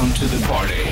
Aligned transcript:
Welcome 0.00 0.28
to 0.28 0.36
the 0.36 0.48
party. 0.48 0.90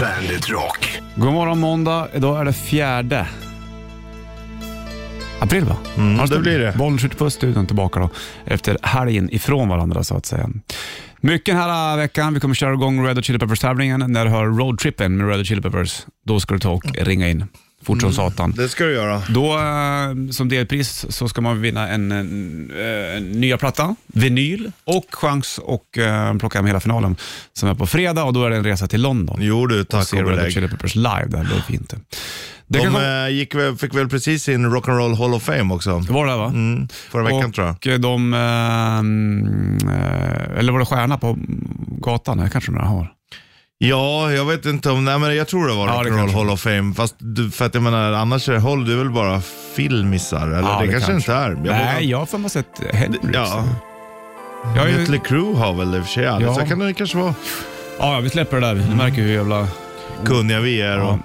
Bandit 0.00 0.48
Rock. 0.48 1.00
God 1.16 1.32
morgon 1.32 1.58
måndag. 1.58 2.08
Idag 2.14 2.40
är 2.40 2.44
det 2.44 2.52
fjärde 2.52 3.28
april 5.40 5.64
va? 5.64 5.76
Mm, 5.96 6.26
det 6.26 6.38
blir 6.38 6.58
det. 6.58 6.74
Bollen 6.78 6.98
skjuter 6.98 7.16
på 7.16 7.30
studion 7.30 7.66
tillbaka 7.66 8.00
då, 8.00 8.10
efter 8.44 8.78
helgen 8.82 9.30
ifrån 9.34 9.68
varandra 9.68 10.04
så 10.04 10.16
att 10.16 10.26
säga. 10.26 10.50
Mycket 11.20 11.46
den 11.46 11.56
här 11.56 11.96
veckan. 11.96 12.34
Vi 12.34 12.40
kommer 12.40 12.54
köra 12.54 12.74
igång 12.74 13.06
Red 13.06 13.16
Hot 13.16 13.24
Chili 13.24 13.38
Peppers-tävlingen. 13.38 14.12
När 14.12 14.24
du 14.24 14.30
hör 14.30 14.44
roadtrippen 14.44 15.16
med 15.16 15.28
Red 15.28 15.38
Hot 15.38 15.46
Chili 15.46 15.62
Peppers, 15.62 16.06
då 16.26 16.40
ska 16.40 16.54
du 16.54 16.60
ta 16.60 16.70
och 16.70 16.84
ringa 16.94 17.28
in. 17.28 17.44
Fort 17.82 18.00
som 18.00 18.12
satan. 18.12 18.52
Det 18.56 18.68
ska 18.68 18.84
du 18.84 18.92
göra. 18.92 19.22
Då 19.28 19.52
eh, 19.58 20.30
som 20.30 20.48
delpris 20.48 21.06
så 21.08 21.28
ska 21.28 21.40
man 21.40 21.60
vinna 21.60 21.88
en, 21.88 22.12
en, 22.12 22.70
en 23.16 23.30
nya 23.32 23.58
platta, 23.58 23.96
vinyl 24.06 24.72
och 24.84 25.06
chans 25.10 25.60
att 25.68 25.96
eh, 25.98 26.34
plocka 26.38 26.58
hem 26.58 26.66
hela 26.66 26.80
finalen 26.80 27.16
som 27.52 27.68
är 27.68 27.74
på 27.74 27.86
fredag 27.86 28.24
och 28.24 28.32
då 28.32 28.44
är 28.44 28.50
det 28.50 28.56
en 28.56 28.64
resa 28.64 28.86
till 28.86 29.02
London. 29.02 29.38
Jo 29.40 29.66
du, 29.66 29.80
och 29.80 29.88
tack 29.88 30.08
se 30.08 30.16
och 30.16 30.22
Red 30.22 30.30
Hot 30.30 30.38
belägg. 30.38 30.52
Chili 30.52 30.68
Peppers 30.68 30.94
live 30.94 31.26
där, 31.28 31.44
det 31.50 31.56
är 31.56 31.60
fint. 31.60 31.90
det. 31.90 31.96
Det 32.66 32.78
De 32.78 32.84
komma- 32.84 33.24
eh, 33.26 33.32
gick 33.34 33.54
väl, 33.54 33.76
fick 33.76 33.94
väl 33.94 34.08
precis 34.08 34.42
sin 34.44 34.66
Rock'n'Roll 34.66 35.16
Hall 35.16 35.34
of 35.34 35.42
Fame 35.42 35.74
också. 35.74 36.00
det 36.00 36.12
var 36.12 36.26
det 36.26 36.36
va? 36.36 36.46
Mm, 36.46 36.88
förra 37.10 37.22
veckan 37.22 37.44
och 37.44 37.54
tror 37.54 37.76
jag. 37.82 38.00
de, 38.00 38.34
eh, 38.34 38.98
mm, 38.98 39.78
eh, 39.88 40.58
eller 40.58 40.72
var 40.72 40.78
det 40.78 40.84
stjärna 40.86 41.18
på 41.18 41.38
gatan? 42.00 42.38
Det 42.38 42.50
kanske 42.50 42.70
några 42.72 42.86
har. 42.86 43.12
Ja, 43.84 44.32
jag 44.32 44.44
vet 44.44 44.66
inte 44.66 44.90
om, 44.90 45.04
nej 45.04 45.18
men 45.18 45.36
jag 45.36 45.48
tror 45.48 45.68
det 45.68 45.74
var 45.74 45.86
Ja, 45.88 46.02
det 46.02 46.10
Rock'n'Roll 46.10 46.16
kanske. 46.18 46.36
Hall 46.38 46.50
of 46.50 46.60
Fame. 46.60 46.94
Fast 46.94 47.14
du, 47.18 47.50
för 47.50 47.64
att 47.66 47.74
jag 47.74 47.82
menar, 47.82 48.12
annars 48.12 48.48
är- 48.48 48.56
håller 48.58 48.86
du 48.86 48.96
väl 48.96 49.10
bara 49.10 49.40
filmisar? 49.76 50.46
Eller 50.46 50.68
Ja, 50.68 50.80
det, 50.86 50.92
kanske 50.92 51.12
inte 51.12 51.32
är. 51.34 51.50
Jag 51.50 51.58
Nej, 51.58 51.62
vågar- 51.64 52.00
jag 52.00 52.18
har 52.18 52.26
för 52.26 52.38
mig 52.38 52.50
sett 52.50 52.66
Hendrix. 52.92 53.24
Ja. 53.34 53.64
Jag 54.76 54.90
är 54.90 54.98
Mötley 54.98 55.20
Crüe 55.20 55.56
har 55.56 55.72
väl 55.74 55.94
i 55.94 55.98
och 56.00 56.04
för 56.04 56.12
sig, 56.12 56.22
ja. 56.24 56.54
Så 56.54 56.66
kan 56.66 56.78
det 56.78 56.94
kanske 56.94 57.18
vara. 57.18 57.34
ja, 57.98 58.20
vi 58.20 58.30
släpper 58.30 58.60
det 58.60 58.66
där. 58.66 58.74
Du 58.74 58.94
märker 58.96 59.22
hur 59.22 59.32
jävla... 59.32 59.68
Kunniga 60.24 60.60
vi 60.60 60.80
är. 60.80 60.98
Och, 61.00 61.04
Ja. 61.12 61.18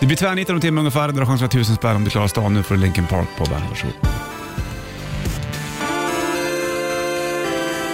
Det 0.00 0.06
blir 0.06 0.16
tvärnitton 0.16 0.54
om 0.54 0.60
timme 0.60 0.78
ungefär. 0.80 1.08
Du 1.08 1.18
har 1.18 1.26
chans 1.26 1.42
att 1.42 1.50
tusen 1.50 1.76
spänn 1.76 1.96
om 1.96 2.04
du 2.04 2.10
klarar 2.10 2.26
stan. 2.26 2.54
Nu 2.54 2.62
får 2.62 2.74
du 2.74 2.80
Linkin 2.80 3.06
Park 3.06 3.28
på 3.38 3.44
bandet. 3.44 3.68
Varsågod. 3.70 3.94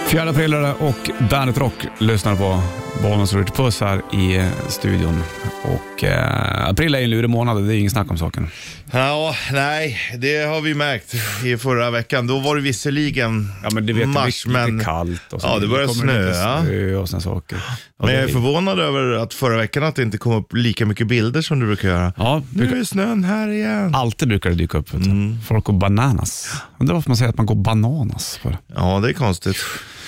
4 0.07 0.29
april 0.29 0.51
det 0.51 0.73
och 0.73 1.09
Bandet 1.29 1.57
Rock 1.57 1.73
lyssnar 1.97 2.35
på 2.35 2.63
Ritch 2.99 3.51
Puss 3.55 3.79
här 3.81 4.01
i 4.13 4.35
eh, 4.35 4.47
studion. 4.69 5.23
Och 5.63 6.03
eh, 6.03 6.69
april 6.69 6.95
är 6.95 6.99
ju 6.99 7.03
en 7.03 7.09
lurig 7.09 7.29
månad, 7.29 7.63
det 7.67 7.75
är 7.75 7.77
ingen 7.77 7.91
snack 7.91 8.11
om 8.11 8.17
saken. 8.17 8.47
Ja, 8.91 9.35
nej, 9.51 9.97
det 10.17 10.37
har 10.47 10.61
vi 10.61 10.73
märkt 10.73 11.15
i 11.45 11.57
förra 11.57 11.91
veckan. 11.91 12.27
Då 12.27 12.39
var 12.39 12.55
det 12.55 12.61
visserligen 12.61 13.51
Ja 13.63 13.69
men 13.73 13.85
du 13.85 13.93
vet, 13.93 14.07
mars, 14.07 14.43
det 14.43 14.49
lite 14.49 14.61
men, 14.71 14.83
kallt 14.83 15.33
och 15.33 15.41
så. 15.41 15.47
Ja, 15.47 15.59
det 15.59 15.67
lite 15.67 15.93
snöa. 15.93 16.61
snö 16.63 16.95
och 16.95 17.09
såna 17.09 17.21
saker. 17.21 17.57
Och 17.97 18.05
men 18.05 18.15
jag 18.15 18.23
det- 18.23 18.29
är 18.29 18.33
förvånad 18.33 18.79
över 18.79 19.11
att 19.11 19.33
förra 19.33 19.57
veckan 19.57 19.83
att 19.83 19.95
det 19.95 20.01
inte 20.03 20.17
kom 20.17 20.33
upp 20.33 20.53
lika 20.53 20.85
mycket 20.85 21.07
bilder 21.07 21.41
som 21.41 21.59
det 21.59 21.65
brukar 21.65 21.87
göra. 21.89 22.13
Ja, 22.17 22.41
Nu 22.51 22.57
brukar, 22.63 22.77
är 22.77 22.83
snön 22.83 23.23
här 23.23 23.47
igen. 23.49 23.95
alltid 23.95 24.27
brukar 24.27 24.49
det 24.49 24.55
dyka 24.55 24.77
upp. 24.77 24.87
Du. 24.91 25.37
Folk 25.47 25.63
går 25.65 25.73
bananas. 25.73 26.53
Undrar 26.79 26.95
varför 26.95 27.09
man 27.09 27.17
säger 27.17 27.29
att 27.29 27.37
man 27.37 27.45
går 27.45 27.55
bananas. 27.55 28.37
För. 28.41 28.57
Ja, 28.75 28.99
det 28.99 29.09
är 29.09 29.13
konstigt. 29.13 29.57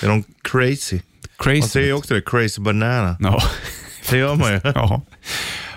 Är 0.02 0.08
de 0.08 0.24
crazy? 0.42 1.00
Crazy. 1.38 1.60
Man 1.60 1.68
säger 1.68 1.86
ju 1.86 1.92
också 1.92 2.14
det, 2.14 2.20
crazy 2.20 2.60
banana. 2.62 3.16
Ja. 3.20 3.42
Det 4.10 4.16
gör 4.18 4.34
man 4.34 4.52
ju. 4.52 4.60
ja. 4.74 5.02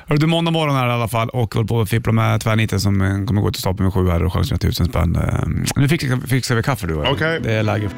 Hörru, 0.07 0.17
du, 0.19 0.27
måndag 0.27 0.51
morgon 0.51 0.75
här 0.75 0.87
i 0.87 0.91
alla 0.91 1.07
fall 1.07 1.29
och 1.29 1.53
håller 1.53 1.67
på 1.67 1.81
att 1.81 1.89
fippla 1.89 2.11
med 2.13 2.41
tvärniten 2.41 2.79
som 2.79 3.01
eh, 3.01 3.25
kommer 3.25 3.41
gå 3.41 3.51
till 3.51 3.61
stapeln 3.61 3.83
med 3.83 3.93
sju 3.93 4.09
här 4.09 4.23
och 4.23 4.47
till 4.47 4.59
tusen 4.59 4.85
spänn. 4.85 5.15
Eh, 5.15 5.47
Nu 5.75 5.87
fixar, 5.89 6.27
fixar 6.27 6.55
vi 6.55 6.63
kaffe 6.63 6.87
du 6.87 6.95
och. 6.95 7.11
Okej. 7.11 7.39
Det 7.43 7.53
är 7.53 7.63
läge. 7.63 7.89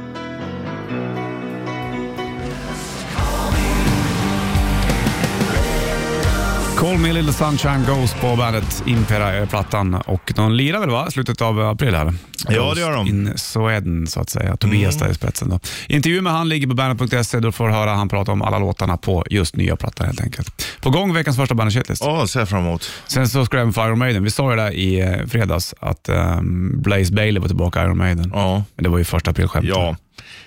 Call 6.80 6.98
me 6.98 7.14
little 7.14 7.34
sunshine 7.34 7.86
goes 7.86 8.14
på 8.14 8.36
bandet 8.36 8.84
Impera 8.86 9.32
är 9.34 9.46
plattan 9.46 9.94
och 9.96 10.34
de 10.36 10.52
lirar 10.52 10.80
väl 10.80 10.90
va? 10.90 11.12
Slutet 11.12 11.42
av 11.42 11.60
april 11.60 11.95
här. 11.95 12.14
Ja, 12.50 12.73
det 12.76 12.82
gör 12.82 12.92
de. 12.92 13.08
In 13.08 13.34
Sweden 13.38 14.08
så 14.08 14.20
att 14.20 14.30
säga. 14.30 14.58
Tobias 14.58 14.98
där 14.98 15.10
i 15.10 15.14
spetsen. 15.14 15.50
Då. 15.50 15.60
Intervju 15.88 16.22
med 16.22 16.34
han 16.34 16.50
ligger 16.50 16.68
på 16.68 16.73
bandet.se. 16.73 17.39
Då 17.39 17.52
får 17.52 17.68
du 17.68 17.73
höra 17.73 17.92
han 17.92 18.10
prata 18.10 18.32
om 18.32 18.42
alla 18.42 18.60
låtarna 18.60 18.98
på 18.98 19.26
just 19.30 19.56
nya 19.56 19.76
plattan 19.76 20.06
helt 20.06 20.22
enkelt. 20.22 20.66
På 20.82 20.89
gång 20.89 21.14
veckans 21.14 21.38
första 21.38 21.56
bandet 21.56 21.73
shitlist. 21.73 22.04
Ja, 22.06 22.28
ser 22.28 22.39
jag 22.39 22.50
fram 22.50 22.60
emot. 22.66 22.92
Sen 23.08 23.30
så 23.30 23.45
ska 23.45 23.58
det 23.58 23.62
även 23.62 23.73
för 23.73 23.88
Iron 23.88 24.00
Maiden. 24.00 24.23
Vi 24.23 24.32
sa 24.32 24.50
ju 24.52 24.56
det 24.58 24.72
i 24.72 25.00
eh, 25.02 25.26
fredags 25.28 25.76
att 25.80 26.10
um, 26.10 26.82
Blaze 26.82 27.14
Bailey 27.14 27.42
var 27.42 27.48
tillbaka 27.48 27.82
i 27.82 27.84
Iron 27.86 27.98
Maiden. 27.98 28.32
Ja, 28.36 28.64
Men 28.76 28.84
det 28.84 28.89
var 28.89 28.98
ju 28.98 29.04
första 29.04 29.32
aprilskämt. 29.32 29.66
ja. 29.68 29.95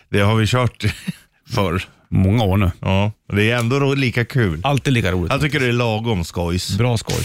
Det 0.08 0.20
har 0.20 0.34
vi 0.34 0.46
kört 0.46 0.84
förr. 1.50 1.82
Många 2.14 2.44
år 2.44 2.56
nu. 2.56 2.70
Ja, 2.80 3.12
det 3.32 3.50
är 3.50 3.56
ändå 3.58 3.80
ro- 3.80 3.94
lika 3.94 4.24
kul. 4.24 4.60
Alltid 4.64 4.92
lika 4.92 5.12
roligt. 5.12 5.32
Jag 5.32 5.40
tycker 5.40 5.60
det 5.60 5.66
är 5.66 5.72
lagom 5.72 6.24
skojs. 6.24 6.78
Bra 6.78 6.96
skoj. 6.96 7.16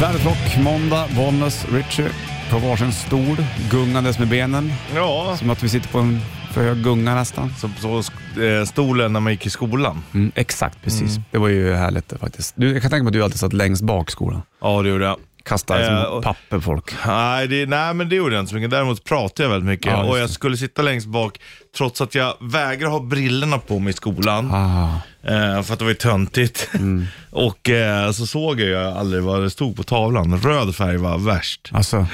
Bandet 0.00 0.24
Rock, 0.24 0.56
måndag, 0.64 1.06
Bollnäs, 1.16 1.66
Richie 1.72 2.08
på 2.50 2.58
varsin 2.58 2.92
stol, 2.92 3.36
gungandes 3.70 4.18
med 4.18 4.28
benen. 4.28 4.72
Ja, 4.94 5.36
Som 5.38 5.50
att 5.50 5.62
vi 5.62 5.68
sitter 5.68 5.88
på 5.88 5.98
en 5.98 6.20
för 6.52 6.62
hög 6.64 6.82
gunga 6.82 7.14
nästan. 7.14 7.54
som 7.58 7.72
så 7.80 7.98
eh, 8.42 8.64
stolen 8.64 9.12
när 9.12 9.20
man 9.20 9.32
gick 9.32 9.46
i 9.46 9.50
skolan. 9.50 10.02
Mm, 10.14 10.32
exakt, 10.34 10.82
precis. 10.82 11.16
Det 11.30 11.38
var 11.38 11.48
ju 11.48 11.74
härligt 11.74 12.08
det, 12.08 12.18
faktiskt. 12.18 12.54
Du, 12.56 12.72
jag 12.72 12.82
kan 12.82 12.90
tänka 12.90 13.02
mig 13.04 13.08
att 13.08 13.12
du 13.12 13.22
alltid 13.24 13.40
satt 13.40 13.52
längst 13.52 13.82
bak 13.82 14.08
i 14.08 14.12
skolan. 14.12 14.42
Ja, 14.60 14.82
det 14.82 14.88
gjorde 14.88 15.04
jag. 15.04 15.16
Kastade 15.50 15.86
Eh, 15.86 16.04
som 16.04 16.12
och- 16.16 16.22
papper 16.24 16.56
på 16.56 16.60
folk. 16.60 16.94
Nej, 17.06 17.48
det, 17.48 17.66
nej, 17.66 17.94
men 17.94 18.08
det 18.08 18.16
gjorde 18.16 18.34
jag 18.34 18.42
inte 18.42 18.50
så 18.50 18.54
mycket. 18.56 18.70
Däremot 18.70 19.04
pratade 19.04 19.42
jag 19.42 19.50
väldigt 19.50 19.68
mycket. 19.68 19.86
Ja, 19.92 20.04
och 20.04 20.18
jag 20.18 20.30
skulle 20.30 20.56
sitta 20.56 20.82
längst 20.82 21.06
bak 21.06 21.38
trots 21.76 22.00
att 22.00 22.14
jag 22.14 22.34
vägrar 22.40 22.88
ha 22.88 23.00
brillorna 23.00 23.58
på 23.58 23.78
mig 23.78 23.90
i 23.90 23.94
skolan. 23.94 24.50
Ah. 24.52 24.94
Eh, 25.30 25.62
för 25.62 25.72
att 25.72 25.78
det 25.78 25.84
var 25.84 25.90
ju 25.90 25.94
töntigt. 25.94 26.70
och 27.30 27.68
eh, 27.70 28.10
så 28.12 28.26
såg 28.26 28.60
jag 28.60 28.96
aldrig 28.96 29.22
vad 29.22 29.42
det 29.42 29.50
stod 29.50 29.76
på 29.76 29.82
tavlan. 29.82 30.40
Röd 30.40 30.74
färg 30.76 30.96
var 30.96 31.18
värst. 31.18 31.70
Alltså, 31.72 32.06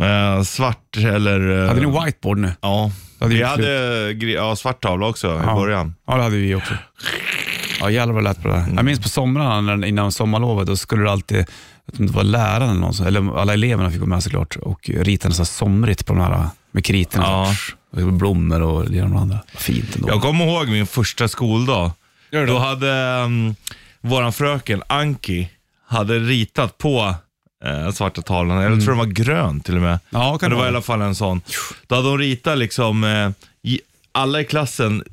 Eh, 0.00 0.42
svart 0.42 0.96
eller... 0.96 1.62
Eh, 1.62 1.68
hade 1.68 1.80
ni 1.86 2.00
whiteboard 2.04 2.38
nu? 2.38 2.52
Ja. 2.60 2.90
Vi 3.20 3.42
hade 3.42 4.12
ja, 4.12 4.56
svart 4.56 4.82
tavla 4.82 5.06
också 5.06 5.26
i 5.42 5.54
början. 5.54 5.94
Ja, 6.06 6.16
det 6.16 6.22
hade 6.22 6.36
vi 6.36 6.54
också. 6.54 6.74
Ja, 7.80 7.90
jävlar 7.90 8.14
vad 8.14 8.22
det 8.24 8.28
lät 8.28 8.42
på 8.42 8.48
det 8.48 8.54
där. 8.54 8.72
Jag 8.76 8.84
minns 8.84 9.00
på 9.00 9.08
somrarna 9.08 9.86
innan 9.86 10.12
sommarlovet, 10.12 10.66
då 10.66 10.76
skulle 10.76 11.02
det 11.04 11.10
alltid, 11.10 11.38
jag 11.98 12.06
det 12.06 12.12
var 12.12 12.22
läraren 12.22 12.70
eller 12.70 12.80
någon, 12.80 13.06
eller 13.06 13.38
alla 13.40 13.52
eleverna 13.52 13.90
fick 13.90 14.00
vara 14.00 14.08
med 14.08 14.22
såklart, 14.22 14.56
och 14.56 14.90
rita 14.90 15.28
något 15.28 15.48
somrigt 15.48 16.06
på 16.06 16.12
de 16.14 16.22
här 16.22 16.48
med 16.70 16.84
kriterna. 16.84 17.24
Ja. 17.24 17.54
Och 17.90 18.12
Blommor 18.12 18.60
och 18.62 18.90
det 18.90 18.96
ena 18.98 19.04
och 19.06 19.10
det 19.12 19.18
andra. 19.18 19.38
Fint 19.54 19.96
ändå. 19.96 20.08
Jag 20.08 20.22
kommer 20.22 20.44
ihåg 20.46 20.68
min 20.68 20.86
första 20.86 21.28
skoldag. 21.28 21.90
Gör? 22.30 22.46
Då 22.46 22.58
hade 22.58 23.22
um, 23.24 23.54
våran 24.00 24.32
fröken 24.32 24.82
Anki 24.86 25.48
hade 25.86 26.18
ritat 26.18 26.78
på 26.78 27.14
eh, 27.64 27.90
svarta 27.92 28.22
tavlan. 28.22 28.62
Jag 28.62 28.72
tror 28.72 28.86
den 28.88 28.98
var 28.98 29.04
grön 29.06 29.60
till 29.60 29.76
och 29.76 29.82
med. 29.82 29.88
Mm. 29.88 30.00
Ja, 30.10 30.38
kan 30.38 30.38
Men 30.40 30.50
det 30.50 30.54
det 30.54 30.54
var 30.54 30.62
i 30.62 30.66
vara. 30.66 30.68
alla 30.68 30.82
fall 30.82 31.02
en 31.02 31.14
sån. 31.14 31.40
Då 31.86 31.94
hade 31.94 32.08
hon 32.08 32.18
ritat 32.18 32.58
liksom, 32.58 33.04
eh, 33.04 33.30
alla 34.12 34.40
i 34.40 34.44
klassen 34.44 35.04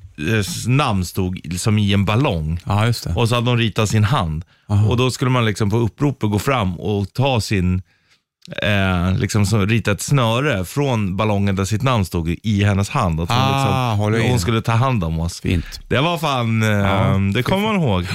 namn 0.68 1.06
stod 1.06 1.56
som 1.60 1.78
i 1.78 1.94
en 1.94 2.06
ballong. 2.06 2.60
Ja, 2.66 2.86
just 2.86 3.04
det. 3.04 3.14
Och 3.14 3.30
så 3.30 3.36
hade 3.36 3.50
hon 3.50 3.58
ritat 3.60 3.90
sin 3.90 4.04
hand. 4.04 4.46
Och 4.90 4.98
då 4.98 5.12
skulle 5.12 5.32
man 5.32 5.46
liksom 5.46 5.70
på 5.70 5.78
uppropet 5.78 6.30
gå 6.30 6.40
fram 6.40 6.80
och 6.80 7.14
ta 7.14 7.42
sin, 7.42 7.82
eh, 8.62 9.18
liksom 9.18 9.46
så, 9.46 9.66
rita 9.66 9.92
ett 9.92 10.02
snöre 10.02 10.66
från 10.66 11.18
ballongen 11.18 11.56
där 11.56 11.66
sitt 11.66 11.84
namn 11.84 12.06
stod 12.06 12.36
i 12.44 12.64
hennes 12.64 12.90
hand. 12.90 13.22
Att 13.22 13.30
hon, 13.30 13.38
Ah, 13.38 14.10
liksom, 14.10 14.30
hon 14.30 14.40
skulle 14.40 14.62
ta 14.62 14.72
hand 14.72 15.04
om 15.04 15.20
oss. 15.20 15.42
Fint. 15.42 15.66
Det 15.88 16.00
var 16.00 16.18
fan, 16.18 16.64
eh, 16.64 17.20
det 17.34 17.44
kommer 17.44 17.68
man 17.68 17.76
ihåg. 17.82 18.06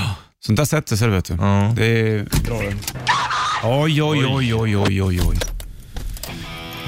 Sånt 0.47 0.57
där 0.59 0.65
sätter 0.65 0.97
sig, 0.97 1.09
vet 1.09 1.25
du. 1.25 1.35
Ja. 1.41 1.73
Det 1.77 1.87
är 1.87 2.27
bra. 2.47 2.59
Oj, 3.65 4.03
oj, 4.03 4.27
oj, 4.27 4.55
oj, 4.55 4.77
oj, 4.77 5.03
oj, 5.03 5.21
oj. 5.25 5.37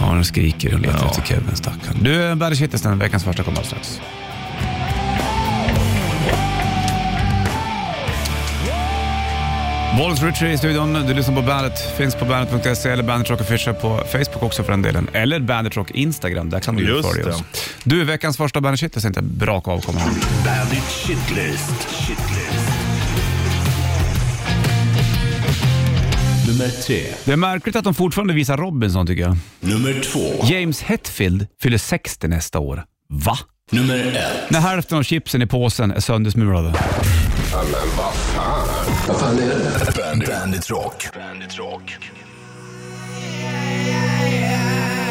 Ja, 0.01 0.15
nu 0.15 0.25
skriker 0.25 0.75
och 0.75 0.81
letar 0.81 0.99
Ja. 1.03 1.11
efter 1.11 1.23
Kevin, 1.23 1.57
stackarn. 1.57 1.97
Du, 2.03 2.35
Barry 2.35 2.57
Kittelsten, 2.57 2.99
veckans 2.99 3.25
första 3.25 3.43
kommer 3.43 3.59
alldeles 3.59 3.87
strax. 3.89 4.01
Bollens 9.97 10.23
Richie 10.23 10.53
i 10.53 10.59
studion. 10.59 11.07
Du 11.07 11.15
lyssnar 11.15 11.35
på 11.35 11.43
Bandet. 11.43 11.79
Finns 11.97 12.15
på 12.15 12.25
bandet.se 12.25 12.91
eller 12.91 13.03
Bandet 13.03 13.31
Rock 13.31 13.41
Official 13.41 13.75
på 13.75 14.03
Facebook 14.13 14.43
också 14.43 14.63
för 14.65 14.73
den 14.73 14.83
delen. 14.83 15.09
Eller 15.13 15.41
Bandet 15.41 15.77
Rock 15.77 15.91
Instagram. 15.91 16.51
Där 16.51 16.61
kan 16.61 16.77
du 16.77 16.83
ju 16.83 17.03
följa 17.03 17.29
oss. 17.29 17.43
Du, 17.85 18.05
veckans 18.05 18.37
första 18.37 18.61
Bandet 18.61 18.81
Kittelsten 18.81 19.13
tänkte 19.15 19.35
jag 19.35 19.39
braka 19.47 19.71
av 19.71 19.81
kommer 19.81 20.01
här. 20.01 20.11
Bandit 20.45 20.85
Shitlist. 20.85 21.89
Shitlist. 21.91 22.69
Nummer 26.49 26.69
tre. 26.69 27.03
Det 27.25 27.33
är 27.33 27.37
märkligt 27.37 27.77
att 27.77 27.85
de 27.85 27.95
fortfarande 27.95 28.35
visar 28.35 28.57
Robinson 28.57 29.07
tycker 29.07 29.23
jag. 29.23 29.37
Nummer 29.61 30.01
två. 30.01 30.47
James 30.47 30.83
Hetfield 30.83 31.47
fyller 31.63 31.79
60 31.79 32.29
nästa 32.29 32.59
år. 32.59 32.85
Va? 33.09 33.39
Nummer 33.71 33.99
ett. 33.99 34.51
När 34.51 34.61
hälften 34.61 34.99
av 34.99 35.03
chipsen 35.03 35.43
i 35.43 35.47
påsen 35.47 35.91
är 35.91 36.01
söndersmulade. 36.01 36.75
Bandit, 39.09 40.27
Bandit 40.27 40.71
Rock. 40.71 41.09
Bandit 41.15 41.59
Rock. 41.59 41.99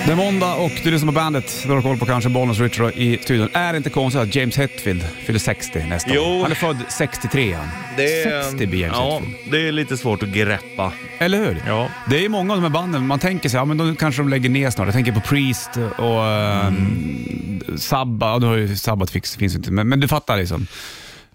Det 0.05 0.11
är 0.11 0.15
måndag 0.15 0.55
och 0.55 0.71
du 0.83 0.91
lyssnar 0.91 1.07
på 1.07 1.15
bandet. 1.15 1.63
Du 1.65 1.71
har 1.71 1.81
koll 1.81 1.97
på 1.97 2.05
kanske 2.05 2.29
Bollnäs 2.29 2.59
Richard 2.59 2.93
i 2.95 3.17
studion. 3.17 3.49
Är 3.53 3.73
det 3.73 3.77
inte 3.77 3.89
konstigt 3.89 4.21
att 4.21 4.35
James 4.35 4.57
Hetfield 4.57 5.03
fyller 5.25 5.39
60 5.39 5.83
nästa 5.89 6.09
Jo. 6.13 6.21
år? 6.21 6.41
Han 6.41 6.51
är 6.51 6.55
född 6.55 6.77
63 6.89 7.53
han. 7.53 7.67
Det 7.97 8.23
är, 8.23 8.43
60 8.43 8.67
blir 8.67 8.79
James 8.79 8.97
ja, 8.97 9.13
Hetfield. 9.13 9.51
det 9.51 9.67
är 9.67 9.71
lite 9.71 9.97
svårt 9.97 10.23
att 10.23 10.29
greppa. 10.29 10.91
Eller 11.19 11.37
hur? 11.37 11.63
Ja. 11.67 11.89
Det 12.09 12.17
är 12.17 12.21
ju 12.21 12.29
många 12.29 12.53
av 12.53 12.57
de 12.57 12.63
här 12.63 12.73
banden, 12.73 13.07
man 13.07 13.19
tänker 13.19 13.49
sig, 13.49 13.57
ja 13.57 13.65
men 13.65 13.77
då 13.77 13.95
kanske 13.95 14.21
de 14.21 14.29
lägger 14.29 14.49
ner 14.49 14.69
snart. 14.69 14.87
Jag 14.87 14.93
tänker 14.93 15.11
på 15.11 15.21
Priest 15.21 15.69
och 15.97 16.23
mm. 16.25 17.61
Sabba, 17.77 18.29
ja, 18.29 18.37
nu 18.37 18.45
har 18.45 18.55
ju 18.55 18.75
Sabbath 18.75 19.11
finns, 19.13 19.35
finns 19.35 19.55
inte, 19.55 19.71
men, 19.71 19.89
men 19.89 19.99
du 19.99 20.07
fattar 20.07 20.37
liksom. 20.37 20.67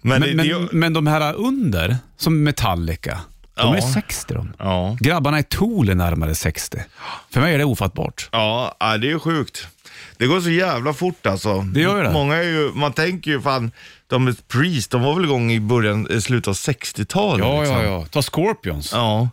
Men, 0.03 0.19
Men, 0.19 0.29
det, 0.29 0.35
men, 0.35 0.47
det, 0.47 0.67
men 0.71 0.93
de 0.93 1.07
här 1.07 1.33
under, 1.33 1.97
som 2.17 2.43
Metallica, 2.43 3.19
de 3.55 3.75
Ja. 3.75 3.77
är 3.77 3.81
60 3.81 4.33
de. 4.33 4.53
ja. 4.59 4.97
Grabbarna 4.99 5.39
i 5.39 5.43
Tool 5.43 5.89
är 5.89 5.95
närmare 5.95 6.35
60. 6.35 6.77
För 7.31 7.41
mig 7.41 7.53
är 7.53 7.57
det 7.57 7.65
ofattbart. 7.65 8.29
Ja, 8.31 8.75
det 8.79 9.07
är 9.07 9.11
ju 9.11 9.19
sjukt. 9.19 9.67
Det 10.17 10.27
går 10.27 10.41
så 10.41 10.49
jävla 10.49 10.93
fort 10.93 11.25
alltså. 11.25 11.61
Det 11.61 11.81
gör 11.81 12.03
det. 12.03 12.11
Många 12.13 12.35
är 12.35 12.43
ju, 12.43 12.71
man 12.73 12.93
tänker 12.93 13.31
ju 13.31 13.41
fan, 13.41 13.71
de 14.07 14.27
är 14.27 14.35
Priest, 14.47 14.91
de 14.91 15.01
var 15.01 15.15
väl 15.15 15.23
igång 15.23 15.51
i 15.51 15.59
början, 15.59 16.07
i 16.11 16.21
slutet 16.21 16.47
av 16.47 16.53
60-talet. 16.53 17.45
Ja, 17.45 17.59
liksom. 17.59 17.77
ja, 17.77 17.83
ja. 17.83 18.05
Ta 18.05 18.21
Scorpions. 18.21 18.91
Ja, 18.93 19.29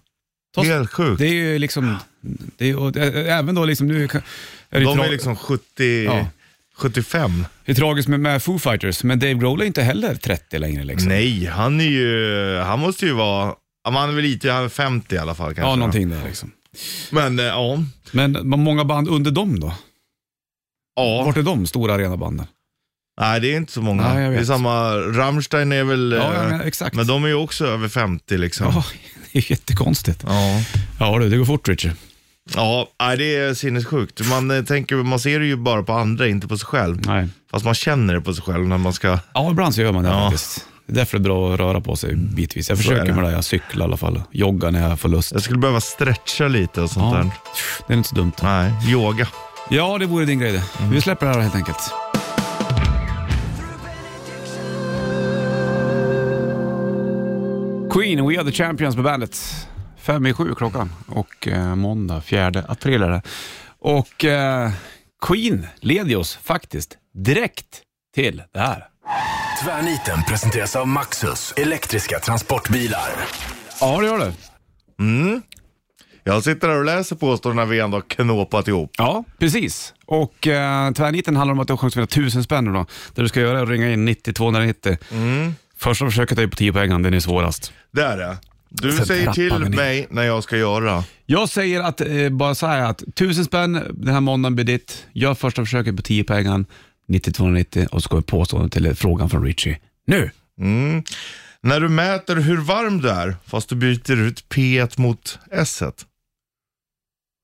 Ta- 0.55 0.63
helt 0.63 0.91
sjukt. 0.93 1.19
Det 1.19 1.27
är 1.27 1.33
ju 1.35 1.59
liksom, 1.59 1.97
det 2.57 2.71
är, 2.71 2.77
och, 2.77 2.97
ä- 2.97 3.27
även 3.39 3.55
då 3.55 3.65
liksom 3.65 3.87
nu 3.89 4.05
är 4.05 4.09
det, 4.71 4.85
de 4.85 5.01
är 5.01 5.11
liksom 5.11 5.37
70, 5.37 6.05
Ja. 6.05 6.27
75. 6.81 7.45
det 7.65 7.73
är 7.73 7.77
tragiskt 7.77 8.09
med, 8.09 8.21
med 8.21 8.43
Foo 8.43 8.59
Fighters, 8.59 9.05
men 9.05 9.19
Dave 9.19 9.35
Grohl 9.35 9.61
är 9.61 9.65
inte 9.65 9.83
heller 9.83 10.15
30 10.15 10.59
längre. 10.59 10.85
Liksom. 10.85 11.09
Nej, 11.09 11.47
han 11.47 11.81
är 11.81 11.85
ju, 11.85 12.57
han 12.59 12.81
måste 12.81 13.07
ju 13.07 13.13
vara, 13.13 13.55
han 13.85 14.11
är 14.11 14.13
väl 14.15 14.25
lite, 14.25 14.51
han 14.51 14.65
är 14.65 14.69
50 14.69 15.15
i 15.15 15.19
alla 15.19 15.35
fall 15.35 15.55
kanske. 15.55 15.71
Ja, 15.71 15.77
någonting 15.77 16.09
där 16.11 16.25
liksom. 16.27 16.51
Men 17.11 17.39
eh, 17.39 17.45
ja, 17.45 17.83
Men 18.13 18.49
många 18.49 18.85
band 18.85 19.09
under 19.09 19.31
dem 19.31 19.61
då? 19.61 19.75
ja. 20.97 21.23
Vart 21.25 21.37
är 21.37 21.43
de 21.43 21.67
stora 21.67 21.95
arenabanden? 21.95 22.47
Nej, 23.21 23.41
det 23.41 23.53
är 23.53 23.57
inte 23.57 23.73
så 23.73 23.83
många. 23.83 24.15
Nej, 24.15 24.31
det 24.31 24.37
är 24.37 24.45
samma, 24.45 24.95
Rammstein 24.97 25.73
är 25.73 25.85
väl, 25.85 26.13
Ja, 26.21 26.35
ja, 26.35 26.55
eh, 26.55 26.61
exakt. 26.61 26.97
men 26.97 27.07
de 27.07 27.25
är 27.25 27.29
ju 27.29 27.35
också 27.35 27.67
över 27.67 27.89
50 27.89 28.39
liksom. 28.39 28.67
Ja, 28.75 28.85
det 29.33 29.39
är 29.39 29.51
jättekonstigt. 29.51 30.25
Ja. 30.27 30.63
Ja 30.99 31.19
du, 31.19 31.29
det 31.29 31.37
går 31.37 31.45
fort 31.45 31.69
Richard. 31.69 31.93
Ja, 32.57 32.89
nej, 33.01 33.17
det 33.17 33.37
är 33.37 33.55
sinnessjukt. 33.55 34.29
Man, 34.29 34.51
eh, 34.51 34.65
tänker, 34.65 34.97
man 34.97 35.21
ser 35.21 35.41
det 35.41 35.47
ju 35.47 35.57
bara 35.57 35.83
på 35.83 35.93
andra, 35.93 36.29
inte 36.29 36.49
på 36.49 36.59
sig 36.59 36.67
själv. 36.67 37.07
Nej. 37.07 37.29
Fast 37.51 37.65
man 37.65 37.75
känner 37.75 38.15
det 38.15 38.21
på 38.21 38.35
sig 38.35 38.45
själv 38.45 38.69
när 38.69 38.79
man 38.79 38.93
ska... 38.93 39.19
Ja, 39.35 39.51
ibland 39.51 39.75
så 39.75 39.81
gör 39.81 39.93
man 39.93 40.05
det 40.05 40.11
Ja. 40.11 40.31
faktiskt. 40.31 40.67
Det 40.87 40.93
är 40.93 40.97
därför 40.97 41.19
det 41.19 41.23
är 41.23 41.25
bra 41.25 41.53
att 41.55 41.61
röra 41.61 41.81
på 41.81 41.97
sig 41.97 42.15
bitvis. 42.17 42.69
Jag 42.69 42.79
försöker 42.79 43.13
med 43.13 43.25
det. 43.25 43.33
Jag 43.33 43.45
cyklar 43.45 43.85
i 43.85 43.89
alla 43.89 43.97
fall. 43.97 44.23
Joggar 44.31 44.71
när 44.71 44.89
jag 44.89 45.01
får 45.01 45.09
lust. 45.09 45.33
Jag 45.33 45.43
skulle 45.43 45.59
behöva 45.59 45.81
stretcha 45.81 46.49
lite 46.49 46.81
och 46.83 46.91
sånt 46.91 47.15
Ja. 47.15 47.19
där. 47.23 47.31
Det 47.87 47.93
är 47.93 47.97
inte 47.97 48.09
så 48.09 48.15
dumt. 48.15 48.33
Nej, 48.43 48.73
yoga. 48.89 49.29
Ja, 49.71 49.99
det 49.99 50.07
vore 50.07 50.25
din 50.25 50.39
grej 50.39 50.53
det. 50.53 50.63
Vi 50.93 51.01
släpper 51.01 51.27
det 51.27 51.33
här 51.33 51.41
helt 51.41 51.55
enkelt. 51.55 51.93
Queen, 57.91 58.27
We 58.29 58.39
Are 58.39 58.45
The 58.45 58.53
Champions 58.53 58.97
på 58.97 59.03
bandet. 59.03 59.39
Fem 60.01 60.27
i 60.27 60.33
sju 60.33 60.55
klockan 60.55 60.93
och 61.07 61.49
eh, 61.49 61.75
måndag 61.75 62.21
4 62.21 62.53
april 62.69 63.03
är 63.03 63.11
det. 63.11 63.23
Och 63.79 64.25
eh, 64.25 64.71
Queen 65.27 65.67
leder 65.81 66.17
oss 66.17 66.37
faktiskt 66.37 66.99
direkt 67.15 67.83
till 68.15 68.43
det 68.53 68.61
här. 68.61 68.85
Tvärniten 69.65 70.23
presenteras 70.29 70.77
av 70.77 70.89
Maxus, 70.89 71.55
elektriska 71.57 72.19
transportbilar. 72.19 73.11
Ja, 73.81 74.01
det 74.01 74.07
gör 74.07 74.19
det. 74.19 74.33
Mm. 74.99 75.43
Jag 76.25 76.45
sitter 76.45 76.69
här 76.69 76.79
och 76.79 76.85
läser 76.85 77.17
påståendena 77.17 77.67
vi 77.67 77.81
ändå 77.81 77.97
har 77.97 78.03
knåpat 78.03 78.69
ihop. 78.69 78.91
Ja, 78.99 79.25
precis. 79.39 79.95
Och 80.07 80.47
eh, 80.47 80.93
tvärniten 80.93 81.37
handlar 81.37 81.53
om 81.53 81.61
att 81.61 81.67
du 81.67 81.73
har 81.73 81.79
chans 81.79 81.93
att 81.93 81.97
vinna 81.97 82.07
tusen 82.07 82.45
spänn 82.45 82.65
nu 82.65 82.73
då. 82.73 82.87
Det 83.15 83.23
du 83.23 83.29
ska 83.29 83.41
göra 83.41 83.59
är 83.59 83.63
att 83.63 83.69
ringa 83.69 83.91
in 83.91 84.05
90 84.05 84.33
290. 84.33 84.97
Mm. 85.13 85.55
Första 85.77 86.05
försöket 86.05 86.39
är 86.39 86.43
ju 86.43 86.49
på 86.49 86.57
10 86.57 86.73
poäng, 86.73 87.03
den 87.03 87.15
är 87.15 87.21
svårast. 87.21 87.73
Det 87.93 88.03
är 88.03 88.17
det. 88.17 88.37
Du 88.71 88.93
Sen 88.93 89.07
säger 89.07 89.33
till 89.33 89.69
mig 89.71 90.07
när 90.11 90.23
jag 90.23 90.43
ska 90.43 90.57
göra. 90.57 91.05
Jag 91.27 91.49
säger 91.49 91.81
att, 91.81 92.01
eh, 92.01 92.29
bara 92.31 92.55
så 92.55 92.67
här 92.67 92.81
att 92.83 93.03
tusen 93.15 93.45
spänn 93.45 93.73
den 93.93 94.15
här 94.15 94.21
måndagen 94.21 94.55
blir 94.55 94.65
ditt. 94.65 95.07
Gör 95.13 95.35
första 95.35 95.63
försöket 95.65 95.97
på 95.97 96.03
10 96.03 96.25
poängen, 96.25 96.67
90 97.09 97.33
290 97.33 97.87
och 97.93 98.03
så 98.03 98.17
vi 98.17 98.23
påståendet 98.23 98.73
till 98.73 98.95
frågan 98.95 99.31
från 99.31 99.45
Richie. 99.45 99.79
Nu! 100.07 100.31
Mm. 100.61 101.03
När 101.63 101.81
du 101.81 101.89
mäter 101.89 102.37
hur 102.37 102.57
varm 102.57 103.01
du 103.01 103.11
är, 103.11 103.37
fast 103.47 103.69
du 103.69 103.75
byter 103.77 104.17
ut 104.17 104.45
P1 104.49 105.01
mot 105.01 105.39
S1. 105.53 105.93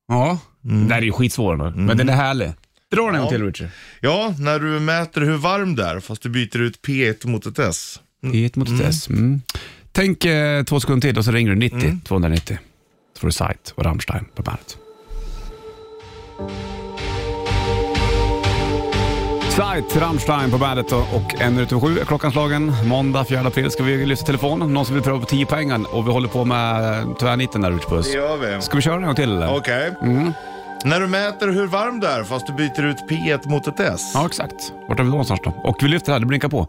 Ja. 0.09 0.39
Det 0.61 0.95
här 0.95 1.01
är 1.03 1.07
ju 1.07 1.13
skitsvår 1.13 1.57
nu, 1.57 1.73
men 1.77 1.97
den 1.97 2.09
är 2.09 2.17
härlig. 2.17 2.53
Dra 2.93 3.07
den 3.07 3.15
en 3.15 3.21
Ja. 3.23 3.31
till 3.31 3.45
Richie. 3.45 3.71
Ja, 4.01 4.35
när 4.39 4.59
du 4.59 4.81
mäter 4.81 5.21
hur 5.21 5.37
varm 5.37 5.75
du 5.77 5.83
är, 5.83 6.01
fast 6.01 6.23
du 6.23 6.29
byter 6.29 6.59
ut 6.61 6.83
P1 6.83 7.27
mot 7.27 7.47
ett 7.47 7.59
S. 7.59 8.01
10 8.33 8.51
mot 8.55 8.69
ett 8.69 8.81
S. 8.81 9.09
Mm. 9.97 10.17
Tänk 10.17 10.25
eh, 10.25 10.63
två 10.65 10.81
sekunder 10.81 11.09
till 11.09 11.19
och 11.19 11.25
så 11.25 11.31
ringer 11.31 11.51
du 11.51 11.57
90 11.57 11.99
290. 12.05 12.59
Så 13.15 13.21
får 13.21 13.29
du 13.29 13.33
Sight 13.33 13.73
och 13.75 13.85
Rammstein 13.85 14.25
på 14.35 14.43
bandet. 14.43 14.77
Sight, 19.49 19.97
Rammstein 19.97 20.51
på 20.51 20.59
bandet 20.59 20.93
och, 20.93 21.01
och 21.01 21.41
en 21.41 21.55
minut 21.55 21.73
över 21.73 21.81
sju 21.81 21.99
är 21.99 22.05
klockan 22.05 22.33
slagen. 22.33 22.73
Måndag 22.85 23.25
4 23.25 23.41
april 23.41 23.71
ska 23.71 23.83
vi 23.83 24.07
lyfta 24.07 24.27
telefonen. 24.27 24.75
Någon 24.75 24.87
som 24.87 24.95
vill 24.95 25.05
pröva 25.05 25.21
på 25.21 25.27
10 25.27 25.47
poängen 25.47 25.87
och 25.87 26.09
vi 26.09 26.13
håller 26.13 26.29
på 26.29 26.45
med 26.45 27.05
tvärnitten 27.21 27.61
där 27.61 27.71
Rich 27.71 27.85
Puss. 27.85 28.07
Det 28.13 28.19
gör 28.19 28.37
vi. 28.37 28.63
Ska 28.63 28.77
vi 28.77 28.83
köra 28.83 28.97
en 28.97 29.03
gång 29.03 29.15
till 29.15 29.33
eller? 29.33 29.57
Okej. 29.57 29.93
När 30.87 31.01
du 31.01 31.07
mäter 31.07 31.49
hur 31.53 31.67
varm 31.67 32.01
du 32.01 32.07
är, 32.07 32.23
fast 32.25 32.47
du 32.47 32.53
byter 32.53 32.85
ut 32.91 32.97
P1 33.11 33.49
mot 33.51 33.67
ett 33.67 33.81
S. 33.81 34.13
Ja, 34.15 34.27
exakt. 34.27 34.73
Vart 34.89 34.99
är 34.99 35.03
vi 35.03 35.09
då 35.09 35.11
någonstans 35.11 35.41
då? 35.45 35.51
Och 35.65 35.77
vi 35.83 35.89
lyfter 35.89 36.13
här, 36.13 36.21
det 36.21 36.27
blinkar 36.27 36.49
på. 36.49 36.67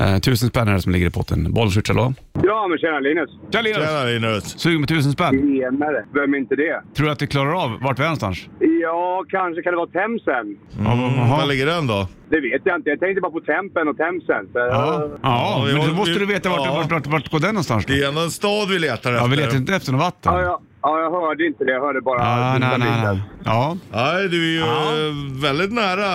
Eh, 0.00 0.18
tusen 0.18 0.48
spänn 0.48 0.68
är 0.68 0.72
det 0.72 0.82
som 0.82 0.92
ligger 0.92 1.06
i 1.06 1.10
potten. 1.10 1.52
Bollswitch, 1.52 1.88
hallå? 1.88 2.14
Ja, 2.42 2.66
men 2.68 2.78
tjena 2.78 3.00
Linus. 3.00 3.30
Tja 3.52 3.60
Linus! 3.60 3.78
Tjena 3.86 4.04
Linus. 4.04 4.44
Sugen 4.58 4.80
med 4.80 4.88
tusen 4.88 5.12
spänn? 5.12 5.34
Tjenare. 5.60 6.04
Vem 6.14 6.34
är 6.34 6.38
inte 6.38 6.56
det? 6.56 6.82
Tror 6.96 7.06
du 7.06 7.12
att 7.12 7.18
du 7.18 7.26
klarar 7.26 7.62
av 7.64 7.70
vart 7.80 7.98
vi 7.98 8.02
är 8.02 8.06
någonstans? 8.06 8.38
Ja, 8.82 9.24
kanske 9.28 9.62
kan 9.62 9.72
det 9.72 9.76
vara 9.76 9.86
Themsen. 9.98 10.46
Mm. 10.78 11.30
Var 11.30 11.46
ligger 11.46 11.66
den 11.66 11.86
då? 11.86 12.08
Det 12.30 12.40
vet 12.40 12.62
jag 12.64 12.76
inte. 12.78 12.90
Jag 12.90 13.00
tänkte 13.00 13.20
bara 13.20 13.32
på 13.32 13.40
Tempen 13.40 13.88
och 13.88 13.96
Themsen. 13.96 14.42
Så, 14.52 14.58
Ja, 14.58 15.08
ja 15.22 15.64
men 15.66 15.86
då 15.88 15.94
måste 15.94 16.12
vi- 16.12 16.18
du 16.18 16.26
veta 16.26 16.48
vart, 16.48 16.66
ja. 16.66 16.74
vart, 16.74 16.90
vart, 16.92 17.06
vart 17.06 17.30
går 17.30 17.40
den 17.40 17.48
någonstans 17.54 17.86
då? 17.86 17.92
Det 17.92 18.02
är 18.02 18.08
ändå 18.08 18.20
en 18.20 18.30
stad 18.30 18.68
vi 18.68 18.78
letar 18.78 18.94
efter. 18.94 19.12
Ja, 19.12 19.26
vi 19.26 19.36
letar 19.36 19.56
inte 19.56 19.74
efter 19.74 19.92
något 19.92 20.00
vatten. 20.00 20.32
ja, 20.34 20.42
ja, 20.42 20.60
ja, 20.86 21.00
jag 21.00 21.10
hörde 21.10 21.46
inte 21.46 21.64
det. 21.64 21.72
Jag 21.72 21.80
hörde 21.80 22.00
bara... 22.00 22.20
Ah, 22.22 22.58
nej, 22.58 22.78
biten. 22.78 22.80
nej. 23.04 23.20
Ja. 23.44 23.76
Nej, 23.92 24.28
du 24.28 24.36
är 24.48 24.52
ju 24.52 24.58
Ja. 24.58 24.82
eh, 24.82 25.42
väldigt 25.42 25.72
nära. 25.72 26.10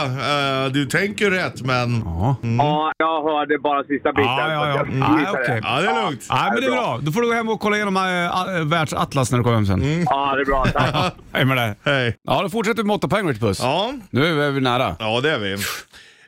Eh, 0.66 0.72
Du 0.72 0.86
tänker 0.86 1.32
rätt, 1.32 1.62
men... 1.62 2.02
Ja. 2.06 2.36
Ja, 2.58 2.92
jag 2.98 3.24
hörde 3.24 3.60
bara 3.60 3.84
sista 3.84 4.10
biten. 4.14 4.24
Ja, 4.26 4.52
ja, 4.52 4.68
ja. 4.68 4.74
så 4.74 4.78
jag 4.78 4.88
Mm. 4.88 5.20
gissade. 5.20 5.38
Ah, 5.38 5.42
okej. 5.44 5.60
Ja, 5.64 5.82
det 5.82 5.88
är 5.88 6.04
lugnt. 6.06 6.28
Nej, 6.32 6.50
men 6.54 6.62
det 6.62 6.68
är 6.68 6.72
bra. 6.72 7.00
Då 7.02 7.12
får 7.12 7.22
du 7.22 7.28
gå 7.28 7.34
hem 7.34 7.50
och 7.50 7.60
kolla 7.60 7.76
igenom 7.76 7.98
äh, 7.98 8.66
världsatlas 8.66 9.32
när 9.32 9.38
du 9.38 9.44
kommer 9.44 9.56
hem 9.56 9.66
sen. 9.66 10.04
Ja, 10.10 10.36
det 10.36 10.42
är 10.42 10.46
bra. 10.46 10.66
Tack. 10.74 11.14
Hej 11.34 11.46
med 11.46 11.58
det. 11.58 11.76
Hej. 11.92 12.18
Ja, 12.24 12.42
då 12.42 12.50
fortsätter 12.50 12.84
vi 12.84 12.88
med 12.88 12.96
åtta 12.96 13.08
poäng 13.08 13.30
Rich 13.30 13.40
Puss. 13.40 13.60
Ja, 13.64 13.94
Nu 14.10 14.44
är 14.44 14.52
vi 14.52 14.62
nära. 14.62 14.96
ja 15.00 15.20
det 15.22 15.32
är 15.32 15.40
vi. 15.40 15.54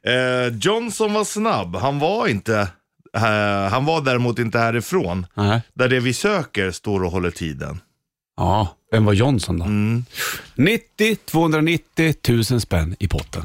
Eh, 0.05 0.57
Johnson 0.61 1.13
var 1.13 1.23
snabb. 1.23 1.75
Han 1.75 1.99
var 1.99 2.27
inte... 2.27 2.59
eh, 3.17 3.71
han 3.71 3.85
var 3.85 4.01
däremot 4.01 4.39
inte 4.39 4.59
härifrån. 4.59 5.25
Nej. 5.33 5.61
Där 5.73 5.87
det 5.89 5.99
vi 5.99 6.13
söker 6.13 6.71
står 6.71 7.03
och 7.03 7.11
håller 7.11 7.31
tiden. 7.31 7.79
Ja, 8.37 8.67
vem 8.91 9.05
var 9.05 9.13
Johnson 9.13 9.59
då? 9.59 9.65
Mm. 9.65 10.05
90 10.55 11.15
290 11.25 12.13
000 12.29 12.61
spänn 12.61 12.95
i 12.99 13.07
potten. 13.07 13.43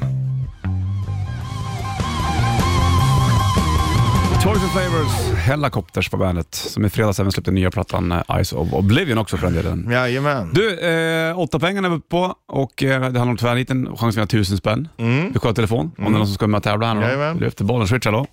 Toys 4.43 4.63
and 4.63 4.71
Flavors, 4.71 5.37
Helicopters 5.37 6.09
på 6.09 6.17
bandet, 6.17 6.55
som 6.55 6.85
i 6.85 6.89
fredags 6.89 7.19
även 7.19 7.31
släppte 7.31 7.51
nya 7.51 7.71
plattan 7.71 8.11
eh, 8.11 8.21
Eyes 8.29 8.53
of 8.53 8.73
Oblivion 8.73 9.17
också 9.17 9.37
för 9.37 9.45
den 9.45 9.55
delen. 9.55 9.87
Jajamän. 9.91 10.49
Du, 10.53 10.79
eh, 10.79 11.39
åtta 11.39 11.59
pengar 11.59 11.83
är 11.83 11.89
vi 11.89 11.99
på 11.99 12.35
och 12.47 12.83
eh, 12.83 12.99
det 12.99 13.05
handlar 13.05 13.29
om 13.29 13.37
tvärniten, 13.37 13.85
chans 13.85 14.03
att 14.03 14.17
vinna 14.17 14.27
tusen 14.27 14.57
spänn. 14.57 14.87
Mm. 14.97 15.33
Vi 15.33 15.39
kollar 15.39 15.53
telefon, 15.53 15.91
om 15.97 16.03
det 16.03 16.09
är 16.09 16.09
någon 16.09 16.27
som 16.27 16.35
ska 16.35 16.47
med 16.47 16.57
och 16.57 16.63
tävla 16.63 16.87
här 16.87 16.93
nu. 16.93 17.01
Jajamän. 17.01 17.37
Lyfter 17.37 17.63
bollen, 17.63 17.87
switch 17.87 18.05
hallå. 18.05 18.27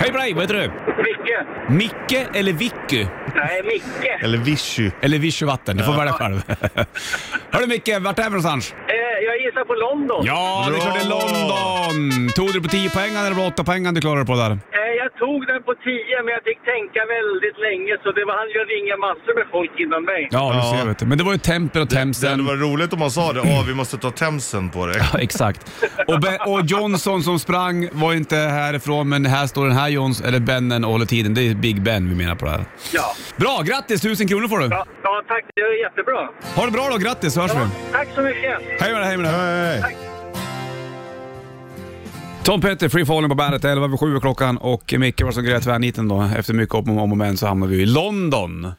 Hej 0.00 0.12
på 0.12 0.18
dig, 0.18 0.34
vad 0.34 0.42
heter 0.42 0.54
du? 0.54 0.70
Micke! 1.02 1.46
Micke 1.68 2.26
eller 2.34 2.52
Vicky? 2.52 3.06
Nej, 3.34 3.62
Micke. 3.64 4.22
Eller 4.22 4.38
Vichy. 4.38 4.90
Eller 5.00 5.18
Vichy 5.18 5.46
Vatten, 5.46 5.76
du 5.76 5.84
får 5.84 5.92
välja 5.92 6.12
själv. 6.12 6.42
Hörru 7.50 7.66
Micke, 7.66 7.88
vart 8.00 8.18
är 8.18 8.22
vi 8.22 8.28
någonstans? 8.30 8.74
Eh, 8.88 9.24
jag 9.24 9.40
gissar 9.40 9.64
på 9.64 9.74
London. 9.74 10.22
Ja, 10.24 10.66
det 10.70 10.76
är 10.76 10.80
klart 10.80 10.94
det 10.94 11.00
är! 11.00 11.08
London! 11.08 12.28
Tog 12.36 12.52
du 12.52 12.62
på 12.62 12.68
10 12.68 12.90
poäng 12.90 13.10
eller 13.10 13.34
det 13.34 13.46
8 13.46 13.64
poäng 13.64 13.94
du 13.94 14.00
klarade 14.00 14.24
på 14.26 14.34
där? 14.34 14.58
Jag 15.20 15.28
tog 15.28 15.46
den 15.46 15.62
på 15.62 15.74
10, 15.74 16.22
men 16.24 16.30
jag 16.36 16.42
fick 16.50 16.60
tänka 16.74 17.00
väldigt 17.16 17.58
länge, 17.68 17.92
så 18.02 18.08
det 18.18 18.24
var 18.24 18.36
han 18.42 18.48
ju 18.56 18.60
ringa 18.74 18.96
massor 19.06 19.32
med 19.38 19.46
folk 19.56 19.72
innan 19.84 20.02
mig. 20.04 20.28
Ja, 20.30 20.44
du 20.52 20.58
Ja. 20.58 20.74
ser 20.78 20.86
vet 20.88 20.98
du. 20.98 21.06
Men 21.06 21.18
det 21.18 21.24
var 21.24 21.32
ju 21.32 21.38
Temper 21.38 21.80
och 21.80 21.86
Det 21.88 22.28
hade 22.28 22.42
varit 22.42 22.60
roligt 22.60 22.92
om 22.92 22.98
man 22.98 23.10
sa 23.10 23.32
det. 23.32 23.40
Åh, 23.40 23.66
vi 23.66 23.74
måste 23.74 23.96
ta 23.98 24.10
Themsen 24.10 24.70
på 24.70 24.86
det. 24.86 24.94
Ja, 25.12 25.18
exakt. 25.18 25.60
Och, 26.06 26.20
Be- 26.20 26.38
och 26.46 26.60
Johnson 26.64 27.22
som 27.22 27.38
sprang 27.38 27.88
var 27.92 28.12
inte 28.14 28.36
härifrån, 28.36 29.08
men 29.08 29.26
här 29.26 29.46
står 29.46 29.66
den 29.66 29.76
här 29.76 29.88
Jons, 29.88 30.20
eller 30.20 30.40
Bennen 30.40 30.84
och 30.84 30.90
håller 30.92 31.06
tiden. 31.06 31.34
Det 31.34 31.42
är 31.50 31.54
Big 31.54 31.82
Ben 31.82 32.08
vi 32.08 32.14
menar 32.14 32.34
på 32.34 32.44
det 32.44 32.50
här. 32.50 32.64
Ja. 32.92 33.14
Bra, 33.36 33.62
grattis! 33.64 34.00
Tusen 34.00 34.28
kronor 34.28 34.48
får 34.48 34.58
du. 34.58 34.64
Ja, 34.66 34.86
Ja, 35.02 35.22
tack. 35.28 35.44
Det 35.54 35.60
är 35.60 35.82
jättebra. 35.84 36.28
Ha 36.56 36.64
det 36.66 36.72
bra 36.72 36.88
då, 36.90 36.96
grattis 36.98 37.32
så 37.34 37.40
hörs 37.40 37.50
vi. 37.54 37.92
Tack 37.92 38.08
så 38.14 38.20
mycket. 38.20 38.58
Hej 38.80 38.92
med 38.92 39.00
dig, 39.00 39.06
hej 39.08 39.16
med 39.16 39.26
dig. 39.26 39.34
Hej, 39.34 39.80
hej. 39.82 40.17
Tom 42.42 42.60
Petter, 42.60 42.88
Free 42.88 43.06
Falling 43.06 43.28
på 43.28 43.34
bandet, 43.34 43.64
11 43.64 43.84
över 43.84 43.96
7 43.96 44.20
klockan 44.20 44.58
och 44.58 44.94
Micke 44.98 45.22
var 45.22 45.32
som 45.32 45.44
grät 45.44 45.62
tvärniten 45.62 46.08
då. 46.08 46.22
Efter 46.36 46.54
mycket 46.54 46.74
om 46.74 47.12
och 47.12 47.18
men 47.18 47.36
så 47.36 47.46
hamnade 47.46 47.72
vi 47.72 47.82
i 47.82 47.86
London. 47.86 48.72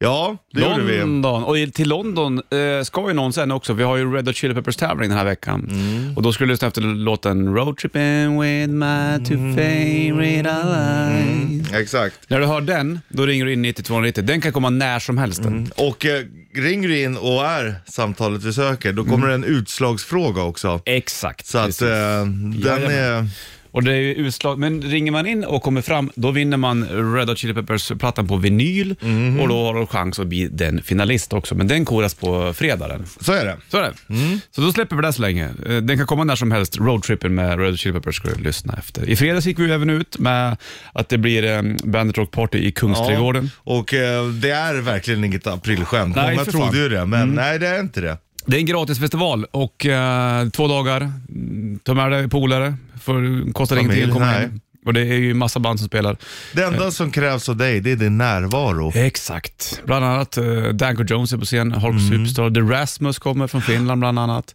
Ja, 0.00 0.36
det 0.52 0.60
gjorde 0.60 0.82
vi. 0.82 0.98
London. 0.98 1.44
Och 1.44 1.56
till 1.74 1.88
London 1.88 2.38
eh, 2.78 2.82
ska 2.84 3.08
ju 3.08 3.14
någon 3.14 3.32
sen 3.32 3.50
också. 3.50 3.72
Vi 3.72 3.82
har 3.82 3.96
ju 3.96 4.12
Red 4.14 4.26
Hot 4.26 4.36
Chili 4.36 4.54
Peppers 4.54 4.76
tävling 4.76 5.08
den 5.08 5.18
här 5.18 5.24
veckan. 5.24 5.68
Mm. 5.70 6.16
Och 6.16 6.22
då 6.22 6.32
skulle 6.32 6.46
du 6.48 6.52
lyssna 6.52 6.68
efter 6.68 6.80
låten 6.80 7.54
Road 7.54 7.76
Trippin' 7.76 8.40
with 8.42 8.72
my 8.72 9.24
two 9.26 9.34
Mm. 9.34 9.56
favorite 9.56 10.50
allies. 10.52 11.72
Exakt. 11.72 12.14
När 12.28 12.40
du 12.40 12.46
hör 12.46 12.60
den, 12.60 13.00
då 13.08 13.26
ringer 13.26 13.44
du 13.44 13.52
in 13.52 13.62
9290. 13.62 14.24
Den 14.24 14.40
kan 14.40 14.52
komma 14.52 14.70
när 14.70 14.98
som 14.98 15.18
helst. 15.18 15.42
den. 15.42 15.70
Och 15.76 16.06
eh, 16.06 16.22
ringer 16.54 16.88
du 16.88 17.00
in 17.02 17.16
och 17.16 17.44
är 17.46 17.74
samtalet 17.86 18.44
vi 18.44 18.52
söker, 18.52 18.92
då 18.92 19.04
kommer 19.04 19.28
det 19.28 19.34
en 19.34 19.44
utslagsfråga 19.44 20.42
också. 20.42 20.80
Exakt. 20.84 21.46
Så 21.46 21.58
att 21.58 21.66
precis. 21.66 21.82
eh, 21.82 22.24
den 22.24 22.60
Jajamän. 22.64 22.90
är... 22.90 23.28
Och 23.70 23.82
det 23.84 23.92
är 23.92 23.96
ju 24.00 24.14
utslag, 24.14 24.58
men 24.58 24.82
ringer 24.82 25.12
man 25.12 25.26
in 25.26 25.44
och 25.44 25.62
kommer 25.62 25.80
fram, 25.82 26.10
då 26.14 26.30
vinner 26.30 26.56
man 26.56 26.84
Red 27.14 27.28
Hot 27.28 27.38
Chili 27.38 27.54
Peppers-plattan 27.54 28.28
på 28.28 28.36
vinyl 28.36 28.94
Mhm. 29.00 29.40
och 29.40 29.48
då 29.48 29.64
har 29.64 29.80
du 29.80 29.86
chans 29.86 30.18
att 30.18 30.26
bli 30.26 30.48
den 30.48 30.82
finalist 30.82 31.32
också. 31.32 31.54
Men 31.54 31.68
den 31.68 31.84
koras 31.84 32.14
på 32.14 32.52
fredagen. 32.52 33.04
Så 33.20 33.32
är 33.32 33.44
det. 33.44 33.56
Så 33.70 33.76
är 33.76 33.82
det. 33.82 34.14
Mm. 34.14 34.40
Så 34.50 34.60
då 34.60 34.72
släpper 34.72 34.96
vi 34.96 35.02
det 35.02 35.12
så 35.12 35.22
länge. 35.22 35.48
Eh, 35.68 35.76
Den 35.76 35.96
kan 35.98 36.06
komma 36.06 36.24
när 36.24 36.36
som 36.36 36.52
helst. 36.52 36.76
Roadtrippen 36.78 37.34
med 37.34 37.58
Red 37.60 37.70
Hot 37.70 37.78
Chili 37.80 37.92
Peppers 37.94 38.16
ska 38.16 38.28
du 38.28 38.42
lyssna 38.42 38.74
efter. 38.78 39.08
I 39.10 39.16
fredags 39.16 39.46
gick 39.46 39.58
vi 39.58 39.72
även 39.72 39.90
ut 39.90 40.18
med 40.18 40.56
att 40.92 41.08
det 41.08 41.18
blir 41.18 41.44
eh, 41.44 41.62
Bandit 41.84 42.18
Rock 42.18 42.30
Party 42.30 42.58
i 42.58 42.72
Kungsträdgården. 42.72 43.50
Och 43.56 43.94
eh, 43.94 44.26
det 44.28 44.50
är 44.50 44.74
verkligen 44.74 45.24
inget 45.24 45.46
aprilskämt. 45.46 46.16
Nej, 46.16 46.30
Många 46.34 46.44
för 46.44 46.50
trodde 46.52 46.66
fan. 46.66 46.74
Mm. 46.74 46.82
ju 46.92 46.96
det, 46.98 47.06
men 47.06 47.34
nej 47.34 47.58
det 47.58 47.68
är 47.68 47.80
inte 47.80 48.00
det. 48.00 48.16
Det 48.48 48.56
är 48.56 48.60
en 48.60 48.66
gratis 48.66 48.98
festival 49.00 49.44
och 49.50 49.86
eh, 49.86 50.48
två 50.48 50.68
dagar. 50.68 51.00
Mm, 51.00 51.78
Ta 51.82 51.94
med 51.94 52.10
dig 52.10 52.28
polare, 52.28 52.74
för 53.00 53.52
kostar 53.52 53.76
Familj, 53.76 53.94
ingenting 53.94 54.10
att 54.10 54.14
komma 54.18 54.32
nej. 54.32 54.44
in. 54.44 54.60
Och 54.86 54.94
det 54.94 55.00
är 55.00 55.04
ju 55.14 55.34
massa 55.34 55.60
band 55.60 55.78
som 55.78 55.88
spelar. 55.88 56.16
Det 56.52 56.62
enda 56.64 56.90
som 56.90 57.10
krävs 57.10 57.48
av 57.48 57.56
dig, 57.56 57.80
det 57.80 57.90
är 57.92 57.96
din 57.96 58.18
närvaro. 58.18 58.92
Exakt. 58.94 59.80
Bland 59.86 60.04
annat 60.04 60.38
uh, 60.38 60.68
Danko 60.68 61.04
Jones 61.04 61.32
är 61.32 61.38
på 61.38 61.44
scen, 61.44 61.72
Hulk 61.72 62.00
Mm. 62.00 62.08
Superstar, 62.26 62.50
The 62.50 62.60
Rasmus 62.60 63.18
kommer 63.18 63.46
från 63.46 63.62
Finland 63.62 64.00
bland 64.00 64.18
annat. 64.18 64.54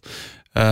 Uh, 0.58 0.62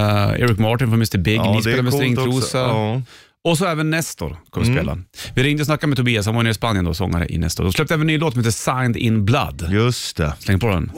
Eric 0.41 0.59
Martin 0.59 0.87
från 0.88 0.95
Mr 0.95 1.19
Big, 1.19 1.41
ni 1.41 1.61
spelar 1.62 1.83
med 1.83 1.93
coolt 1.93 2.02
stringtrosa. 2.02 2.59
Ja. 2.59 3.02
Och 3.45 3.59
så 3.59 3.67
även 3.67 3.91
Nestor 3.91 4.37
kommer 4.50 4.67
Mm. 4.67 4.79
spela. 4.79 4.99
Vi 5.35 5.43
ringde 5.43 5.61
och 5.62 5.67
snackade 5.67 5.87
med 5.87 5.97
Tobias, 5.97 6.26
han 6.26 6.35
var 6.35 6.43
nere 6.43 6.50
i 6.50 6.55
Spanien 6.55 6.85
då, 6.85 6.95
sångare 6.95 7.26
i 7.29 7.38
Nestor. 7.38 7.64
De 7.64 7.73
släppte 7.73 7.95
även 7.95 8.02
en 8.02 8.07
ny 8.07 8.19
låt 8.19 8.33
som 8.35 8.41
heter 8.45 8.50
Signed 8.50 8.97
in 8.97 9.25
Blood. 9.25 9.69
Just 9.71 10.17
det. 10.17 10.33
Släng 10.38 10.61
på 10.61 10.69
den. 10.69 10.93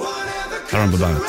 Här 0.72 0.80
har 0.86 0.92
på 0.92 0.98
bandet. 0.98 1.22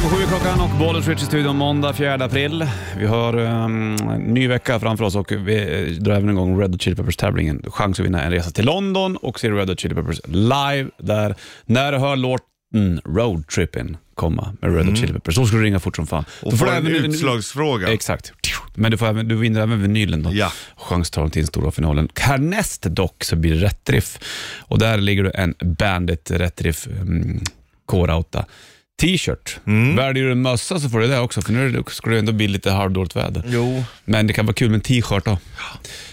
20 0.00 0.06
över 0.06 0.16
7 0.16 0.26
klockan 0.28 0.60
och 0.60 0.78
Bollers 0.78 1.08
Rich 1.08 1.22
i 1.22 1.24
studion 1.24 1.56
måndag 1.56 1.92
4 1.92 2.14
april. 2.14 2.66
Vi 2.98 3.06
har 3.06 3.36
um, 3.38 3.96
en 4.10 4.20
ny 4.20 4.48
vecka 4.48 4.80
framför 4.80 5.04
oss 5.04 5.16
och 5.16 5.32
vi 5.32 5.84
eh, 5.88 6.02
drar 6.02 6.14
även 6.14 6.30
igång 6.30 6.60
Red 6.60 6.72
Hot 6.72 6.82
Chili 6.82 6.96
Peppers-tävlingen. 6.96 7.62
Chans 7.66 8.00
att 8.00 8.06
vinna 8.06 8.22
en 8.22 8.30
resa 8.30 8.50
till 8.50 8.64
London 8.64 9.16
och 9.16 9.40
se 9.40 9.50
Red 9.50 9.68
Hot 9.68 9.80
Chili 9.80 9.94
Peppers 9.94 10.20
live 10.26 10.90
där. 10.98 11.34
När 11.64 11.92
du 11.92 11.98
hör 11.98 12.16
låten 12.16 13.00
Road 13.04 13.44
Trippin' 13.46 13.96
komma 14.14 14.52
med 14.60 14.76
Red 14.76 14.86
Hot 14.86 14.98
Chili 14.98 15.12
Peppers, 15.12 15.36
då 15.36 15.46
ska 15.46 15.56
du 15.56 15.62
ringa 15.62 15.80
fort 15.80 15.96
som 15.96 16.06
fan. 16.06 16.24
Och 16.42 16.50
Då 16.50 16.56
få 16.56 16.64
du 16.64 16.70
en 16.70 16.86
även- 16.86 17.04
utslagsfråga. 17.10 17.92
Exakt. 17.92 18.32
Men 18.74 18.90
du, 18.90 18.96
får 18.98 19.06
även, 19.06 19.28
du 19.28 19.36
vinner 19.36 19.60
även 19.60 19.82
vinylen 19.82 20.22
då. 20.22 20.30
Ja. 20.32 20.52
Chans 20.76 21.08
att 21.08 21.12
ta 21.12 21.20
dig 21.22 21.30
till 21.30 21.40
den 21.42 21.46
stora 21.46 21.70
finalen. 21.70 22.08
Härnäst 22.14 22.82
dock 22.82 23.24
så 23.24 23.36
blir 23.36 23.54
det 23.54 23.60
Rätt 23.66 23.90
Riff 23.90 24.18
och 24.58 24.78
där 24.78 24.98
ligger 24.98 25.22
det 25.24 25.30
en 25.30 25.54
Bandit 25.78 26.30
Rätt 26.30 26.62
Riff 26.62 26.88
um, 27.00 27.40
K-Rauta 27.86 28.44
t-shirt. 29.00 29.60
Mm. 29.66 29.96
Väljer 29.96 30.24
du 30.24 30.32
en 30.32 30.42
mössa 30.42 30.78
så 30.80 30.88
får 30.88 31.00
du 31.00 31.06
det 31.08 31.18
också, 31.18 31.42
för 31.42 31.52
nu 31.52 31.70
det- 31.72 31.90
ska 31.90 32.10
det 32.10 32.18
ändå 32.18 32.32
bli 32.32 32.48
lite 32.48 32.70
halvdåligt 32.70 33.16
väder. 33.16 33.42
Jo. 33.46 33.84
Men 34.04 34.26
det 34.26 34.32
kan 34.32 34.46
vara 34.46 34.54
kul 34.54 34.68
med 34.70 34.74
en 34.76 34.80
t-shirt 34.80 35.24
då. 35.24 35.38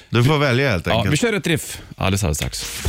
Du 0.09 0.23
får 0.23 0.37
välja 0.37 0.71
helt 0.71 0.87
Ja, 0.87 0.93
enkelt. 0.93 1.13
vi 1.13 1.17
kör 1.17 1.33
ett 1.33 1.47
riff 1.47 1.81
alldeles, 1.97 2.23
alldeles 2.23 2.37
strax. 2.37 2.83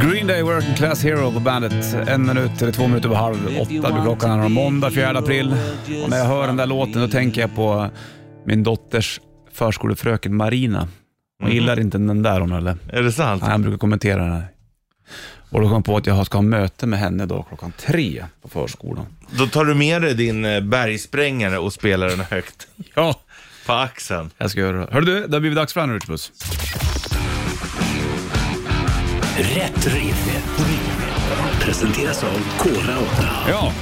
Green 0.00 0.26
Day 0.26 0.42
Working 0.42 0.74
Class 0.74 1.02
Hero 1.04 1.32
på 1.32 1.40
bandet. 1.40 2.08
En 2.08 2.26
minut 2.26 2.62
eller 2.62 2.72
två 2.72 2.86
minuter 2.86 3.08
över 3.08 3.16
halv 3.16 3.36
åtta 3.60 3.66
blir 3.92 4.02
klockan. 4.02 4.40
här 4.40 4.48
Måndag 4.48 4.90
4 4.90 5.08
april. 5.18 5.54
Och 6.04 6.10
när 6.10 6.18
jag 6.18 6.24
hör 6.26 6.46
den 6.46 6.56
där 6.56 6.66
låten 6.66 7.00
då 7.02 7.08
tänker 7.08 7.40
jag 7.40 7.54
på 7.54 7.90
min 8.46 8.62
dotters 8.62 9.20
förskolefröken 9.52 10.36
Marina. 10.36 10.88
Hon 11.42 11.50
gillar 11.50 11.80
inte 11.80 11.98
den 11.98 12.22
där 12.22 12.40
hon 12.40 12.52
eller? 12.52 12.76
Är 12.92 13.02
det 13.02 13.12
sant? 13.12 13.42
Nej, 13.42 13.50
han 13.50 13.62
brukar 13.62 13.78
kommentera 13.78 14.22
den 14.22 14.32
här. 14.32 14.46
Och 15.50 15.60
då 15.60 15.66
kom 15.66 15.74
jag 15.74 15.84
på 15.84 15.96
att 15.96 16.06
jag 16.06 16.26
ska 16.26 16.38
ha 16.38 16.42
möte 16.42 16.86
med 16.86 16.98
henne 16.98 17.26
då 17.26 17.42
klockan 17.42 17.72
tre 17.78 18.24
på 18.42 18.48
förskolan. 18.48 19.06
Då 19.30 19.46
tar 19.46 19.64
du 19.64 19.74
med 19.74 20.02
dig 20.02 20.14
din 20.14 20.44
eh, 20.44 20.60
bergsprängare 20.60 21.58
och 21.58 21.72
spelar 21.72 22.08
den 22.08 22.20
högt 22.20 22.66
Ja, 22.94 23.20
på 23.66 23.72
axeln. 23.72 24.30
jag 24.38 24.50
ska 24.50 24.60
göra 24.60 24.76
det. 24.86 24.92
Hörru 24.92 25.04
du, 25.04 25.26
det 25.26 25.36
har 25.36 25.40
blivit 25.40 25.56
dags 25.56 25.72
för 25.72 25.88
Rich 25.88 26.06
Buss. 26.06 26.32
Rätt 29.38 29.86
riff. 29.94 30.42
Presenteras 31.60 32.24
av 32.24 32.40
Kora 32.58 32.98
8. 32.98 33.28
Ja, 33.48 33.72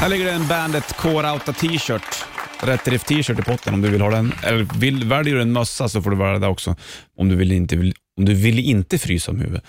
här 0.00 0.08
ligger 0.08 0.24
det 0.24 0.32
en 0.32 0.46
Bandet 0.48 0.84
Core-Outa 0.96 1.52
t-shirt. 1.52 2.24
Rätt 2.62 2.88
Riff 2.88 3.04
t-shirt 3.04 3.38
i 3.38 3.42
potten 3.42 3.74
om 3.74 3.82
du 3.82 3.88
vill 3.90 4.00
ha 4.00 4.10
den. 4.10 4.32
Eller 4.42 4.66
vill, 4.78 5.04
väljer 5.04 5.34
du 5.34 5.42
en 5.42 5.52
mössa 5.52 5.88
så 5.88 6.02
får 6.02 6.10
du 6.10 6.16
välja 6.16 6.38
det 6.38 6.46
också. 6.46 6.76
Om 7.18 7.28
du 7.28 7.36
vill 7.36 7.52
inte, 7.52 7.76
vill, 7.76 7.94
om 8.18 8.24
du 8.24 8.34
vill 8.34 8.58
inte 8.58 8.98
frysa 8.98 9.30
om 9.30 9.40
huvudet. 9.40 9.64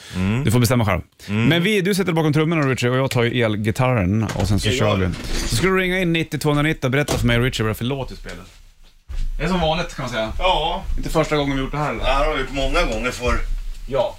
Du 0.45 0.51
får 0.51 0.59
bestämma 0.59 0.85
själv. 0.85 1.01
Men 1.27 1.63
vi, 1.63 1.81
du 1.81 1.95
sätter 1.95 2.13
bakom 2.13 2.33
trummorna 2.33 2.61
Richard 2.61 2.91
och 2.91 2.97
jag 2.97 3.11
tar 3.11 3.23
ju 3.23 3.41
elgitarren 3.43 4.23
och 4.23 4.47
sen 4.47 4.59
så 4.59 4.69
kör 4.69 4.95
vi. 4.97 5.07
Så 5.47 5.55
ska 5.55 5.67
du 5.67 5.77
ringa 5.77 5.99
in 5.99 6.13
90 6.13 6.39
290 6.39 6.85
och 6.85 6.91
berätta 6.91 7.17
för 7.17 7.27
mig 7.27 7.39
Richard 7.39 7.65
vad 7.65 7.69
det 7.69 7.73
är 7.73 7.77
för 7.77 7.85
låt 7.85 8.09
du 8.09 8.15
spelar. 8.15 8.43
Det 9.37 9.43
är 9.43 9.47
som 9.47 9.59
vanligt 9.59 9.95
kan 9.95 10.03
man 10.03 10.11
säga. 10.11 10.33
Ja, 10.39 10.83
Inte 10.97 11.09
första 11.09 11.37
gången 11.37 11.55
vi 11.57 11.61
gjort 11.63 11.71
det 11.71 11.77
här 11.77 11.93
det 11.93 11.99
eller? 11.99 12.05
här 12.05 12.25
har 12.25 12.33
vi 12.33 12.39
gjort 12.41 12.51
många 12.53 12.83
gånger 12.93 13.11
för. 13.11 13.33
Ja. 13.87 14.17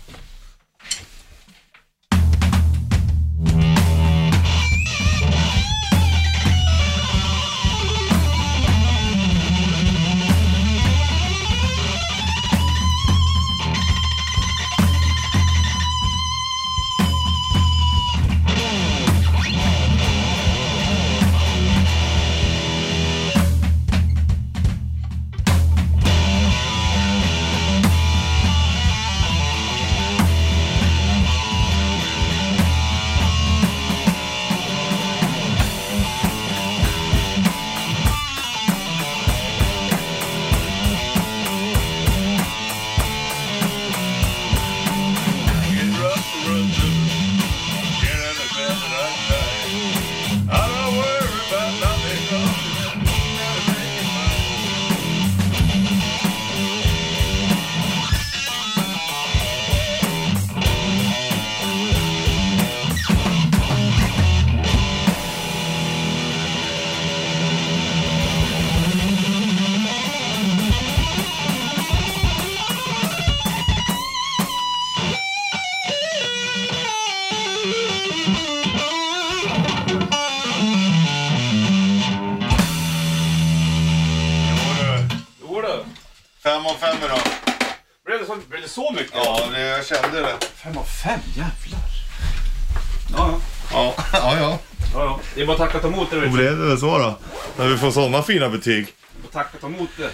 Är 95.45 95.47
bara 95.47 95.59
tacka 95.59 95.77
och 95.77 95.83
ta 95.83 95.89
emot 95.89 96.11
det 96.11 96.21
Då 96.21 96.29
blev 96.29 96.59
det 96.59 96.67
väl 96.69 96.79
så 96.79 96.99
då. 96.99 97.19
När 97.59 97.69
vi 97.69 97.77
får 97.77 97.91
sådana 97.91 98.23
fina 98.23 98.49
betyg. 98.49 98.87
tackat 99.33 99.65
emot 99.65 99.89
det. 99.97 100.11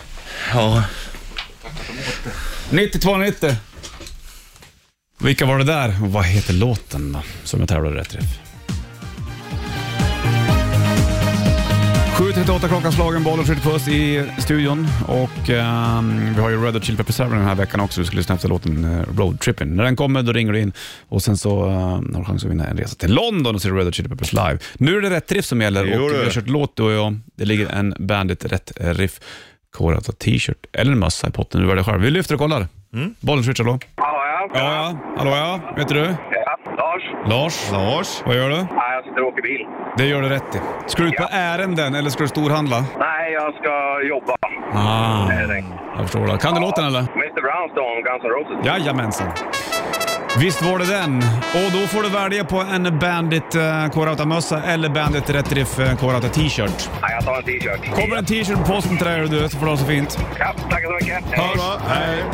Ja. 0.55 0.85
9290. 2.71 3.57
Vilka 5.19 5.47
var 5.47 5.59
det 5.59 5.65
där? 5.65 6.03
Och 6.03 6.13
vad 6.13 6.25
heter 6.25 6.53
låten 6.53 7.13
då? 7.13 7.23
Som 7.45 7.61
jag 7.61 7.69
tävlade 7.69 7.97
rätt 7.97 8.09
träff. 8.11 8.25
7.38 12.21 12.69
klockan 12.69 12.93
slagen, 12.93 13.23
bollen 13.23 13.45
skjuter 13.45 13.63
puss 13.63 13.89
i 13.89 14.31
studion 14.39 14.87
och 15.09 15.51
ehm, 15.51 16.35
vi 16.35 16.41
har 16.41 16.51
ju 16.51 16.65
Red 16.65 16.75
Hot 16.75 16.85
Chili 16.85 16.97
Peppers 16.99 17.15
Server 17.15 17.37
den 17.37 17.45
här 17.45 17.55
veckan 17.55 17.81
också. 17.81 18.01
Du 18.01 18.07
skulle 18.07 18.21
lyssna 18.21 18.35
efter 18.35 18.49
låten 18.49 18.85
uh, 18.85 19.19
Road 19.19 19.39
Trippin'. 19.39 19.65
När 19.65 19.85
den 19.85 19.97
kommer 19.97 20.23
då 20.23 20.33
ringer 20.33 20.53
du 20.53 20.61
in 20.61 20.73
och 21.09 21.23
sen 21.23 21.37
så 21.37 21.65
uh, 21.65 21.73
har 21.73 22.19
du 22.19 22.25
chans 22.25 22.45
att 22.45 22.51
vinna 22.51 22.67
en 22.67 22.77
resa 22.77 22.97
till 22.97 23.15
London 23.15 23.55
och 23.55 23.63
se 23.63 23.69
Red 23.69 23.85
Hot 23.85 23.95
Chili 23.95 24.09
Peppers 24.09 24.33
live. 24.33 24.59
Nu 24.75 24.97
är 24.97 25.01
det 25.01 25.11
rätt 25.11 25.33
riff 25.33 25.45
som 25.45 25.61
gäller 25.61 25.85
Jo, 25.85 26.05
och 26.05 26.11
vi 26.11 26.25
har 26.25 26.31
kört 26.31 26.49
låt 26.49 26.77
du 26.77 26.83
och 26.83 26.93
jag. 26.93 27.19
Det 27.37 27.45
ligger 27.45 27.69
en 27.69 27.95
Bandit 27.99 28.45
rätt 28.45 28.73
riff 28.77 29.21
korat 29.71 30.09
av 30.09 30.13
t-shirt 30.13 30.67
eller 30.73 30.93
en 30.93 30.99
mössa 30.99 31.29
i 31.29 31.31
potten. 31.31 31.61
Du 31.61 31.67
väljer 31.67 31.85
själv. 31.85 32.01
Vi 32.01 32.11
lyfter 32.11 32.35
och 32.35 32.41
kollar. 32.41 32.67
Mm. 32.95 33.15
Bollen 33.21 33.45
switchar 33.45 33.65
då. 33.65 33.79
Ja, 33.97 34.05
ja. 34.07 34.51
Ja, 34.55 34.75
ja. 34.75 35.15
Hallå 35.17 35.31
ja. 35.31 35.75
Vet 35.77 35.89
du? 35.89 36.15
Ja. 37.25 37.29
Lars? 37.29 37.71
Lars, 37.73 37.73
Lars. 37.73 38.23
vad 38.27 38.37
gör 38.37 38.49
du? 38.49 38.57
Nej, 38.57 38.67
jag 38.95 39.05
sitter 39.05 39.23
och 39.23 39.29
åker 39.29 39.43
bil. 39.43 39.67
Det 39.97 40.07
gör 40.07 40.23
du 40.23 40.29
rätt 40.29 40.55
i. 40.55 40.59
Ska 40.87 41.03
du 41.03 41.09
ut 41.09 41.17
på 41.17 41.29
ärenden 41.31 41.95
eller 41.95 42.11
ska 42.11 42.23
du 42.23 42.29
storhandla? 42.29 42.85
Nej, 42.99 43.33
jag 43.33 43.55
ska 43.55 44.03
jobba. 44.09 44.33
Ah, 44.75 45.29
Det 45.29 45.47
det. 45.47 45.65
jag 45.97 46.03
förstår 46.03 46.27
det. 46.27 46.39
Kan 46.39 46.55
du 46.55 46.61
låten 46.61 46.85
eller? 46.87 47.01
Mr 47.01 47.41
Brownstone, 47.47 48.03
Guns 48.03 48.25
N' 48.25 48.31
Roses. 48.31 48.67
Jajamensan. 48.67 49.29
Visst 50.39 50.63
var 50.63 50.79
det 50.79 50.85
den. 50.87 51.17
Och 51.55 51.73
då 51.73 51.79
får 51.87 52.03
du 52.03 52.09
välja 52.09 52.45
på 52.45 52.57
en 52.75 52.99
Bandit 52.99 53.57
uh, 53.57 53.89
K-Rauta-mössa 53.95 54.63
eller 54.63 54.89
Bandit 54.89 55.31
Rätt 55.31 55.53
Riff 55.53 55.79
uh, 55.79 55.95
K-Rauta 55.97 56.29
t-shirt. 56.29 56.91
Nej, 57.03 57.11
jag 57.15 57.25
tar 57.25 57.37
en 57.37 57.43
t-shirt. 57.43 57.95
Kommer 57.95 58.17
en 58.17 58.25
t-shirt 58.25 58.59
på 58.59 58.65
posten 58.65 58.97
till 58.97 59.07
dig 59.07 59.29
du, 59.29 59.49
så 59.49 59.59
får 59.59 59.67
du 59.67 59.73
ha 59.73 59.77
så 59.77 59.85
fint. 59.87 60.19
Ja, 60.39 60.53
tackar 60.71 60.87
så 60.89 60.93
mycket. 60.95 61.39
Hörs. 61.39 61.81
Hej. 61.89 62.25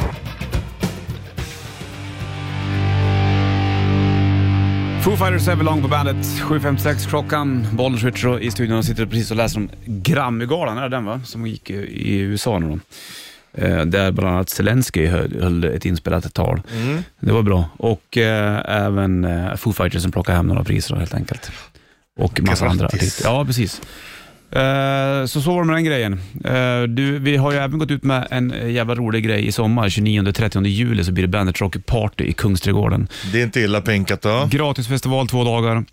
Foo 5.07 5.17
Fighters 5.17 5.49
Everlong 5.49 5.83
på 5.83 5.89
bandet. 5.89 6.17
7.56 6.17 7.09
klockan. 7.09 7.67
Bollen 7.73 7.99
switcher 7.99 8.41
i 8.41 8.51
studion 8.51 8.79
och 8.79 8.85
sitter 8.85 9.07
precis 9.07 9.31
och 9.31 9.37
läser 9.37 9.59
om 9.59 9.71
Grammygalan, 9.85 10.79
är 10.79 10.83
det 10.83 10.89
den 10.89 11.05
va? 11.05 11.21
Som 11.25 11.47
gick 11.47 11.71
i 11.71 12.19
USA 12.19 12.59
nu 12.59 12.69
då. 12.69 12.79
Eh, 13.63 13.85
där 13.85 14.13
bland 14.13 14.35
annat 14.35 14.49
Zelensky 14.49 15.07
höll, 15.07 15.43
höll 15.43 15.65
ett 15.65 15.85
inspelat 15.85 16.35
tal. 16.35 16.63
Det 17.21 17.33
var 17.33 17.43
bra. 17.43 17.65
Och 17.77 18.19
eh, 18.19 18.63
även 18.85 19.25
eh, 19.25 19.55
Foo 19.55 19.73
Fighters 19.73 20.03
som 20.03 20.13
plockade 20.13 20.37
hem 20.37 20.47
några 20.47 20.65
priser 20.65 20.95
då, 20.95 20.99
helt 20.99 21.15
enkelt. 21.15 21.51
Och 22.19 22.41
massa 22.43 22.67
andra 22.67 22.83
grattis. 22.83 23.01
artister. 23.01 23.25
Ja, 23.25 23.45
precis. 23.45 23.83
Eh, 24.51 25.27
så 25.27 25.41
så 25.41 25.53
var 25.53 25.61
det 25.61 25.67
med 25.67 25.77
den 25.77 25.85
grejen. 25.85 26.21
Eh, 26.45 26.83
du, 26.83 27.19
vi 27.19 27.37
har 27.37 27.53
ju 27.53 27.59
även 27.59 27.79
gått 27.79 27.91
ut 27.91 28.03
med 28.03 28.29
en 28.31 28.53
eh, 28.53 28.71
jävla 28.71 28.95
rolig 28.95 29.25
grej 29.25 29.47
i 29.47 29.53
sommar. 29.53 29.89
29-30 29.89 30.67
juli 30.67 31.05
så 31.05 31.13
blir 31.13 31.25
det 31.25 31.29
Bandit 31.29 31.61
Rock 31.61 31.87
Party 31.87 32.25
i 32.25 32.33
Kungsträdgården. 32.33 33.09
Det 33.33 33.41
är 33.41 33.45
inte 33.45 33.61
illa 33.61 33.81
pinkat 33.81 34.23
då. 34.23 34.49
Gratisfestival 34.51 35.29
två 35.29 35.45
dagar. 35.45 35.85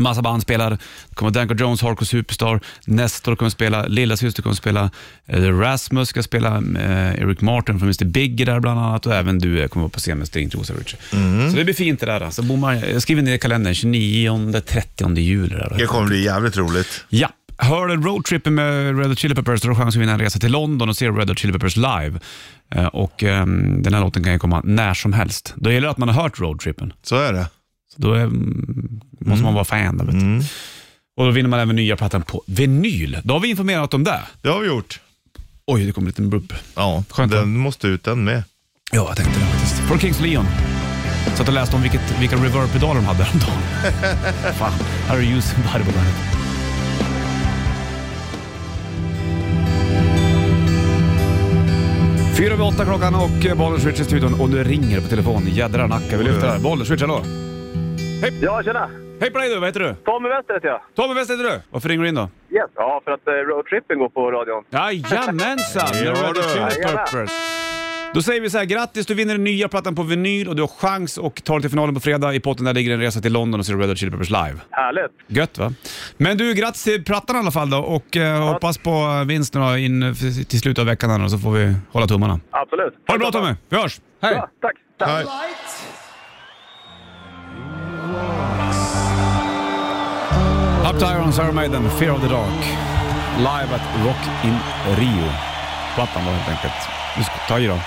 Massa 0.00 0.22
band 0.22 0.42
spelar. 0.42 0.70
Det 0.70 1.14
kommer 1.14 1.32
Danko 1.32 1.54
Jones, 1.54 1.82
Hardcore 1.82 2.06
Superstar. 2.06 2.60
Nestor 2.86 3.36
kommer 3.36 3.50
spela. 3.50 3.86
Lilla 3.86 4.16
syster 4.16 4.42
kommer 4.42 4.56
spela. 4.56 4.90
Rasmus 5.26 6.08
ska 6.08 6.22
spela. 6.22 6.62
Eric 7.18 7.40
Martin 7.40 7.78
från 7.78 7.88
Mr 7.88 8.04
Big 8.04 8.40
är 8.40 8.46
där 8.46 8.60
bland 8.60 8.80
annat 8.80 9.06
och 9.06 9.14
även 9.14 9.38
du 9.38 9.68
kommer 9.68 9.82
vara 9.82 9.90
på 9.90 10.00
scen 10.00 10.18
med 10.18 10.26
Stringtrosa 10.26 10.74
Richard. 10.74 11.00
Så 11.50 11.56
det 11.56 11.64
blir 11.64 11.74
fint 11.74 12.00
det 12.00 12.06
där. 12.06 12.20
Alltså, 12.20 12.42
bommar, 12.42 12.84
jag 12.92 13.02
skriver 13.02 13.22
ner 13.22 13.34
i 13.34 13.38
kalendern 13.38 13.72
29-30 13.72 15.18
juli. 15.18 15.54
Där. 15.54 15.74
Det 15.78 15.86
kommer 15.86 16.06
bli 16.08 16.24
jävligt 16.24 16.56
roligt. 16.56 17.04
Ja. 17.08 17.28
Hör 17.60 17.86
du 17.86 17.96
roadtrippen 17.96 18.54
med 18.54 18.98
Red 18.98 19.08
Hot 19.08 19.18
Chili 19.18 19.34
Peppers, 19.34 19.60
då 19.60 19.68
har 19.68 19.74
du 19.74 19.80
chans 19.80 19.96
att 19.96 20.02
vinna 20.02 20.12
en 20.12 20.18
resa 20.20 20.38
till 20.38 20.52
London 20.52 20.88
och 20.88 20.96
se 20.96 21.08
Red 21.08 21.28
Hot 21.28 21.38
Chili 21.38 21.52
Peppers 21.52 21.76
live. 21.76 22.18
Eh, 22.74 22.84
Och 22.86 23.22
ehm, 23.22 23.82
Den 23.82 23.94
här 23.94 24.00
låten 24.00 24.24
kan 24.24 24.32
ju 24.32 24.38
komma 24.38 24.60
när 24.64 24.94
som 24.94 25.12
helst. 25.12 25.54
Då 25.56 25.70
gäller 25.72 25.86
det 25.86 25.90
att 25.90 25.98
man 25.98 26.08
har 26.08 26.22
hört 26.22 26.40
roadtrippen. 26.40 26.92
Så 27.02 27.16
är 27.16 27.32
det. 27.32 27.46
Så 27.94 28.02
då 28.02 28.12
är, 28.12 28.20
mm, 28.24 29.00
måste 29.20 29.44
man 29.44 29.54
vara 29.54 29.64
fan. 29.64 29.96
Där, 29.96 30.04
vet 30.04 30.14
du. 30.14 30.20
Mm. 30.20 30.42
Och 31.16 31.24
Då 31.24 31.30
vinner 31.30 31.48
man 31.48 31.60
även 31.60 31.76
nya 31.76 31.96
plattan 31.96 32.22
på 32.22 32.42
vinyl. 32.46 33.18
Då 33.24 33.34
har 33.34 33.40
vi 33.40 33.48
informerat 33.48 33.94
om 33.94 34.04
det. 34.04 34.20
Det 34.42 34.48
har 34.48 34.60
vi 34.60 34.66
gjort. 34.66 35.00
Oj, 35.66 35.84
det 35.86 35.92
kom 35.92 36.04
en 36.04 36.08
liten 36.08 36.30
brubb. 36.30 36.52
Ja, 36.76 37.04
Skönt, 37.10 37.32
va? 37.32 37.40
den 37.40 37.56
måste 37.56 37.86
ut 37.88 38.04
den 38.04 38.24
med. 38.24 38.42
Ja, 38.92 39.04
jag 39.08 39.16
tänkte 39.16 39.40
det 39.40 39.46
faktiskt. 39.46 39.74
Från 39.78 39.98
Kings 39.98 40.20
Leon. 40.20 40.46
Satt 41.36 41.48
och 41.48 41.54
läste 41.54 41.76
om 41.76 41.82
vilket, 41.82 42.20
vilka 42.20 42.36
reverb-pedaler 42.36 42.94
de 42.94 43.04
hade 43.06 43.24
häromdagen. 43.24 43.58
Fan, 44.58 44.72
här 45.08 45.16
är 45.16 45.22
Body 45.22 45.84
på 45.84 45.92
bandet. 45.92 46.37
Fyra 52.38 52.52
över 52.54 52.66
åtta 52.66 52.84
klockan 52.84 53.14
och 53.14 53.58
bollen 53.58 53.80
switch 53.80 54.00
i 54.00 54.04
studion 54.04 54.40
och 54.40 54.48
du 54.48 54.64
ringer 54.64 55.00
på 55.00 55.08
telefon. 55.08 55.42
Jädrar 55.46 55.88
nacka, 55.88 56.16
vi 56.18 56.24
lyfter 56.24 56.48
här. 56.48 56.58
Bollen 56.58 56.86
switch, 56.86 57.02
hallå. 57.02 57.20
Ja, 58.40 58.62
tjena. 58.62 58.90
Hej 59.20 59.30
på 59.30 59.38
dig 59.38 59.48
du, 59.48 59.58
vad 59.60 59.68
heter 59.68 59.80
du? 59.80 59.94
Tommy 59.94 60.28
Wester 60.28 60.54
heter 60.54 60.68
jag. 60.68 60.80
Tommy, 60.94 61.14
vad 61.14 61.30
heter 61.30 61.36
du? 61.36 61.60
Varför 61.70 61.88
ringer 61.88 62.02
du 62.02 62.08
in 62.08 62.14
då? 62.14 62.28
Yes. 62.50 62.70
Ja, 62.74 63.00
för 63.04 63.10
att 63.12 63.28
uh, 63.28 63.32
roadtrippen 63.32 63.98
går 63.98 64.08
på 64.08 64.30
radion. 64.30 64.64
Jajamensan! 64.70 65.88
Ja, 66.04 66.32
du. 66.34 66.40
Jajamän. 66.60 67.28
Då 68.14 68.22
säger 68.22 68.40
vi 68.40 68.50
så 68.50 68.58
här, 68.58 68.64
grattis 68.64 69.06
du 69.06 69.14
vinner 69.14 69.34
den 69.34 69.44
nya 69.44 69.68
plattan 69.68 69.94
på 69.94 70.02
vinyl 70.02 70.48
och 70.48 70.56
du 70.56 70.62
har 70.62 70.68
chans 70.68 71.18
att 71.18 71.44
ta 71.44 71.52
dig 71.52 71.60
till 71.60 71.70
finalen 71.70 71.94
på 71.94 72.00
fredag. 72.00 72.34
I 72.34 72.40
potten 72.40 72.64
där 72.64 72.74
ligger 72.74 72.94
en 72.94 73.00
resa 73.00 73.20
till 73.20 73.32
London 73.32 73.60
och 73.60 73.66
se 73.66 73.72
Red 73.72 73.88
Hot 73.88 73.98
Chili 73.98 74.10
Peppers 74.12 74.30
live. 74.30 74.54
Härligt. 74.70 75.12
Gött 75.26 75.58
va? 75.58 75.72
Men 76.16 76.36
du, 76.38 76.54
grattis 76.54 76.84
till 76.84 77.04
plattan 77.04 77.36
i 77.36 77.38
alla 77.38 77.50
fall 77.50 77.70
då 77.70 77.78
och 77.78 78.16
eh, 78.16 78.52
hoppas 78.52 78.78
på 78.78 79.24
vinst 79.26 79.54
nu 79.54 79.60
då 79.60 79.76
in 79.76 80.14
till 80.48 80.60
slutet 80.60 80.78
av 80.78 80.86
veckan 80.86 81.10
här 81.10 81.28
så 81.28 81.38
får 81.38 81.52
vi 81.52 81.74
hålla 81.92 82.06
tummarna. 82.06 82.40
Absolut. 82.50 82.94
Ha 83.06 83.14
det 83.14 83.18
bra 83.18 83.30
Tommy, 83.30 83.54
vi 83.68 83.76
hörs! 83.76 84.00
Hej! 84.22 84.34
Ja, 84.34 84.48
tack. 84.62 84.72
tack. 84.98 85.08
Hej. 85.08 85.24
Up 90.92 90.98
to 90.98 91.06
Irons, 91.06 91.38
Iron 91.38 91.54
Maiden, 91.54 91.90
Fear 91.90 92.10
of 92.10 92.20
the 92.20 92.28
Dark. 92.28 92.64
Live 93.38 93.74
at 93.74 94.06
Rock 94.06 94.44
in 94.44 94.56
Rio. 94.98 95.32
Plattan 95.94 96.24
då 96.24 96.30
helt 96.30 96.48
enkelt. 96.48 96.97
Vi 97.16 97.24
ska 97.24 97.32
ta 97.48 97.58
i 97.58 97.66
då. 97.66 97.78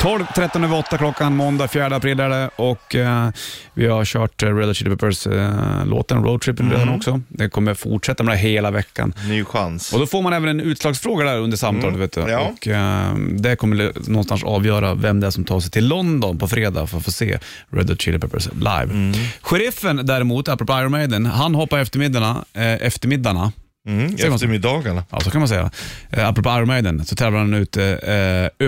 12, 0.00 0.24
13 0.34 0.64
över 0.64 0.78
8 0.78 0.98
klockan, 0.98 1.36
måndag 1.36 1.68
4 1.68 1.86
april 1.86 2.20
är 2.20 2.28
det 2.28 2.50
och 2.56 2.94
eh, 2.94 3.28
vi 3.74 3.86
har 3.86 4.04
kört 4.04 4.42
eh, 4.42 4.56
Red 4.56 4.66
Hot 4.68 4.76
Chili 4.76 4.90
Peppers 4.90 5.26
eh, 5.26 5.86
låten 5.86 6.24
Road 6.24 6.40
Trippin' 6.40 6.70
redan 6.70 6.88
också. 6.88 7.20
Det 7.28 7.48
kommer 7.48 7.74
fortsätta 7.74 8.22
med 8.22 8.34
det 8.34 8.38
hela 8.38 8.70
veckan. 8.70 9.14
Ny 9.28 9.44
chans. 9.44 9.92
Och 9.92 9.98
Då 10.00 10.06
får 10.06 10.22
man 10.22 10.32
även 10.32 10.48
en 10.48 10.60
utslagsfråga 10.60 11.24
där 11.24 11.38
under 11.38 11.56
samtalet. 11.56 11.96
Vet 11.96 12.12
du. 12.12 12.20
Ja. 12.20 12.38
Och, 12.40 12.68
eh, 12.68 13.14
det 13.14 13.56
kommer 13.56 13.92
någonstans 14.10 14.44
avgöra 14.44 14.94
vem 14.94 15.20
det 15.20 15.26
är 15.26 15.30
som 15.30 15.44
tar 15.44 15.60
sig 15.60 15.70
till 15.70 15.88
London 15.88 16.38
på 16.38 16.48
fredag 16.48 16.86
för 16.86 16.98
att 16.98 17.04
få 17.04 17.12
se 17.12 17.38
Red 17.70 17.90
Hot 17.90 18.00
Chili 18.00 18.18
Peppers 18.18 18.48
live. 18.54 19.12
Sheriffen 19.40 20.06
däremot, 20.06 20.48
apropå 20.48 20.72
Iron 20.72 20.90
Maiden, 20.90 21.26
han 21.26 21.54
hoppar 21.54 21.78
eftermiddagarna, 21.78 22.44
eh, 22.52 22.72
eftermiddagarna 22.86 23.52
Mm, 23.88 24.02
man 24.10 24.18
så? 24.18 24.26
eftermiddagarna. 24.34 25.04
Ja, 25.10 25.20
så 25.20 25.30
kan 25.30 25.40
man 25.40 25.48
säga. 25.48 25.70
Eh, 26.10 26.28
apropå 26.28 26.48
Iron 26.50 26.66
Maiden 26.66 27.04
så 27.04 27.16
tävlar 27.16 27.38
han 27.40 27.54
ut 27.54 27.76
eh, 27.76 27.84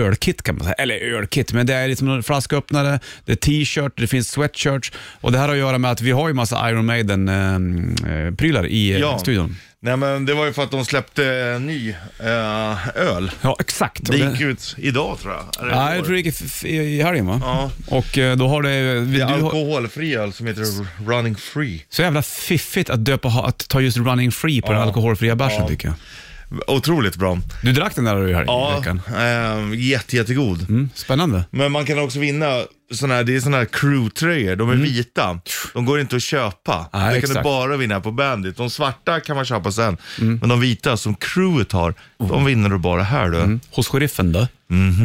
ölkit 0.01 0.41
kan 0.43 0.55
man 0.55 0.63
säga. 0.63 0.73
Eller 0.73 0.95
ölkit, 0.95 1.53
men 1.53 1.65
det 1.65 1.73
är 1.73 1.87
liksom 1.87 2.09
en 2.09 2.23
flasköppnare, 2.23 2.99
det 3.25 3.31
är 3.31 3.35
t-shirt, 3.35 3.91
det 3.95 4.07
finns 4.07 4.31
sweatshirts 4.31 4.91
och 5.21 5.31
det 5.31 5.37
här 5.37 5.47
har 5.47 5.53
att 5.53 5.59
göra 5.59 5.77
med 5.77 5.91
att 5.91 6.01
vi 6.01 6.11
har 6.11 6.27
ju 6.27 6.33
massa 6.33 6.69
Iron 6.69 6.85
Maiden-prylar 6.85 8.65
i 8.67 8.93
eh, 8.93 8.99
Ja. 8.99 9.19
studion. 9.19 9.55
Nej 9.85 9.97
men 9.97 10.25
det 10.25 10.33
var 10.33 10.45
ju 10.45 10.53
för 10.53 10.63
att 10.63 10.71
de 10.71 10.85
släppte 10.85 11.25
en 11.33 11.65
ny 11.65 11.89
eh, 12.19 12.87
öl. 12.97 13.31
Ja, 13.41 13.57
exakt. 13.59 13.99
Det 14.03 14.25
Och 14.25 14.31
gick 14.31 14.41
ut 14.41 14.75
idag 14.77 15.19
tror 15.21 15.33
jag. 15.33 15.65
Eller 15.65 15.75
Nej, 15.75 15.95
jag 15.95 16.05
tror 16.05 16.13
det 16.15 16.21
gick 16.21 16.41
i, 16.41 16.45
f- 16.45 16.65
i, 16.65 17.01
helgen 17.01 17.25
va? 17.25 17.41
Ja. 17.43 17.69
Och 17.87 18.17
eh, 18.17 18.35
då 18.37 18.47
har 18.47 18.61
det... 18.61 18.69
Det 18.69 18.75
är 18.81 19.05
du 19.05 19.23
har, 19.23 19.33
alkoholfri 19.33 20.15
öl 20.15 20.33
som 20.33 20.47
heter 20.47 20.65
Running 21.09 21.35
Free. 21.35 21.85
så 21.89 22.01
jävla 22.01 22.21
fiffigt 22.21 22.89
att, 22.89 23.05
döpa, 23.05 23.27
ha- 23.29 23.45
att 23.47 23.67
ta 23.67 23.81
just 23.81 23.97
running 23.97 24.31
free 24.31 24.61
på 24.61 24.71
den 24.73 24.81
alkoholfria 24.81 25.35
bärsen 25.35 25.67
tycker 25.67 25.87
jag. 25.87 25.95
Otroligt 26.67 27.15
bra. 27.15 27.37
Du 27.63 27.71
drack 27.71 27.95
den 27.95 28.03
där 28.05 28.27
i 28.29 28.33
här 28.33 28.41
i 28.41 28.45
Ja, 28.47 28.77
veckan. 28.79 29.01
eh, 29.07 29.79
jätte, 29.79 30.15
jättegod. 30.15 30.69
Mm, 30.69 30.89
spännande. 30.95 31.43
Men 31.51 31.71
man 31.71 31.85
kan 31.85 31.99
också 31.99 32.19
vinna 32.19 32.61
såna 32.93 33.13
här, 33.13 33.23
det 33.23 33.35
är 33.35 33.39
såna 33.39 33.57
här 33.57 33.65
crew-tröjor, 33.65 34.55
de 34.55 34.69
är 34.69 34.75
vita. 34.75 35.39
De 35.73 35.85
går 35.85 35.99
inte 35.99 36.15
att 36.15 36.21
köpa. 36.23 36.73
Mm. 36.73 36.87
Nej, 36.93 37.01
det 37.01 37.21
kan 37.21 37.29
exakt. 37.29 37.39
du 37.39 37.43
bara 37.43 37.77
vinna 37.77 37.99
på 38.01 38.11
Bandit. 38.11 38.57
De 38.57 38.69
svarta 38.69 39.19
kan 39.19 39.35
man 39.35 39.45
köpa 39.45 39.71
sen. 39.71 39.97
Mm. 40.21 40.37
Men 40.39 40.49
de 40.49 40.59
vita 40.61 40.97
som 40.97 41.15
crewet 41.15 41.71
har, 41.71 41.93
de 42.17 42.45
vinner 42.45 42.69
du 42.69 42.77
bara 42.77 43.03
här 43.03 43.29
du. 43.29 43.37
Mm. 43.37 43.59
Hos 43.71 43.87
sheriffen 43.87 44.31
då? 44.31 44.47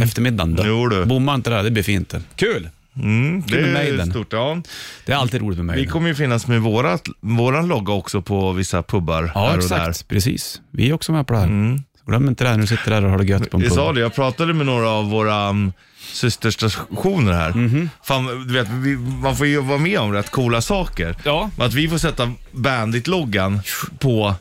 Eftermiddagen 0.04 0.54
då? 0.54 0.62
Mhm. 0.62 0.70
Jo, 0.72 0.88
du. 0.88 1.04
Bomma 1.04 1.34
inte 1.34 1.50
där, 1.50 1.62
det 1.62 1.70
blir 1.70 1.82
fint. 1.82 2.14
Kul! 2.36 2.68
Mm, 3.02 3.42
det 3.46 3.60
är 3.60 3.72
Maiden. 3.72 4.10
stort. 4.10 4.32
Ja. 4.32 4.62
Det 5.06 5.12
är 5.12 5.16
alltid 5.16 5.40
roligt 5.40 5.56
med 5.58 5.66
mig. 5.66 5.76
Vi 5.80 5.86
kommer 5.86 6.08
ju 6.08 6.14
finnas 6.14 6.46
med 6.46 6.60
vårat, 6.62 7.08
våran 7.20 7.68
logga 7.68 7.92
också 7.92 8.22
på 8.22 8.52
vissa 8.52 8.82
pubbar 8.82 9.32
Ja, 9.34 9.40
här 9.46 9.56
och 9.56 9.62
exakt. 9.62 10.08
Precis. 10.08 10.60
Vi 10.72 10.88
är 10.90 10.92
också 10.92 11.12
med 11.12 11.26
på 11.26 11.32
det 11.34 11.40
här. 11.40 11.80
Glöm 12.06 12.28
inte 12.28 12.44
det 12.44 12.48
här 12.50 12.56
när 12.56 12.62
du 12.62 12.66
sitter 12.66 12.90
där 12.90 13.04
och 13.04 13.10
har 13.10 13.18
det 13.18 13.24
gött 13.24 13.50
på 13.50 13.56
en 13.56 13.62
där. 13.62 13.68
Pub. 13.68 13.76
sa 13.76 13.92
det, 13.92 14.00
jag 14.00 14.14
pratade 14.14 14.54
med 14.54 14.66
några 14.66 14.88
av 14.88 15.10
våra 15.10 15.48
um, 15.50 15.72
systerstationer 16.12 17.32
här. 17.32 17.52
Mhm. 17.52 17.90
Fan, 18.02 18.46
du 18.48 18.54
vet, 18.54 18.68
vi, 18.68 18.96
man 18.96 19.36
får 19.36 19.46
ju 19.46 19.60
vara 19.60 19.78
med 19.78 19.98
om 19.98 20.12
rätt 20.12 20.30
coola 20.30 20.60
saker. 20.60 21.16
Ja. 21.24 21.50
Att 21.58 21.74
vi 21.74 21.88
får 21.88 21.98
sätta 21.98 22.32
Bandit-loggan 22.52 23.60
på 23.98 24.34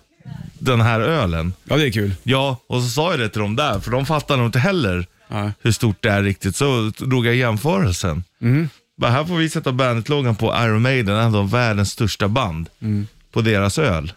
den 0.60 0.82
här 0.82 1.00
ölen. 1.00 1.54
Ja, 1.64 1.76
det 1.78 1.88
är 1.88 1.92
kul. 1.92 2.16
Ja, 2.24 2.58
och 2.70 2.82
så 2.82 2.90
sa 2.90 3.12
jag 3.12 3.20
det 3.20 3.30
till 3.30 3.42
dem 3.42 3.56
där, 3.56 3.80
för 3.80 3.92
de 3.92 4.06
fattar 4.06 4.38
nog 4.38 4.46
inte 4.46 4.60
heller 4.60 5.06
Nej. 5.28 5.52
hur 5.62 5.72
stort 5.72 5.98
det 6.04 6.10
är 6.10 6.24
riktigt. 6.24 6.56
Så 6.56 6.92
drog 6.98 7.26
jag 7.26 7.36
jämförelsen. 7.36 8.24
Bara, 8.98 9.12
här 9.12 9.26
får 9.26 9.36
vi 9.36 9.50
sätta 9.50 9.72
bandet-loggan 9.72 10.36
på 10.36 10.56
Iron 10.64 10.82
Maiden, 10.82 11.16
en 11.16 11.36
av 11.36 11.52
världens 11.52 11.92
största 11.92 12.28
band, 12.28 12.70
på 13.32 13.42
deras 13.42 13.80
öl. 13.80 14.14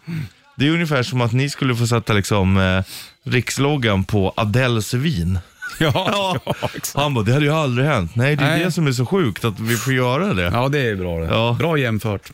Det 0.57 0.67
är 0.67 0.71
ungefär 0.71 1.03
som 1.03 1.21
att 1.21 1.33
ni 1.33 1.51
skulle 1.51 1.77
få 1.77 1.87
sätta 1.87 2.13
liksom, 2.13 2.57
eh, 2.57 2.85
riksloggan 3.25 4.05
på 4.05 4.33
Adeles 4.37 4.95
vin. 4.95 5.39
Ja, 5.79 5.93
Ja. 6.47 6.55
exakt. 6.75 6.95
Han 6.97 7.15
bara, 7.15 7.25
det 7.25 7.33
hade 7.33 7.45
ju 7.45 7.53
aldrig 7.53 7.87
hänt. 7.87 8.17
Nej, 8.17 8.37
det 8.37 8.45
är 8.45 8.49
Nej. 8.49 8.65
det 8.65 8.73
som 8.73 8.87
är 8.87 8.93
så 8.93 9.07
sjukt, 9.07 9.45
att 9.45 9.61
vi 9.61 9.77
får 9.77 9.93
göra 9.93 10.35
det. 10.35 10.43
ja, 10.43 10.69
det 10.69 10.79
är 10.79 10.97
bra 10.97 11.19
det. 11.21 11.27
Ja. 11.27 11.57
Bra 11.59 11.79
jämfört. 11.79 12.33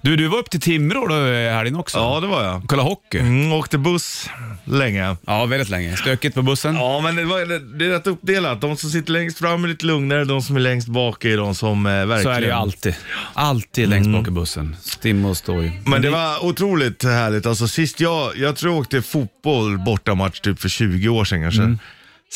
Du, 0.00 0.16
du 0.16 0.28
var 0.28 0.38
upp 0.38 0.50
till 0.50 0.60
Timrå 0.60 1.06
då 1.06 1.26
i 1.28 1.48
helgen 1.48 1.76
också. 1.76 1.98
Ja, 1.98 2.20
det 2.20 2.26
var 2.26 2.44
jag. 2.44 2.62
Kolla 2.68 2.82
hockey. 2.82 3.18
Mm, 3.18 3.52
åkte 3.52 3.78
buss 3.78 4.30
länge. 4.64 5.16
Ja, 5.26 5.44
väldigt 5.44 5.68
länge. 5.68 5.96
Stökigt 5.96 6.34
på 6.34 6.42
bussen. 6.42 6.74
Ja, 6.74 7.00
men 7.00 7.16
det, 7.16 7.24
var, 7.24 7.46
det, 7.46 7.78
det 7.78 7.86
är 7.86 7.90
rätt 7.90 8.06
uppdelat. 8.06 8.60
De 8.60 8.76
som 8.76 8.90
sitter 8.90 9.12
längst 9.12 9.38
fram 9.38 9.64
är 9.64 9.68
lite 9.68 9.86
lugnare, 9.86 10.24
de 10.24 10.42
som 10.42 10.56
är 10.56 10.60
längst 10.60 10.88
bak 10.88 11.24
är 11.24 11.36
de 11.36 11.54
som 11.54 11.86
eh, 11.86 11.92
verkligen... 11.92 12.22
Så 12.22 12.30
är 12.30 12.40
det 12.40 12.46
ju 12.46 12.52
alltid. 12.52 12.94
Alltid 13.34 13.88
längst 13.88 14.10
bak 14.10 14.28
i 14.28 14.30
bussen. 14.30 14.76
Stim 14.82 15.24
och 15.24 15.36
stoj. 15.36 15.80
Men 15.86 16.02
det 16.02 16.10
var 16.10 16.44
otroligt 16.44 17.04
härligt. 17.04 17.46
Alltså 17.46 17.68
sist 17.68 18.00
jag, 18.00 18.36
jag 18.36 18.56
tror 18.56 18.72
jag 18.72 18.80
åkte 18.80 19.02
fotboll 19.02 19.78
bortamatch 19.78 20.40
typ 20.40 20.60
för 20.60 20.68
20 20.68 21.08
år 21.08 21.24
sedan 21.24 21.42
kanske. 21.42 21.78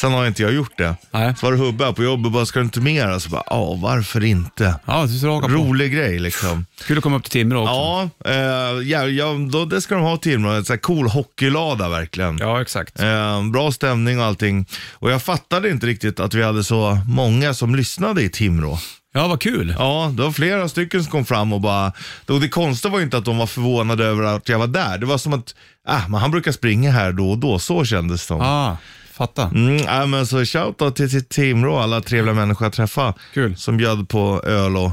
Sen 0.01 0.13
har 0.13 0.27
inte 0.27 0.43
jag 0.43 0.53
gjort 0.53 0.79
det. 0.79 0.97
Nej. 1.11 1.35
Så 1.37 1.47
var 1.47 1.53
det 1.53 1.59
Hubba 1.59 1.93
på 1.93 2.03
jobbet, 2.03 2.33
bara 2.33 2.47
ska 2.47 2.59
du 2.59 2.65
inte 2.65 2.81
mer? 2.81 3.19
Så 3.19 3.31
bara, 3.31 3.43
ja 3.47 3.75
varför 3.75 4.25
inte? 4.25 4.75
Ja, 4.87 5.07
du 5.07 5.19
ska 5.19 5.41
på. 5.41 5.49
Rolig 5.49 5.93
grej 5.93 6.19
liksom. 6.19 6.67
Kul 6.87 6.99
att 6.99 7.05
komma 7.05 7.17
upp 7.17 7.23
till 7.23 7.33
Timrå 7.33 7.63
också. 7.63 7.75
Ja, 7.75 8.11
eh, 8.25 8.89
ja, 8.89 9.07
ja 9.07 9.35
då, 9.53 9.65
det 9.65 9.81
ska 9.81 9.95
de 9.95 10.05
ha 10.05 10.17
Timrå. 10.17 10.51
En 10.51 10.65
sån 10.65 10.75
här 10.75 10.81
cool 10.81 11.09
hockeylada 11.09 11.89
verkligen. 11.89 12.39
Ja, 12.39 12.61
exakt. 12.61 13.01
Eh, 13.01 13.45
bra 13.45 13.73
stämning 13.73 14.19
och 14.21 14.25
allting. 14.25 14.67
Och 14.93 15.11
jag 15.11 15.23
fattade 15.23 15.71
inte 15.71 15.87
riktigt 15.87 16.21
att 16.21 16.35
vi 16.35 16.43
hade 16.43 16.65
så 16.65 16.99
många 17.07 17.55
som 17.55 17.75
lyssnade 17.75 18.23
i 18.23 18.29
Timrå. 18.29 18.79
Ja, 19.15 19.29
vad 19.29 19.41
kul. 19.41 19.75
Ja, 19.79 20.13
det 20.17 20.23
var 20.23 20.33
flera 20.33 20.69
stycken 20.69 21.03
som 21.03 21.13
kom 21.13 21.25
fram 21.25 21.53
och 21.53 21.61
bara... 21.61 21.93
Och 22.27 22.41
det 22.41 22.49
konstiga 22.49 22.93
var 22.93 22.99
ju 22.99 23.05
inte 23.05 23.19
att 23.19 23.25
de 23.25 23.39
var 23.39 23.47
förvånade 23.47 24.05
över 24.05 24.23
att 24.23 24.49
jag 24.49 24.59
var 24.59 24.67
där. 24.67 24.99
Det 24.99 25.07
var 25.07 25.19
som 25.19 25.33
att, 25.33 25.55
ah, 25.89 26.09
men 26.09 26.21
han 26.21 26.31
brukar 26.31 26.53
springa 26.53 26.91
här 26.91 27.13
då 27.13 27.31
och 27.31 27.39
då. 27.39 27.59
Så 27.59 27.85
kändes 27.85 28.21
det 28.21 28.27
som. 28.27 28.41
Ah, 28.41 28.77
fatta. 29.19 29.43
Mm, 29.55 29.77
ja, 29.77 30.07
men 30.07 30.27
så 30.27 30.45
shoutout 30.45 30.97
till, 30.97 31.11
till 31.11 31.25
Timrå, 31.25 31.79
alla 31.79 32.01
trevliga 32.01 32.35
människor 32.35 32.65
jag 32.65 32.73
träffade. 32.73 33.15
Kul. 33.35 33.57
Som 33.57 33.77
bjöd 33.77 34.09
på 34.09 34.43
öl 34.45 34.77
och, 34.77 34.91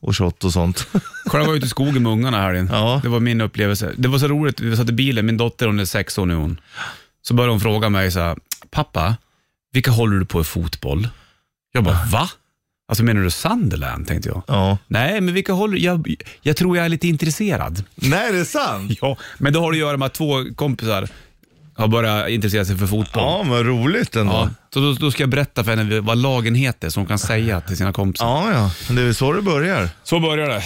och 0.00 0.16
shot 0.16 0.44
och 0.44 0.52
sånt. 0.52 0.86
Var 1.32 1.40
jag 1.40 1.56
ute 1.56 1.66
i 1.66 1.68
skogen 1.68 2.02
med 2.02 2.12
ungarna 2.12 2.40
här. 2.40 2.68
Ja. 2.72 3.00
Det 3.02 3.08
var 3.08 3.20
min 3.20 3.40
upplevelse. 3.40 3.92
Det 3.96 4.08
var 4.08 4.18
så 4.18 4.28
roligt, 4.28 4.60
vi 4.60 4.76
satt 4.76 4.88
i 4.88 4.92
bilen, 4.92 5.26
min 5.26 5.36
dotter 5.36 5.66
hon 5.66 5.80
är 5.80 5.84
sex 5.84 6.18
år 6.18 6.26
nu 6.26 6.34
hon. 6.34 6.60
Så 7.22 7.34
började 7.34 7.52
hon 7.52 7.60
fråga 7.60 7.88
mig 7.88 8.10
så 8.10 8.20
här, 8.20 8.38
pappa, 8.70 9.16
vilka 9.72 9.90
håller 9.90 10.18
du 10.18 10.24
på 10.26 10.40
i 10.40 10.44
fotboll? 10.44 11.08
Jag 11.72 11.84
bara, 11.84 11.98
va? 12.12 12.30
Alltså 12.88 13.04
menar 13.04 13.22
du 13.22 13.30
Sunderland, 13.30 14.06
tänkte 14.08 14.28
jag. 14.28 14.42
ja. 14.46 14.78
Nej, 14.86 15.20
men 15.20 15.34
vilka 15.34 15.52
håller, 15.52 15.78
jag, 15.78 16.14
jag 16.42 16.56
tror 16.56 16.76
jag 16.76 16.84
är 16.84 16.88
lite 16.88 17.08
intresserad. 17.08 17.84
Nej, 17.94 18.32
det 18.32 18.38
är 18.38 18.44
sant. 18.44 18.92
Ja, 19.00 19.16
men 19.38 19.52
det 19.52 19.58
har 19.58 19.72
att 19.72 19.78
göra 19.78 19.96
med 19.96 20.06
att 20.06 20.14
två 20.14 20.44
kompisar 20.56 21.08
har 21.76 21.88
börjat 21.88 22.28
intressera 22.28 22.64
sig 22.64 22.76
för 22.76 22.86
fotboll. 22.86 23.22
Ja, 23.22 23.42
men 23.42 23.64
roligt 23.64 24.16
ändå. 24.16 24.32
Ja, 24.32 24.50
så 24.74 24.80
då, 24.80 24.92
då 24.92 25.10
ska 25.10 25.22
jag 25.22 25.30
berätta 25.30 25.64
för 25.64 25.76
henne 25.76 26.00
vad 26.00 26.18
lagen 26.18 26.54
heter 26.54 26.88
så 26.90 27.00
hon 27.00 27.06
kan 27.06 27.18
säga 27.18 27.60
till 27.60 27.76
sina 27.76 27.92
kompisar. 27.92 28.26
Ja, 28.26 28.52
ja. 28.88 28.94
Det 28.94 29.02
är 29.02 29.12
så 29.12 29.32
det 29.32 29.42
börjar. 29.42 29.88
Så 30.02 30.20
börjar 30.20 30.48
det. 30.48 30.62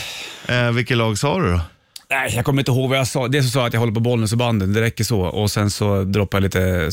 Eh, 0.67 0.73
vilket 0.73 0.97
lag 0.97 1.19
sa 1.19 1.41
du 1.41 1.53
då? 1.53 1.61
Nej, 2.11 2.33
jag 2.37 2.45
kommer 2.45 2.63
inte 2.63 2.71
ihåg 2.71 2.89
vad 2.91 2.99
jag 2.99 3.07
sa. 3.07 3.29
Det 3.29 3.43
så 3.43 3.49
sa 3.49 3.59
jag 3.59 3.67
att 3.67 3.73
jag 3.73 3.81
håller 3.81 3.93
på 3.93 4.01
Bollnäs 4.01 4.33
och 4.33 4.39
banden, 4.39 4.73
det 4.73 4.81
räcker 4.81 5.05
så. 5.05 5.21
Och 5.21 5.51
sen 5.51 5.71
så 5.71 6.05
droppade 6.05 6.37
jag 6.39 6.45
lite, 6.45 6.85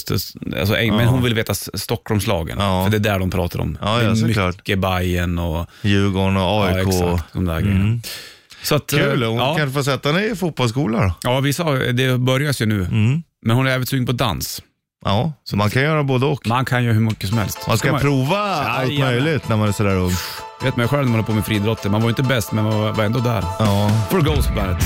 alltså, 0.60 0.76
eng- 0.76 0.98
men 0.98 1.08
hon 1.08 1.24
ville 1.24 1.36
veta 1.36 1.54
Stockholmslagen. 1.54 2.58
Ja. 2.60 2.84
För 2.84 2.92
det 2.92 2.98
är 2.98 3.14
där 3.14 3.20
de 3.20 3.32
pratar 3.32 3.60
om. 3.60 3.78
Ja, 3.82 3.98
det 3.98 4.04
ja, 4.04 4.12
är 4.12 4.16
såklart. 4.16 4.56
mycket 4.58 4.80
Bayern 4.80 5.40
och 5.40 5.68
Djurgården 5.82 6.38
och 6.38 6.44
ja, 6.44 6.66
AIK. 6.66 6.88
exakt, 6.88 7.34
de 7.34 7.46
där 7.46 7.62
grejerna. 7.62 8.00
Så 8.64 8.76
att, 8.76 8.88
Kul, 8.90 9.24
eh, 9.24 9.30
hon 9.30 9.38
ja, 9.38 9.56
kanske 9.58 9.74
får 9.74 9.84
sätta 9.84 10.12
henne 10.12 10.26
i 10.26 10.36
fotbollsskola 10.36 11.02
då. 11.04 11.14
ja, 11.24 11.40
vi 11.40 11.54
sa 11.54 11.72
det 11.74 12.18
börjar 12.18 12.56
ju 12.62 12.66
nu. 12.66 12.88
Men 13.46 13.56
hon 13.56 13.68
är 13.68 13.72
även 13.72 13.86
sugen 13.86 14.06
på 14.06 14.12
dans. 14.12 14.62
Ja, 15.06 15.34
så 15.44 15.58
man 15.58 15.70
kan 15.70 15.82
göra 15.82 16.04
både 16.04 16.26
och. 16.26 16.48
Man 16.48 16.66
kan 16.66 16.84
ju 16.84 16.92
hur 16.92 17.00
mycket 17.00 17.30
som 17.30 17.38
helst. 17.38 17.68
Man 17.68 17.78
ska 17.78 17.92
man, 17.92 18.02
prova 18.02 18.38
allt 18.38 18.92
Jajamän. 18.92 19.24
möjligt 19.24 19.50
när 19.50 19.58
man 19.58 19.68
är 19.68 19.72
sådär 19.72 19.96
ung. 19.96 20.12
vet 20.64 20.76
man 20.76 20.88
själv 20.88 21.02
när 21.02 21.10
man 21.10 21.12
håller 21.12 21.24
på 21.24 21.34
med 21.34 21.46
friidrotter. 21.46 21.90
Man 21.90 22.02
var 22.02 22.08
ju 22.08 22.12
inte 22.12 22.24
bäst, 22.24 22.52
men 22.52 22.64
man 22.64 22.94
var, 22.94 23.04
ändå 23.04 23.20
där. 23.20 23.44
Ja. 23.60 23.90
For 24.10 24.22
Ghost 24.22 24.48
på 24.48 24.56
bandet. 24.56 24.84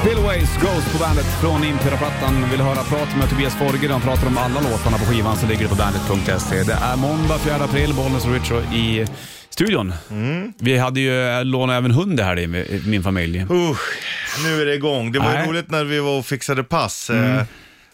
Spillways 0.00 0.50
Ghost 0.60 0.92
på 0.92 0.98
bandet 0.98 1.26
från 1.40 1.64
Impera-plattan. 1.64 2.50
Vill 2.50 2.60
höra 2.60 2.82
prat 2.82 3.08
med 3.18 3.30
Tobias 3.30 3.54
Forge. 3.54 3.92
Han 3.92 4.00
pratar 4.00 4.26
om 4.26 4.38
alla 4.38 4.60
låtarna 4.60 4.98
på 4.98 5.04
skivan 5.04 5.36
så 5.36 5.46
ligger 5.46 5.62
det 5.62 5.68
på 5.68 5.74
bandet.se. 5.74 6.62
Det 6.62 6.72
är 6.72 6.96
måndag 6.96 7.38
4 7.38 7.54
april, 7.54 7.94
Bollnäs 7.94 8.24
och 8.24 8.32
Richard 8.32 8.64
i 8.74 9.06
studion. 9.54 9.92
Vi 10.58 10.78
hade 10.78 11.00
ju 11.00 11.44
lånat 11.44 11.74
även 11.78 11.90
hund 11.90 12.20
här 12.20 12.38
i 12.38 12.46
min 12.86 13.02
familj. 13.02 13.46
Usch, 13.50 13.80
nu 14.44 14.62
är 14.62 14.66
det 14.66 14.74
igång. 14.74 15.12
Det 15.12 15.18
var 15.18 15.30
ju 15.32 15.38
Nej. 15.38 15.48
roligt 15.48 15.70
när 15.70 15.84
vi 15.84 15.98
var 16.00 16.18
och 16.18 16.26
fixade 16.26 16.64
pass. 16.64 17.10
eh, 17.10 17.42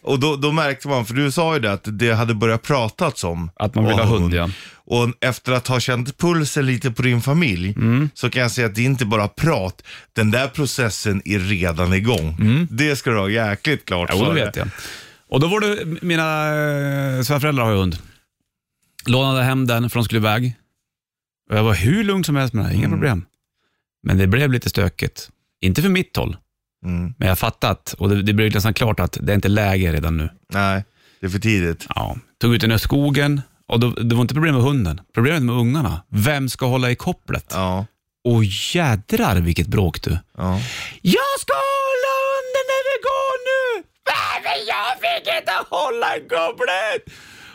Och 0.03 0.21
då, 0.21 0.37
då 0.37 0.53
märkte 0.53 0.89
man, 0.89 1.07
för 1.07 1.15
du 1.15 1.33
sa 1.33 1.55
ju 1.55 1.61
det, 1.61 1.73
att 1.73 1.85
det 1.99 2.13
hade 2.13 2.35
börjat 2.35 2.63
pratats 2.63 3.25
om. 3.25 3.51
Att 3.57 3.75
man 3.75 3.85
vill 3.87 3.95
ha 3.99 4.05
hund, 4.05 4.35
ja. 4.35 4.51
Och 4.93 5.09
efter 5.21 5.53
att 5.53 5.69
ha 5.69 5.81
känt 5.81 6.19
pulsen 6.19 6.67
lite 6.67 6.91
på 6.91 7.03
din 7.03 7.21
familj, 7.21 7.75
så 8.15 8.31
kan 8.31 8.43
jag 8.43 8.51
säga 8.51 8.67
att 8.67 8.75
det 8.75 8.81
är 8.81 8.85
inte 8.87 9.05
bara 9.07 9.29
prat. 9.29 9.83
Den 10.13 10.31
där 10.31 10.47
processen 10.49 11.23
är 11.25 11.39
redan 11.39 11.93
igång. 11.93 12.37
Det 12.71 12.97
ska 12.97 13.11
du 13.11 13.19
ha 13.19 13.29
jäkligt 13.31 13.85
klart 13.85 14.11
Jo, 14.15 14.25
det 14.25 14.33
vet 14.45 14.57
jag. 14.57 14.69
Och 15.31 15.41
då 15.41 15.47
var 15.47 15.61
det, 15.61 15.85
mina 16.03 16.47
äh, 16.47 17.23
svärföräldrar 17.23 17.65
har 17.65 17.73
ju 17.73 17.79
hund. 17.79 17.97
Lånade 19.07 19.43
hem 19.43 19.67
den 19.67 19.91
för 19.91 19.99
de 19.99 20.05
skulle 20.05 20.19
iväg. 20.21 20.55
Och 21.51 21.57
jag 21.57 21.63
var 21.65 21.75
hur 21.75 22.05
lugn 22.05 22.25
som 22.25 22.37
helst 22.37 22.55
med 22.55 22.65
det 22.65 22.69
här, 22.69 22.75
inga 22.77 22.89
problem. 22.89 23.25
Men 24.03 24.19
det 24.19 24.27
blev 24.27 24.53
lite 24.53 24.71
stökigt. 24.71 25.31
Inte 25.61 25.83
för 25.83 25.89
mitt 25.89 26.17
håll, 26.17 26.37
Mm. 26.85 27.15
men 27.19 27.29
jag 27.29 27.39
fattat 27.39 27.95
och 27.99 28.09
det, 28.09 28.23
det 28.23 28.33
blev 28.33 28.55
nästan 28.55 28.75
klart 28.75 29.01
att 29.01 29.19
det 29.21 29.33
är 29.33 29.35
inte 29.35 29.49
läge 29.49 29.93
redan 29.93 30.17
nu. 30.17 30.29
Nej, 30.53 30.85
det 31.21 31.27
är 31.27 31.31
för 31.31 31.39
tidigt. 31.39 31.87
Ja. 31.95 32.17
Tog 32.41 32.55
ut 32.55 32.61
den 32.61 32.73
i 32.73 32.79
skogen 32.79 33.41
och 33.69 33.81
då, 33.81 33.91
det 33.91 34.15
var 34.15 34.23
inte 34.23 34.35
problem 34.35 34.55
med 34.55 34.63
hunden. 34.65 35.01
Problemet 35.15 35.43
med 35.43 35.55
ungarna. 35.55 36.03
Vem 36.09 36.49
ska 36.49 36.67
hålla 36.67 36.91
i 36.91 36.97
kopplet? 36.97 37.47
Ja, 37.51 37.87
Och 38.25 38.45
jädrar 38.45 39.37
vilket 39.41 39.67
bråk 39.67 40.03
du. 40.03 40.11
ja. 40.37 40.61
Jag 41.03 41.35
ska 41.41 41.53
hålla 41.55 42.13
hunden 42.31 42.65
när 42.71 42.83
vi 42.91 42.97
går 43.11 43.35
nu! 43.51 43.85
Men 44.45 44.67
jag 44.67 44.93
fick 45.01 45.39
inte 45.41 45.53
hålla 45.71 46.17
i 46.17 46.21
kopplet! 46.21 47.15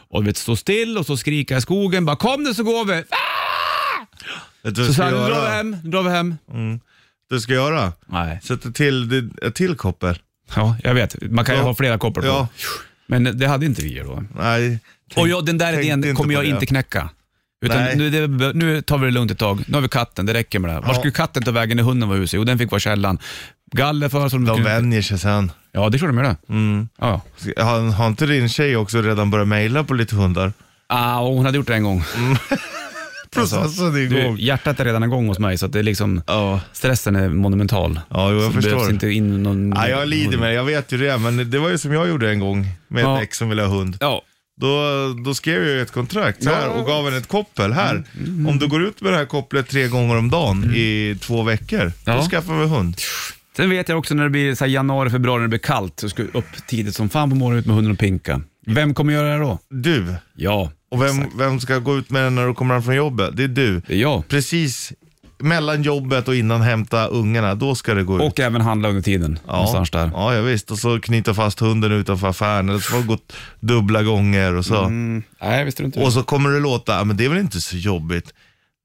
Och 0.10 0.22
du 0.24 0.28
vet, 0.30 0.38
stå 0.38 0.56
still 0.56 0.98
och 0.98 1.06
så 1.06 1.18
skrika 1.18 1.58
i 1.58 1.62
skogen. 1.62 2.06
Bara 2.06 2.16
kom 2.16 2.44
nu 2.44 2.54
så 2.54 2.64
går 2.64 2.86
vi. 2.86 2.94
Vet 4.64 4.76
du 4.76 4.86
Så 4.86 4.94
sa 4.94 5.04
jag, 5.04 5.12
ska 5.12 5.20
nu 5.22 5.28
drar 5.30 5.36
vi 5.42 5.46
göra? 5.46 5.50
hem, 5.56 5.78
nu 5.84 5.90
drar 5.90 6.04
vi 6.04 6.10
hem. 6.10 6.36
Du 7.30 7.40
ska 7.40 7.54
göra? 7.54 7.94
Nej. 8.06 8.40
Sätta 8.44 8.72
till 8.72 9.10
det- 9.10 9.48
ett 9.48 9.56
till 9.56 9.76
koppel. 9.76 10.20
Ja, 10.56 10.76
jag 10.84 10.94
vet. 10.94 11.32
Man 11.32 11.46
kan 11.46 11.56
ju 11.56 11.62
Ja. 11.62 11.68
ha 11.68 11.76
flera 11.76 11.98
koppel 11.98 12.24
på. 12.24 12.30
Ja. 12.30 12.48
Men 13.08 13.38
det 13.38 13.48
hade 13.48 13.66
inte 13.66 13.82
vi 13.82 14.00
då. 14.00 14.24
Nej. 14.38 14.80
och 15.16 15.28
ja, 15.28 15.42
den 15.42 15.58
där 15.58 15.66
tänkte 15.66 15.86
idén 15.86 16.00
inte 16.04 16.14
kommer 16.14 16.34
jag 16.34 16.44
det. 16.44 16.48
inte 16.50 16.66
knäcka. 16.66 17.10
Utan 17.66 17.78
Nej. 17.78 17.96
nu, 17.96 18.10
det, 18.28 18.54
nu 18.54 18.82
tar 18.82 18.98
vi 18.98 19.06
det 19.06 19.12
lugnt 19.12 19.32
ett 19.32 19.38
tag. 19.40 19.64
Nu 19.68 19.74
har 19.74 19.82
vi 19.82 19.88
katten, 19.88 20.26
det 20.26 20.34
räcker 20.34 20.60
med 20.60 20.72
det. 20.76 20.80
Var 20.80 20.88
Ja. 20.88 20.94
skulle 20.94 21.12
katten 21.12 21.44
ta 21.44 21.52
vägen 21.52 21.78
när 21.78 21.84
hunden 21.84 22.10
var 22.10 22.16
i 22.16 22.20
huset? 22.20 22.38
Jo, 22.38 22.44
den 22.44 22.58
fick 22.58 22.72
vara 22.72 22.80
källan. 22.80 23.20
Galler 23.72 24.10
för 24.10 24.30
så 24.30 24.36
de 24.36 24.46
De 24.46 24.56
kunde- 24.56 24.70
vänjer 24.70 25.02
sig 25.02 25.20
sen. 25.20 25.52
Ja, 25.72 25.90
det 25.90 25.98
klart 25.98 26.10
de 26.10 26.18
gör 26.18 26.24
det. 26.24 26.36
Mm. 26.50 26.90
Ja. 27.00 27.22
Har, 27.58 27.92
har 27.92 28.08
inte 28.08 28.26
din 28.26 28.50
tjej 28.50 28.76
också 28.76 29.02
redan 29.02 29.32
börjat 29.32 29.48
mejla 29.48 29.84
på 29.84 29.94
lite 29.94 30.16
hundar? 30.16 30.54
Ah, 30.88 31.20
och 31.20 31.34
hon 31.36 31.46
hade 31.46 31.58
gjort 31.58 31.68
det 31.68 31.76
en 31.76 31.84
gång. 31.84 32.04
Processen 33.36 33.86
är 33.88 33.92
Du, 33.92 34.20
igång. 34.20 34.38
hjärtat 34.38 34.80
är 34.80 34.86
redan 34.86 35.04
igång 35.04 35.28
hos 35.28 35.40
mig, 35.40 35.58
så 35.58 35.66
att 35.66 35.72
det 35.74 35.80
är 35.80 35.84
liksom, 35.84 36.22
Ja, 36.28 36.62
stressen 36.74 37.16
är 37.16 37.30
monumental. 37.30 38.00
ja 38.10 38.32
jo, 38.32 38.38
jag 38.42 38.46
Så 38.54 38.62
förstår. 38.62 38.90
inte 38.92 39.10
in 39.10 39.44
någon... 39.44 39.74
Ja, 39.76 39.88
jag 39.88 40.08
lider 40.08 40.38
med 40.38 40.50
det, 40.50 40.54
jag 40.54 40.64
vet 40.64 40.92
ju 40.92 40.98
det. 40.98 41.18
Men 41.18 41.50
det 41.52 41.60
var 41.60 41.70
ju 41.70 41.78
som 41.78 41.94
jag 41.94 42.08
gjorde 42.10 42.30
en 42.30 42.40
gång 42.40 42.68
med 42.88 43.04
Ja. 43.04 43.18
ett 43.18 43.24
ex 43.24 43.38
som 43.38 43.50
ville 43.50 43.62
ha 43.62 43.70
hund. 43.70 43.98
Ja, 44.00 44.22
Då, 44.62 44.80
då 45.26 45.34
skrev 45.34 45.68
jag 45.68 45.82
ett 45.82 45.92
kontrakt 45.92 46.44
så 46.44 46.50
här, 46.50 46.70
och 46.70 46.86
gav 46.86 47.06
henne 47.06 47.18
ett 47.18 47.28
koppel. 47.28 47.74
Här, 47.74 48.04
Mm, 48.20 48.48
om 48.48 48.60
du 48.60 48.68
går 48.68 48.84
ut 48.84 49.02
med 49.02 49.14
det 49.14 49.18
här 49.18 49.26
kopplet 49.26 49.68
tre 49.70 49.88
gånger 49.88 50.18
om 50.18 50.30
dagen 50.32 50.74
i 50.76 51.18
två 51.22 51.44
veckor, 51.44 51.92
Ja. 52.06 52.16
då 52.16 52.22
skaffar 52.22 52.60
vi 52.60 52.66
hund. 52.68 52.96
Sen 53.58 53.70
vet 53.70 53.90
jag 53.90 53.98
också 54.00 54.14
när 54.16 54.24
det 54.24 54.30
blir 54.30 54.56
så 54.56 54.66
januari, 54.66 55.10
februari, 55.10 55.38
när 55.40 55.44
det 55.44 55.50
blir 55.50 55.60
kallt, 55.60 56.00
så 56.00 56.10
ska 56.10 56.22
jag 56.24 56.36
upp 56.36 56.68
tidigt 56.68 56.96
som 56.96 57.10
fan 57.10 57.30
på 57.30 57.36
morgonen 57.36 57.60
ut 57.60 57.66
med 57.66 57.76
hunden 57.76 57.92
och 57.94 58.00
pinka. 58.00 58.42
Vem 58.68 58.94
kommer 58.94 59.14
göra 59.14 59.32
det 59.34 59.38
då? 59.44 59.60
Du. 59.70 60.16
Ja, 60.36 60.72
Och 60.96 61.02
vem, 61.02 61.38
vem 61.38 61.60
ska 61.60 61.80
gå 61.80 61.98
ut 61.98 62.10
med 62.10 62.24
den 62.24 62.36
när 62.36 62.48
du 62.48 62.54
kommer 62.54 62.74
hem 62.74 62.84
från 62.84 62.96
jobbet? 62.96 63.30
Det 63.38 63.44
är 63.44 63.48
du. 63.48 63.82
det 63.88 63.94
är 63.94 63.98
jag. 63.98 64.28
Precis 64.28 64.94
mellan 65.40 65.84
jobbet 65.84 66.28
och 66.28 66.36
innan 66.36 66.62
hämta 66.62 67.08
ungarna, 67.08 67.56
då 67.56 67.76
ska 67.76 67.94
det 67.94 68.04
gå 68.04 68.16
ut. 68.16 68.22
Och 68.22 68.40
även 68.40 68.62
handla 68.62 68.90
under 68.90 69.02
tiden. 69.02 69.40
Någonstans 69.48 69.92
där. 69.92 70.12
Ja, 70.14 70.34
ja, 70.36 70.42
visst. 70.42 70.72
Och 70.72 70.78
så 70.78 71.00
knyta 71.00 71.34
fast 71.34 71.60
hunden 71.60 71.92
utanför 71.92 72.28
affären. 72.28 72.70
Eller 72.70 72.80
så 72.80 72.92
får 72.92 72.98
det 72.98 73.08
gått 73.08 73.34
dubbla 73.60 74.04
gånger 74.04 74.54
och 74.56 74.66
så. 74.66 74.84
Mm, 74.84 75.24
nej, 75.42 75.66
visste 75.66 75.84
du 75.84 75.86
inte. 75.86 76.00
Och 76.00 76.14
så 76.14 76.24
kommer 76.24 76.50
det 76.50 76.60
låta, 76.60 76.98
"Ja, 76.98 77.04
men 77.04 77.18
det 77.18 77.26
är 77.26 77.30
väl 77.30 77.38
inte 77.40 77.62
så 77.62 77.78
jobbigt. 77.78 78.34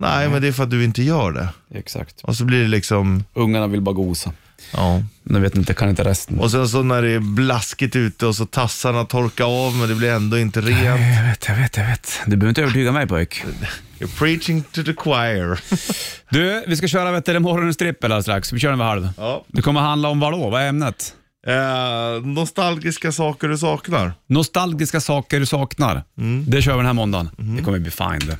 Nej, 0.00 0.28
men 0.28 0.42
det 0.42 0.48
är 0.48 0.52
för 0.52 0.62
att 0.62 0.70
du 0.70 0.84
inte 0.84 1.02
gör 1.02 1.32
det. 1.32 1.48
Exakt. 1.74 2.20
Och 2.22 2.36
så 2.36 2.44
blir 2.44 2.62
det 2.62 2.68
liksom, 2.68 3.24
Ungarna 3.34 3.66
vill 3.66 3.80
bara 3.80 3.94
gosa. 3.94 4.32
Ja. 4.72 5.02
Men 5.22 5.42
vet 5.42 5.56
inte, 5.56 5.74
kan 5.74 5.88
inte 5.88 6.04
resten. 6.04 6.38
Och 6.38 6.50
sen 6.50 6.68
så 6.68 6.82
när 6.82 7.02
det 7.02 7.10
är 7.10 7.20
blaskigt 7.20 7.96
ute 7.96 8.26
och 8.26 8.36
så 8.36 8.46
tassarna 8.46 9.04
torkar 9.04 9.66
av 9.66 9.74
men 9.76 9.88
det 9.88 9.94
blir 9.94 10.10
ändå 10.10 10.38
inte 10.38 10.60
rent. 10.60 10.84
Jag 10.84 10.98
vet, 11.28 11.48
jag 11.48 11.56
vet, 11.56 11.76
jag 11.76 11.86
vet. 11.86 12.20
Du 12.26 12.36
behöver 12.36 12.48
inte 12.48 12.62
övertyga 12.62 12.92
mig 12.92 13.06
pojk. 13.06 13.44
You're 13.98 14.18
preaching 14.18 14.62
to 14.62 14.82
the 14.82 14.94
choir. 14.94 15.60
Du, 16.32 16.64
vi 16.66 16.76
ska 16.76 16.88
köra 16.88 17.12
vet 17.12 17.24
du, 17.24 17.38
morgonens 17.38 17.76
trippel 17.76 18.12
alldeles 18.12 18.24
strax. 18.24 18.52
Vi 18.52 18.58
kör 18.60 18.68
den 18.68 18.78
vid 18.78 18.86
halv. 18.86 19.08
Ja. 19.16 19.44
Det 19.48 19.62
kommer 19.62 19.80
handla 19.80 20.08
om 20.08 20.20
vad 20.20 20.32
då? 20.32 20.50
Vad 20.50 20.62
är 20.62 20.68
ämnet? 20.68 21.14
Eh, 21.46 22.26
nostalgiska 22.26 23.12
saker 23.12 23.48
du 23.48 23.58
saknar. 23.58 24.12
Nostalgiska 24.26 25.00
saker 25.00 25.40
du 25.40 25.46
saknar. 25.46 26.04
Det 26.46 26.62
kör 26.62 26.72
vi 26.72 26.76
den 26.76 26.86
här 26.86 26.92
måndagen. 26.92 27.30
Det 27.36 27.62
kommer 27.62 27.78
bli 27.78 27.90
fine 27.90 28.18
det. 28.26 28.38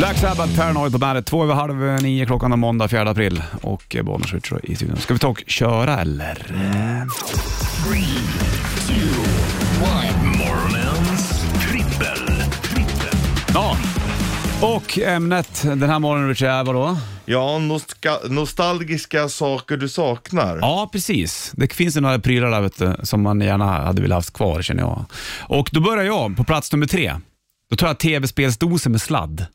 Black 0.00 0.18
Sabbath, 0.18 0.56
Paranoid 0.56 0.92
på 0.92 0.98
bandet. 0.98 1.26
Två 1.26 1.42
över 1.44 1.54
halv 1.54 2.02
nio 2.02 2.26
klockan 2.26 2.52
om 2.52 2.60
måndag 2.60 2.88
4 2.88 3.10
april. 3.10 3.42
Och 3.62 3.96
eh, 3.96 4.04
Richard 4.04 4.60
i 4.62 4.74
studion. 4.74 4.96
Ska 4.96 5.14
vi 5.14 5.20
ta 5.20 5.28
och 5.28 5.42
köra 5.46 6.00
eller? 6.00 6.46
Morgonens 10.38 11.44
trippel. 11.62 12.26
trippel. 12.62 13.18
Ja. 13.54 13.76
Och 14.62 14.98
ämnet 14.98 15.62
den 15.62 15.82
här 15.90 15.98
morgonen 15.98 16.28
Richard 16.28 16.48
är 16.48 16.64
vadå? 16.64 16.96
Ja, 17.24 17.60
nostalgiska 18.28 19.28
saker 19.28 19.76
du 19.76 19.88
saknar. 19.88 20.58
Ja, 20.60 20.88
precis. 20.92 21.52
Det 21.54 21.74
finns 21.74 21.96
ju 21.96 22.00
några 22.00 22.18
prylar 22.18 22.50
där 22.50 22.60
vet 22.60 22.78
du, 22.78 22.96
som 23.02 23.22
man 23.22 23.40
gärna 23.40 23.64
hade 23.64 24.02
velat 24.02 24.16
haft 24.16 24.32
kvar 24.32 24.62
känner 24.62 24.82
jag. 24.82 25.04
Och 25.40 25.68
då 25.72 25.80
börjar 25.80 26.04
jag 26.04 26.36
på 26.36 26.44
plats 26.44 26.72
nummer 26.72 26.86
tre. 26.86 27.14
Då 27.70 27.76
tar 27.76 27.86
jag 27.86 27.98
tv-spelsdosen 27.98 28.92
med 28.92 29.00
sladd. 29.00 29.46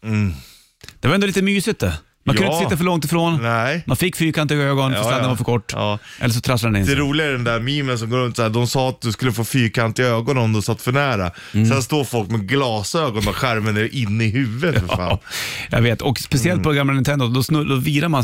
Det 0.99 1.08
var 1.08 1.15
ändå 1.15 1.28
lite 1.28 1.41
mysigt 1.41 1.80
det. 1.80 1.93
Man 2.27 2.35
kunde 2.35 2.51
Ja. 2.51 2.57
inte 2.57 2.65
sitta 2.65 2.77
för 2.77 2.83
långt 2.85 3.05
ifrån. 3.05 3.39
Nej. 3.41 3.83
Man 3.88 3.97
fick 3.97 4.15
fyrkantiga 4.15 4.59
ögon 4.59 4.93
för 4.93 5.03
sladden 5.03 5.29
var 5.29 5.35
för 5.35 5.43
kort. 5.43 5.73
Eller 6.19 6.33
så 6.33 6.41
trasslade 6.41 6.73
den 6.75 6.81
in 6.81 6.85
Det 6.88 6.91
sig. 6.91 6.99
roliga 7.01 7.27
är 7.27 7.31
den 7.31 7.43
där 7.43 7.59
memen 7.59 7.99
som 7.99 8.09
går 8.09 8.17
runt 8.17 8.35
så 8.35 8.41
här, 8.41 8.49
de 8.49 8.67
sa 8.67 8.89
att 8.89 9.01
du 9.01 9.11
skulle 9.11 9.31
få 9.31 9.43
fyrkantiga 9.45 10.07
ögon 10.07 10.38
om 10.38 10.53
du 10.53 10.61
satt 10.61 10.81
för 10.81 10.91
nära. 10.91 11.31
Mm. 11.53 11.65
Sen 11.69 11.83
står 11.83 12.03
folk 12.03 12.29
med 12.29 12.47
glasögon 12.49 13.27
och 13.27 13.35
skärmen 13.35 13.77
är 13.77 13.95
inne 13.95 14.23
i 14.23 14.29
huvudet 14.29 14.79
för 14.79 14.88
fan. 14.88 15.07
Ja, 15.09 15.19
jag 15.69 15.81
vet. 15.81 16.01
Och 16.01 16.19
speciellt 16.19 16.63
på 16.63 16.71
gamla 16.71 16.93
Nintendo, 16.93 17.27
då, 17.27 17.43
snurr, 17.43 17.65
då 17.69 17.75
virar 17.75 18.07
man 18.09 18.23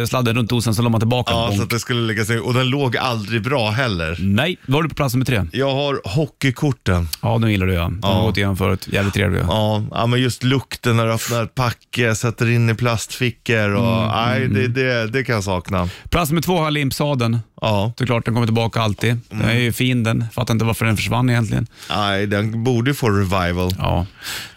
eh, 0.00 0.06
sladden 0.06 0.36
runt 0.36 0.50
dosen 0.50 0.74
så 0.74 0.82
la 0.82 0.88
man 0.88 1.00
tillbaka 1.00 1.32
Ja, 1.32 1.46
den. 1.48 1.56
så 1.56 1.62
att 1.62 1.70
det 1.70 1.80
skulle 1.80 2.00
lägga 2.00 2.24
sig, 2.24 2.40
och 2.40 2.54
den 2.54 2.68
låg 2.68 2.96
aldrig 2.96 3.42
bra 3.42 3.70
heller. 3.70 4.16
Nej, 4.20 4.56
var 4.66 4.82
du 4.82 4.88
på 4.88 4.94
plats 4.94 5.14
nummer 5.14 5.26
tre? 5.26 5.42
Jag 5.52 5.70
har 5.74 6.00
hockeykorten. 6.04 7.08
Ja, 7.22 7.38
de 7.38 7.50
gillar 7.50 7.66
du 7.66 7.72
ja. 7.74 7.88
De 7.90 8.02
har 8.02 8.14
Ja. 8.20 8.26
gått 8.26 8.36
igenom 8.36 8.56
förut. 8.56 8.88
Jävligt 8.92 9.14
trevliga. 9.14 9.44
Ja, 9.48 9.84
ja, 9.90 10.06
men 10.06 10.20
just 10.20 10.42
lukten 10.42 10.96
när 10.96 11.06
du 11.06 11.12
öppnar 11.12 11.42
ett 11.44 11.54
packe, 11.54 12.14
sätter 12.14 12.50
in 12.50 12.70
i 12.70 12.74
plastfickor 13.32 13.74
och 13.74 13.98
Mm, 13.98 14.08
nej, 14.10 14.48
det, 14.48 14.68
det, 14.68 15.06
det 15.06 15.24
kan 15.24 15.34
jag 15.34 15.44
sakna. 15.44 15.88
Plats 16.10 16.30
nummer 16.30 16.42
två 16.42 16.56
har 16.56 16.64
jag 16.64 16.72
limpsadeln. 16.72 17.38
Ja, 17.60 17.92
Såklart, 17.98 18.24
den 18.24 18.34
kommer 18.34 18.46
tillbaka 18.46 18.80
alltid. 18.80 19.20
Den 19.30 19.40
är 19.42 19.54
ju 19.58 19.72
fin 19.72 20.02
den. 20.04 20.24
Fattar 20.32 20.54
inte 20.54 20.64
varför 20.64 20.84
den 20.84 20.96
försvann 20.96 21.30
egentligen. 21.30 21.66
nej, 21.90 22.26
den 22.26 22.64
borde 22.64 22.90
ju 22.90 22.94
få 22.94 23.10
revival. 23.10 23.74
Ja. 23.78 24.06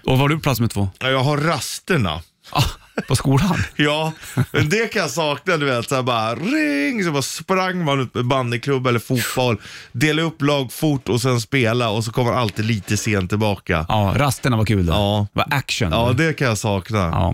Och 0.06 0.18
var 0.20 0.30
du 0.30 0.36
på 0.36 0.42
plats 0.42 0.60
nummer 0.60 0.70
två? 0.70 0.90
Ja, 1.00 1.10
Jag 1.10 1.24
har 1.24 1.38
rasterna. 1.38 2.22
Ah, 2.54 2.64
på 3.08 3.16
skolan? 3.16 3.64
Ja, 3.76 4.14
men 4.52 4.70
det 4.70 4.92
kan 4.94 5.02
jag 5.02 5.12
sakna, 5.12 5.58
du 5.58 5.66
vet. 5.66 5.90
Så 5.90 5.96
här 5.96 6.02
bara 6.04 6.36
ring, 6.36 7.04
så 7.04 7.12
bara 7.12 7.22
sprang 7.22 7.84
man 7.86 8.00
ut 8.00 8.14
med 8.14 8.26
bandyklubba 8.26 8.90
eller 8.90 9.00
fotboll, 9.00 9.58
dela 9.92 10.22
upp 10.22 10.42
lag 10.42 10.72
fort 10.74 11.10
och 11.10 11.22
sen 11.22 11.42
spela 11.42 11.90
och 11.90 12.04
så 12.04 12.12
kommer 12.12 12.32
man 12.32 12.40
alltid 12.40 12.66
lite 12.66 12.98
sent 12.98 13.30
tillbaka. 13.30 13.86
Ja, 13.90 14.14
rasterna 14.18 14.58
var 14.58 14.66
kul. 14.66 14.86
Då. 14.86 14.94
Ja. 14.94 15.28
Det 15.34 15.40
var 15.40 15.58
action. 15.58 15.92
Ja, 15.92 16.14
det 16.18 16.34
kan 16.34 16.48
jag 16.48 16.58
sakna. 16.58 16.98
Ja. 17.00 17.34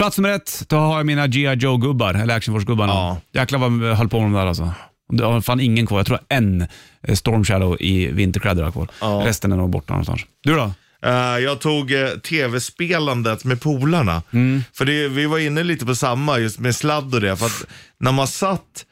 Plats 0.00 0.18
nummer 0.18 0.30
ett, 0.30 0.64
då 0.68 0.76
har 0.76 0.96
jag 0.96 1.06
mina 1.06 1.26
G.I. 1.26 1.54
Joe-gubbar, 1.54 2.14
eller 2.14 2.36
Action 2.36 2.54
Force-gubbarna. 2.54 2.92
Ja. 2.92 3.20
Jäklar 3.32 3.58
vad 3.58 3.88
jag 3.88 3.94
höll 3.94 4.08
på 4.08 4.20
med 4.20 4.26
dem 4.26 4.32
där 4.32 4.46
alltså. 4.46 4.70
Det 5.12 5.24
har 5.24 5.40
fan 5.40 5.60
ingen 5.60 5.86
kvar. 5.86 5.98
Jag 5.98 6.06
tror 6.06 6.18
en 6.28 6.66
eh, 7.02 7.14
Storm 7.14 7.44
Shadow 7.44 7.76
i 7.80 8.06
vinterkläder 8.06 8.62
har 8.62 8.70
kvar. 8.70 8.88
Ja. 9.00 9.22
Resten 9.24 9.52
är 9.52 9.56
nog 9.56 9.70
borta 9.70 9.92
någonstans. 9.92 10.20
Du 10.42 10.54
då? 10.54 10.72
Eh, 11.02 11.12
jag 11.38 11.60
tog 11.60 11.90
uh, 11.90 12.08
tv-spelandet 12.08 13.44
med 13.44 13.60
polarna. 13.60 14.22
Mm. 14.30 14.62
För 14.72 14.84
det, 14.84 15.08
vi 15.08 15.26
var 15.26 15.38
inne 15.38 15.62
lite 15.62 15.86
på 15.86 15.94
samma, 15.94 16.38
just 16.38 16.58
med 16.58 16.76
sladd 16.76 17.14
och 17.14 17.20
det. 17.20 17.36
För 17.36 17.46
att 17.46 17.66
när 17.98 18.12
man 18.12 18.26
satt 18.26 18.84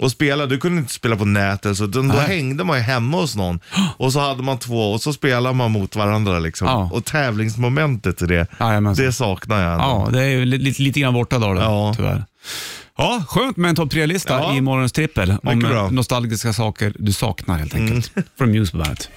och 0.00 0.10
spelade, 0.10 0.54
du 0.54 0.60
kunde 0.60 0.80
inte 0.80 0.92
spela 0.92 1.16
på 1.16 1.24
nätet, 1.24 1.76
så 1.76 1.86
då, 1.86 2.00
då 2.00 2.06
Nej. 2.08 2.26
hängde 2.26 2.64
man 2.64 2.76
ju 2.76 2.82
hemma 2.82 3.16
hos 3.16 3.36
någon. 3.36 3.60
Och 3.96 4.12
så 4.12 4.20
hade 4.20 4.42
man 4.42 4.58
två 4.58 4.92
och 4.92 5.00
så 5.00 5.12
spelade 5.12 5.54
man 5.54 5.70
mot 5.70 5.96
varandra. 5.96 6.38
Liksom. 6.38 6.68
Ja. 6.68 6.90
Och 6.92 7.04
tävlingsmomentet 7.04 8.22
i 8.22 8.26
det, 8.26 8.46
Jajamensan. 8.60 9.04
det 9.06 9.12
saknar 9.12 9.62
jag 9.62 9.72
ändå. 9.72 9.84
Ja, 9.84 10.08
det 10.12 10.20
är 10.24 10.28
ju 10.28 10.44
lite, 10.44 10.82
lite 10.82 11.00
grann 11.00 11.14
borta 11.14 11.38
då, 11.38 11.54
då 11.54 11.60
Ja. 11.60 11.92
tyvärr. 11.96 12.24
Ja, 12.98 13.24
skönt 13.28 13.56
med 13.56 13.68
en 13.68 13.76
topp 13.76 13.90
tre-lista 13.90 14.34
Ja. 14.38 14.56
i 14.56 14.60
morgonens 14.60 14.92
trippel 14.92 15.36
om 15.42 15.88
nostalgiska 15.90 16.52
saker 16.52 16.92
du 16.98 17.12
saknar 17.12 17.58
helt 17.58 17.74
enkelt. 17.74 18.12
Från 18.38 18.50
Muse 18.50 18.72
på 18.72 18.78
bandet. 18.78 19.08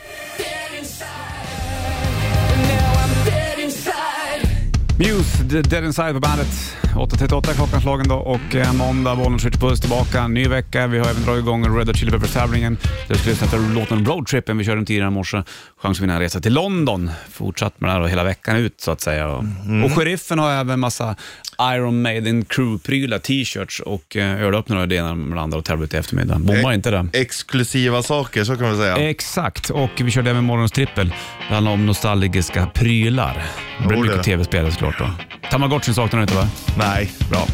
Muse, 4.99 5.49
The 5.49 5.61
Dead 5.61 5.83
Inside 5.85 6.13
på 6.13 6.19
bandet. 6.19 6.47
8.38 6.95 7.53
klockan 7.55 7.81
slagen 7.81 8.07
då 8.07 8.15
och 8.15 8.55
eh, 8.55 8.73
måndag, 8.73 9.15
bollen 9.15 9.39
skjuter 9.39 9.59
puss 9.59 9.79
tillbaka. 9.79 10.27
Ny 10.27 10.47
vecka. 10.47 10.87
Vi 10.87 10.99
har 10.99 11.09
även 11.09 11.23
dragit 11.23 11.41
igång 11.43 11.77
Red 11.77 11.87
Hot 11.87 11.97
Chili 11.97 12.11
Peppers-tävlingen. 12.11 12.77
Du 13.07 13.15
ska 13.15 13.29
lyssna 13.29 13.47
till 13.47 13.73
låten 13.73 14.05
Road 14.05 14.27
Trippen. 14.27 14.57
Vi 14.57 14.63
körde 14.63 14.77
den 14.77 14.85
tidigare 14.85 15.07
i 15.07 15.11
morse. 15.11 15.43
Chans 15.81 15.97
att 15.97 16.03
vinna 16.03 16.13
en 16.13 16.19
resa 16.19 16.39
till 16.39 16.53
London. 16.53 17.11
Fortsatt 17.29 17.81
med 17.81 17.89
det 17.89 17.93
här 17.93 17.99
då 17.99 18.07
hela 18.07 18.23
veckan 18.23 18.55
ut 18.55 18.81
så 18.81 18.91
att 18.91 19.01
säga. 19.01 19.27
Och, 19.27 19.43
och 19.85 19.91
sheriffen 19.91 20.39
har 20.39 20.51
även 20.51 20.79
massa 20.79 21.15
Iron 21.61 22.01
Maiden 22.01 22.45
crew-prylar, 22.45 23.19
t-shirts 23.19 23.79
och 23.79 24.15
eh, 24.15 24.41
ölöppnare 24.41 24.81
och 24.81 24.87
det 24.87 24.95
ena 24.95 25.15
med 25.15 25.37
det 25.37 25.41
andra 25.41 25.57
och 25.57 25.65
tävlar 25.65 25.95
i 25.95 25.97
eftermiddag. 25.97 26.39
Bommar 26.39 26.73
inte 26.73 26.91
det. 26.91 27.07
Exklusiva 27.13 28.03
saker, 28.03 28.43
så 28.43 28.55
kan 28.55 28.67
man 28.67 28.77
säga. 28.77 28.97
Exakt, 28.97 29.69
och 29.69 29.89
vi 30.01 30.11
körde 30.11 30.29
även 30.29 30.43
morgonens 30.43 30.71
trippel. 30.71 31.13
Det 31.47 31.53
handlar 31.53 31.71
om 31.71 31.85
nostalgiska 31.85 32.65
prylar. 32.73 33.43
Det 33.81 33.87
blir 33.87 33.97
Jo, 33.97 34.03
det. 34.03 34.09
mycket 34.09 34.23
tv-spel 34.25 34.71
såklart 34.71 34.99
då. 34.99 35.09
Tamagotchin 35.51 35.93
saknar 35.93 36.19
du 36.19 36.23
inte 36.23 36.35
va? 36.35 36.47
Nej. 36.77 37.11
Bra. 37.29 37.47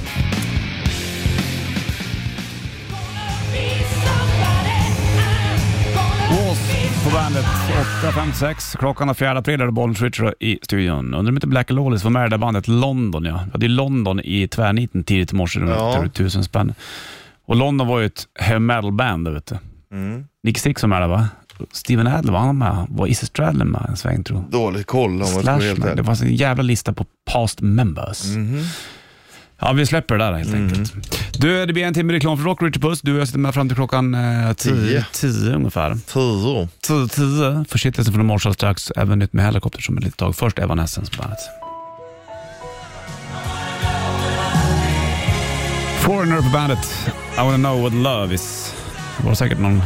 Bandet 7.14 7.46
8.56. 7.46 8.78
Klockan 8.78 9.10
är 9.10 9.14
4 9.14 9.32
april 9.32 9.62
är 9.62 9.66
det 9.66 9.72
Bollnäs 9.72 10.02
Richard 10.02 10.34
i 10.40 10.60
studion. 10.62 11.14
Undrar 11.14 11.32
om 11.32 11.36
inte 11.38 11.48
Black 11.48 11.70
Lawless 11.70 12.04
var 12.04 12.12
med 12.12 12.22
i 12.22 12.24
det 12.24 12.30
där 12.30 12.38
bandet 12.38 12.68
London. 12.68 13.26
Ja. 13.26 13.42
Vi 13.46 13.52
hade 13.52 13.66
ju 13.66 13.72
London 13.72 14.20
i 14.20 14.48
tvärniten 14.48 15.04
tidigt 15.04 15.34
i 15.34 15.36
morse. 15.36 15.60
Ja. 15.60 16.06
tusen 16.14 16.44
spänn. 16.44 16.74
Och 17.46 17.56
London 17.56 17.88
var 17.88 18.00
ju 18.00 18.06
ett 18.06 18.28
heavy 18.40 18.60
metal 18.60 18.92
band, 18.92 19.28
vet 19.28 19.46
du. 19.46 19.58
Nick 20.44 20.58
Six 20.58 20.84
var 20.84 20.88
med 20.88 21.02
där 21.02 21.08
va? 21.08 21.28
Steven 21.72 22.08
Adler 22.08 22.34
var 22.34 22.40
han 22.40 22.58
med? 22.58 22.86
Var 22.90 23.08
Izzy 23.08 23.26
Stradlin 23.26 23.68
med 23.68 23.86
en 23.90 23.98
sväng 23.98 24.24
tror? 24.24 24.44
Dålig 24.50 24.86
koll 24.86 25.12
om 25.12 25.18
man 25.20 25.28
ska 25.28 25.42
vara 25.42 25.56
helt 25.56 25.80
man. 25.80 25.86
det 25.88 25.92
ärlig. 25.92 26.06
fanns 26.06 26.22
en 26.22 26.36
jävla 26.36 26.64
lista 26.64 26.94
på 26.94 27.06
past 27.32 27.62
members. 27.62 28.24
Ja, 29.66 29.72
vi 29.74 29.86
släpper 29.86 30.18
det 30.18 30.24
där 30.26 30.34
helt 30.34 30.54
enkelt. 30.54 30.94
Du, 31.38 31.66
det 31.66 31.74
blir 31.74 31.84
en 31.84 31.94
timme 31.94 32.14
reklam 32.14 32.38
för 32.38 32.44
Rock, 32.44 32.62
Richard 32.62 32.82
Puss. 32.82 33.02
Du 33.02 33.14
och 33.14 33.20
jag 33.20 33.28
sitter 33.28 33.40
med 33.40 33.54
fram 33.54 33.70
till 33.70 33.76
klockan 33.76 34.16
eh, 34.16 34.54
tio, 34.54 34.74
Tio. 34.76 35.06
tio 35.12 35.56
ungefär. 35.56 35.98
Tio. 36.08 36.68
Tio, 36.82 37.08
tio. 37.08 37.66
Försiktigheten 37.70 38.14
från 38.14 38.26
morse 38.26 38.54
strax. 38.54 38.92
Även 38.96 39.20
nytt 39.20 39.34
med 39.34 39.46
helikopter 39.46 39.82
som 39.82 39.98
ett 39.98 40.04
litet 40.04 40.18
tag. 40.20 40.36
Först 40.36 40.60
Evanescence 40.60 41.12
på 41.12 41.22
bandet. 41.22 41.40
Foreigner 46.00 46.38
på 46.42 46.50
bandet. 46.54 47.10
I 47.34 47.38
wanna 47.38 47.58
know 47.58 47.82
what 47.82 47.94
love 47.94 48.36
is. 48.36 48.74
Det 49.18 49.28
var 49.28 49.36
säkert 49.36 49.60
någon 49.60 49.82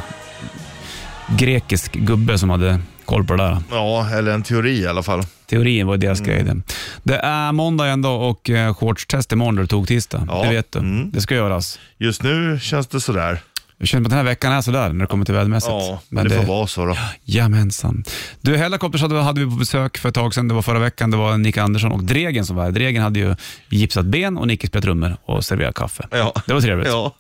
grekisk 1.38 1.94
gubbe 1.94 2.38
som 2.38 2.50
hade 2.50 2.80
koll 3.06 3.24
på 3.24 3.36
det 3.36 3.44
där. 3.44 3.58
Ja, 3.72 4.10
eller 4.10 4.32
en 4.32 4.44
teori 4.44 4.80
i 4.80 4.88
alla 4.88 5.04
fall. 5.04 5.24
Teorin 5.50 5.88
var 5.88 5.98
deras 5.98 6.22
grej. 6.22 6.44
det. 6.44 6.62
Det 7.04 7.16
är 7.18 7.52
måndag 7.52 7.88
ändå 7.88 8.10
och 8.12 8.50
eh, 8.50 8.74
shortstest 8.74 9.32
imorgon 9.32 9.56
det 9.56 9.68
tog 9.68 9.88
tisdag. 9.88 10.28
Ja. 10.28 10.44
Det 10.44 10.50
vet 10.50 10.72
du. 10.72 10.80
Mm. 10.80 11.12
Det 11.12 11.22
ska 11.22 11.36
göras. 11.36 11.80
Just 11.98 12.24
nu 12.24 12.60
känns 12.60 12.88
det 12.88 13.02
sådär. 13.02 13.40
Jag 13.80 13.88
känner 13.88 14.06
att 14.06 14.10
den 14.10 14.18
här 14.18 14.26
veckan 14.26 14.54
är 14.54 14.62
sådär 14.62 14.90
när 14.94 15.00
det 15.00 15.08
kommer 15.08 15.26
till 15.26 15.34
vädermässigt. 15.34 15.72
Ja, 15.72 16.02
men 16.10 16.28
det 16.30 16.36
får 16.36 16.44
vara 16.44 16.68
så 16.68 16.86
då. 16.86 16.98
Jajamensan. 17.24 18.04
Du, 18.42 18.58
Hellacopters 18.58 19.02
hade, 19.02 19.16
hade 19.22 19.46
vi 19.46 19.52
på 19.52 19.56
besök 19.58 19.98
för 19.98 20.10
ett 20.10 20.16
tag 20.16 20.34
sedan. 20.34 20.48
Det 20.48 20.54
var 20.54 20.62
förra 20.62 20.80
veckan. 20.80 21.12
Det 21.12 21.18
var 21.18 21.38
Nick 21.38 21.58
Andersson 21.58 21.92
och 21.92 22.04
Dregen 22.04 22.46
som 22.46 22.56
var 22.56 22.64
här. 22.64 22.72
Dregen 22.72 23.04
hade 23.04 23.20
ju 23.20 23.36
gipsat 23.70 24.06
ben 24.06 24.38
och 24.38 24.48
Nicke 24.48 24.68
spelat 24.68 24.84
trummor 24.84 25.18
och 25.26 25.46
serverat 25.46 25.76
kaffe. 25.76 26.08
Ja. 26.12 26.34
Det 26.46 26.54
var 26.54 26.62
trevligt. 26.62 26.88
Ja, 26.88 27.16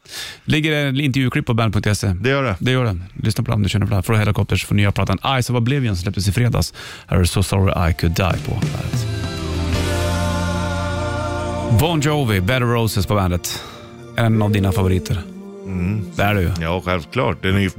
Ligger 0.46 0.92
det 0.92 1.04
intervjuklipp 1.04 1.46
på 1.46 1.54
band.se? 1.54 2.08
det 2.08 2.30
gör 2.30 2.44
det. 2.44 2.56
Det 2.60 2.72
gör 2.72 2.86
det. 2.86 3.00
Lyssna 3.24 3.44
på 3.44 3.52
det 3.52 3.56
om 3.56 3.64
du 3.64 3.70
känner 3.70 3.86
för 3.86 3.96
det. 3.96 4.02
Från 4.04 4.16
Hellacopters 4.18 4.66
för 4.66 4.76
nya 4.76 4.92
plattan 4.92 5.20
Eyes 5.26 5.50
of 5.50 5.56
Oblivion 5.56 5.96
som 5.96 6.04
släpptes 6.04 6.28
i 6.28 6.32
fredags. 6.32 6.74
Här 7.08 7.18
är 7.18 7.24
So 7.26 7.44
Sorry 7.44 7.92
I 7.92 7.94
Could 7.94 8.16
Die 8.16 8.38
på 8.46 8.52
bandet. 8.52 9.08
Bon 11.80 12.02
Jovi, 12.02 12.42
Better 12.42 12.60
Roses 12.66 13.06
på 13.06 13.16
bandet. 13.16 13.64
En 14.18 14.42
av 14.42 14.52
dina 14.52 14.72
favoriter. 14.72 15.22
Det 16.16 16.24
är 16.24 16.34
det 16.34 16.42
ju. 16.42 16.52
Ja, 16.62 16.82
självklart. 16.86 17.44
Den 17.44 17.56
är 17.56 17.60
ju 17.60 17.70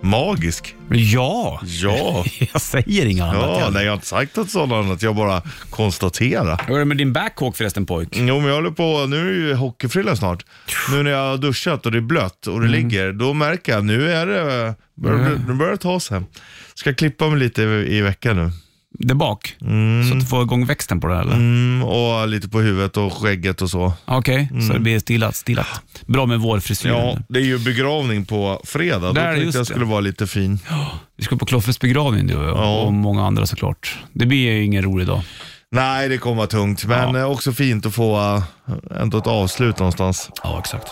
magisk. 0.00 0.74
Ja, 0.90 1.60
Ja. 1.64 2.24
jag 2.52 2.60
säger 2.62 3.06
inga 3.06 3.24
annat. 3.24 3.60
Ja, 3.60 3.70
nej, 3.72 3.84
jag 3.84 3.90
har 3.92 3.96
inte 3.96 4.06
sagt 4.06 4.36
något 4.36 4.50
sådant. 4.50 5.02
Jag 5.02 5.16
bara 5.16 5.42
konstaterar. 5.70 6.62
Hur 6.66 6.74
är 6.74 6.78
det 6.78 6.84
med 6.84 6.96
din 6.96 7.12
backhawk 7.12 7.56
förresten 7.56 7.86
pojk? 7.86 8.08
Jo, 8.12 8.40
men 8.40 8.48
jag 8.48 8.54
håller 8.54 8.70
på, 8.70 9.06
nu 9.06 9.20
är 9.20 9.24
det 9.24 9.48
ju 9.48 9.54
hockeyfrilla 9.54 10.16
snart. 10.16 10.44
Nu 10.90 11.02
när 11.02 11.10
jag 11.10 11.30
har 11.30 11.38
duschat 11.38 11.86
och 11.86 11.92
det 11.92 11.98
är 11.98 12.02
blött 12.02 12.46
och 12.46 12.60
det 12.60 12.68
ligger, 12.68 13.12
då 13.12 13.32
märker 13.34 13.72
jag 13.72 13.84
nu 13.84 14.12
är 14.12 14.26
det, 14.26 14.74
börjar, 14.94 15.40
nu 15.48 15.54
börjar 15.54 15.72
det 15.72 15.78
ta 15.78 16.00
sig. 16.00 16.22
Ska 16.74 16.94
klippa 16.94 17.28
mig 17.28 17.38
lite 17.38 17.62
i, 17.62 17.96
i 17.96 18.00
veckan 18.00 18.36
nu. 18.36 18.50
Där 18.98 19.14
bak? 19.14 19.56
Så 20.08 20.14
att 20.14 20.20
du 20.20 20.26
får 20.26 20.42
igång 20.42 20.66
växten 20.66 21.00
på 21.00 21.06
det 21.08 21.16
eller? 21.18 21.32
Mm, 21.32 21.82
och 21.82 22.28
lite 22.28 22.48
på 22.48 22.60
huvudet 22.60 22.96
och 22.96 23.12
skägget 23.12 23.62
och 23.62 23.70
så. 23.70 23.92
Okej, 24.04 24.48
så 24.66 24.72
det 24.72 24.80
blir 24.80 24.98
stilat, 24.98 25.36
stilat. 25.36 25.66
Bra 26.06 26.26
med 26.26 26.40
vårfrisyr. 26.40 26.88
Ja, 26.88 27.18
det 27.28 27.38
är 27.38 27.44
ju 27.44 27.58
begravning 27.58 28.24
på 28.24 28.60
fredag. 28.64 28.98
Då 29.06 29.12
Där, 29.12 29.24
tänkte 29.24 29.44
just 29.44 29.54
jag 29.54 29.62
det. 29.62 29.66
skulle 29.66 29.84
vara 29.84 30.00
lite 30.00 30.26
fin. 30.26 30.58
Vi 31.16 31.24
ska 31.24 31.36
på 31.36 31.46
Kloffes 31.46 31.80
begravning 31.80 32.26
du 32.26 32.36
och 32.36 32.44
jag, 32.48 32.56
Ja. 32.56 32.80
och 32.80 32.92
många 32.92 33.26
andra 33.26 33.46
såklart. 33.46 33.98
Det 34.12 34.26
blir 34.26 34.38
ju 34.52 34.64
ingen 34.64 34.82
rolig 34.84 35.06
dag. 35.06 35.20
Nej, 35.70 36.08
det 36.08 36.18
kommer 36.18 36.36
vara 36.36 36.46
tungt, 36.46 36.84
men 36.84 37.14
Ja. 37.14 37.20
eh, 37.20 37.30
också 37.30 37.52
fint 37.52 37.86
att 37.86 37.94
få 37.94 38.18
uh, 38.36 38.42
ändå 39.00 39.18
ett 39.18 39.26
avslut 39.26 39.78
någonstans. 39.78 40.30
Ja, 40.42 40.58
exakt. 40.58 40.86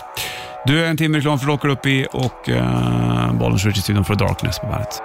Du 0.65 0.85
är 0.85 0.89
en 0.89 0.97
timme 0.97 1.17
reklam 1.17 1.39
för 1.39 1.47
Rocker 1.47 1.67
upp 1.67 1.85
i 1.85 2.07
och 2.13 2.49
uh, 2.49 3.33
Bollens 3.39 3.65
Rich 3.65 3.77
i 3.77 3.81
studion 3.81 4.05
för 4.05 4.15
Darkness 4.15 4.59
på 4.59 4.67
bandet. 4.67 5.01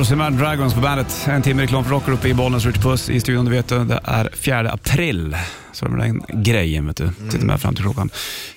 Warriors 0.00 0.12
Imagine 0.12 0.38
Dragons 0.38 0.74
på 0.74 0.80
bandet. 0.80 1.26
En 1.28 1.42
timme 1.42 1.62
reklam 1.62 1.84
för 1.84 1.90
Rocker 1.90 2.12
uppe 2.12 2.28
i 2.28 2.34
Bollnäs 2.34 2.66
Rich 2.66 2.78
Puss 2.78 3.10
i 3.10 3.20
studion. 3.20 3.44
Du 3.44 3.50
vet, 3.50 3.68
det 3.68 4.00
är 4.04 4.30
4 4.32 4.70
april. 4.70 5.36
Så 5.72 5.88
det 5.88 5.92
är 5.92 5.96
den 5.96 6.22
grejen, 6.42 6.86
vet 6.86 6.96
du. 6.96 7.10
Sitter 7.30 7.46
med 7.46 7.60
fram 7.60 7.74
till 7.74 7.84
klockan 7.84 8.10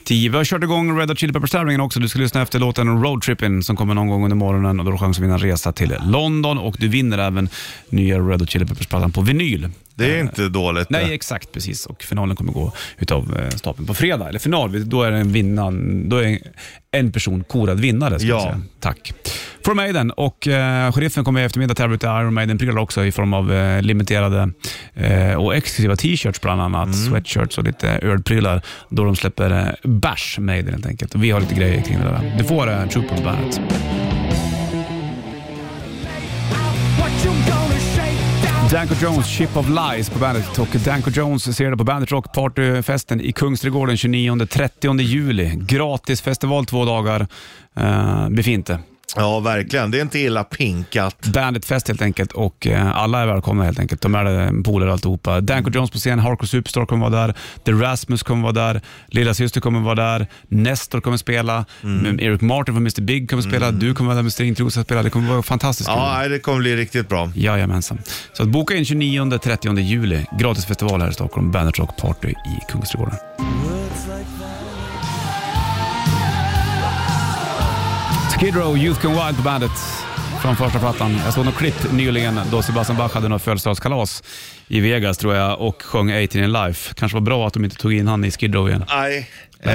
10. 0.03 0.29
Vi 0.29 0.38
har 0.38 0.43
kört 0.43 0.63
igång 0.63 0.99
Red 0.99 1.10
Hot 1.10 1.19
Chili 1.19 1.34
Peppers-tävlingen 1.34 1.82
också. 1.82 1.99
Du 1.99 2.10
ska 2.10 2.19
lyssna 2.19 2.41
efter 2.41 2.60
låten 2.60 3.03
Road 3.03 3.23
Trippin' 3.23 3.62
som 3.62 3.75
kommer 3.75 3.93
någon 3.93 4.08
gång 4.08 4.23
under 4.23 4.36
morgonen 4.36 4.79
och 4.79 4.86
då 4.86 4.91
har 4.91 4.97
du 4.97 4.99
chans 4.99 5.17
att 5.17 5.23
vinna 5.23 5.34
en 5.34 5.39
resa 5.39 5.71
till 5.71 5.95
London 6.06 6.58
och 6.58 6.75
du 6.79 6.88
vinner 6.88 7.17
även 7.17 7.49
nya 7.89 8.19
Red 8.19 8.39
Hot 8.39 8.49
Chili 8.49 8.65
Peppers-plattan 8.65 9.12
på 9.12 9.21
vinyl. 9.21 9.69
Det 9.95 10.15
är 10.15 10.19
inte 10.21 10.49
dåligt. 10.49 10.89
Nej, 10.89 11.13
exakt 11.13 11.51
precis. 11.51 11.86
Och 11.86 12.03
finalen 12.03 12.36
kommer 12.36 12.53
gå 12.53 12.71
utav 12.99 13.38
eh, 13.39 13.49
stapeln 13.49 13.88
på 13.88 13.93
fredag. 13.93 14.29
Eller 14.29 14.39
final, 14.39 14.89
då 14.89 15.03
är 15.03 15.12
en 15.12 15.32
vinnaren, 15.32 16.10
då 16.10 16.17
är 16.17 16.39
en 16.91 17.12
person 17.12 17.43
korad 17.43 17.79
vinnare. 17.79 18.19
Ska 18.19 18.27
Ja. 18.27 18.41
säga. 18.41 18.62
Tack. 18.79 19.13
From 19.65 19.77
Maiden 19.77 20.12
och 20.12 20.47
eh, 20.47 20.91
sheriffen 20.91 21.23
kommer 21.23 21.41
i 21.41 21.43
eftermiddag 21.43 21.75
tävla 21.75 21.95
ut 21.95 22.03
Iron 22.03 22.34
Maiden-prylar 22.34 22.77
också 22.82 23.06
i 23.06 23.12
form 23.12 23.34
av 23.34 23.53
eh, 23.53 23.82
limiterade 23.82 24.49
eh, 24.93 25.34
och 25.34 25.56
exklusiva 25.56 25.95
t-shirts 25.95 26.41
bland 26.41 26.62
annat. 26.62 26.86
Mm. 26.88 26.93
Sweatshirts 27.10 27.58
och 27.58 27.63
lite 27.63 27.89
ölprylar 27.89 28.62
då 28.89 29.03
de 29.03 29.15
släpper 29.15 29.51
eh, 29.51 29.89
Bash 29.89 30.39
Maiden 30.39 30.73
helt 30.73 30.86
enkelt. 30.86 31.15
Vi 31.15 31.32
har 31.32 31.39
lite 31.41 31.56
grejer 31.56 31.82
kring 31.82 31.97
det 31.97 32.03
där. 32.03 32.36
Du 32.38 32.43
får 32.43 32.69
eh, 32.71 32.88
Trooper 32.88 33.15
på 33.17 33.23
bandet. 33.23 33.60
Danko 38.74 38.96
Jones, 39.02 39.28
Ship 39.28 39.58
of 39.58 39.66
Lies 39.70 40.10
på 40.10 40.20
Bandit 40.20 40.60
och 40.60 40.68
Danko 40.86 41.12
Jones 41.12 41.56
ser 41.56 41.72
det 41.72 41.78
på 41.78 41.84
Bandit 41.84 42.12
Rock 42.12 42.34
Partyfesten 42.34 43.22
i 43.22 43.32
Kungsträdgården 43.32 43.96
29-30 43.96 45.02
juli. 45.02 45.52
Gratis 45.56 46.22
festival 46.22 46.66
två 46.66 46.86
dagar. 46.86 47.28
Eh, 47.78 47.84
uh, 47.84 48.30
befinte. 48.30 48.80
Ja, 49.16 49.39
verkligen. 49.39 49.92
Det 49.92 49.98
är 49.98 50.02
inte 50.02 50.20
illa 50.20 50.44
pinkat. 50.44 51.26
Banditfest 51.34 51.88
helt 51.88 52.02
enkelt 52.02 52.32
och 52.32 52.68
eh, 52.68 52.98
alla 52.98 53.22
är 53.22 53.26
välkomna 53.26 53.63
helt 53.63 53.80
enkelt. 53.80 54.02
De 54.02 54.16
är 54.16 54.63
polare 54.63 54.92
alltihopa. 54.92 55.42
Danko 55.42 55.72
Jones 55.72 55.92
på 55.92 55.98
scen, 55.98 56.20
Hardcore 56.20 56.48
Superstar 56.48 56.86
kommer 56.86 57.10
vara 57.10 57.28
där, 57.28 57.36
The 57.66 57.72
Rasmus 57.72 58.24
kommer 58.24 58.44
vara 58.44 58.74
där, 58.74 58.82
Lilla 59.08 59.34
Syster 59.34 59.62
kommer 59.62 59.80
vara 59.80 59.96
där, 59.96 60.28
Nestor 60.48 61.02
kommer 61.02 61.18
spela, 61.18 61.66
Mm. 61.84 62.20
Eric 62.20 62.42
Martin 62.42 62.76
från 62.76 62.84
Mr 62.84 63.02
Big 63.02 63.30
kommer 63.30 63.44
spela, 63.44 63.72
du 63.72 63.94
kommer 63.94 64.08
vara 64.08 64.16
där 64.16 64.24
med 64.24 64.34
Stringtrosa 64.34 64.84
spela. 64.84 65.04
Det 65.04 65.10
kommer 65.10 65.30
vara 65.30 65.44
fantastiskt. 65.44 65.89
Ja, 65.89 66.13
nej, 66.18 66.30
det 66.30 66.39
kommer 66.39 66.60
bli 66.60 66.76
riktigt 66.76 67.10
bra. 67.10 67.32
Jajamensan. 67.36 67.98
Så 68.34 68.44
att 68.44 68.50
boka 68.50 68.76
in 68.76 68.84
29-30 68.84 69.80
juli. 69.80 70.26
Gratis 70.39 70.66
festival 70.66 71.02
här 71.02 71.10
i 71.10 71.13
Stockholm. 71.13 71.52
Bandet 71.52 71.80
Rock 71.80 71.98
Party 71.98 72.28
i 72.30 72.72
Kungsträdgården. 72.72 73.16
Skid 78.43 78.56
Row, 78.56 78.77
Youth 78.77 79.01
Gone 79.01 79.25
Wild 79.25 79.38
på 79.38 79.43
bandet 79.43 79.71
från 80.41 80.56
första 80.56 80.79
plattan. 80.79 81.15
Jag 81.25 81.34
såg 81.34 81.45
något 81.45 81.58
klipp 81.58 81.91
nyligen 81.91 82.39
då 82.51 82.62
Sebastian 82.62 82.97
Bach 82.97 83.13
hade 83.13 83.27
något 83.27 83.41
födelsedagskalas 83.41 84.23
i 84.67 84.79
Vegas 84.79 85.17
tror 85.17 85.36
jag 85.36 85.62
och 85.62 85.82
sjöng 85.82 86.12
18 86.23 86.41
in 86.43 86.51
Life. 86.51 86.93
Kanske 86.93 87.15
var 87.15 87.21
bra 87.21 87.47
att 87.47 87.53
de 87.53 87.63
inte 87.65 87.75
tog 87.75 87.93
in 87.93 88.08
han 88.08 88.25
i 88.25 88.32
Skid 88.32 88.56
Row 88.56 88.69
igen. 88.69 88.86
Nej. 88.89 89.29
Eh, 89.60 89.71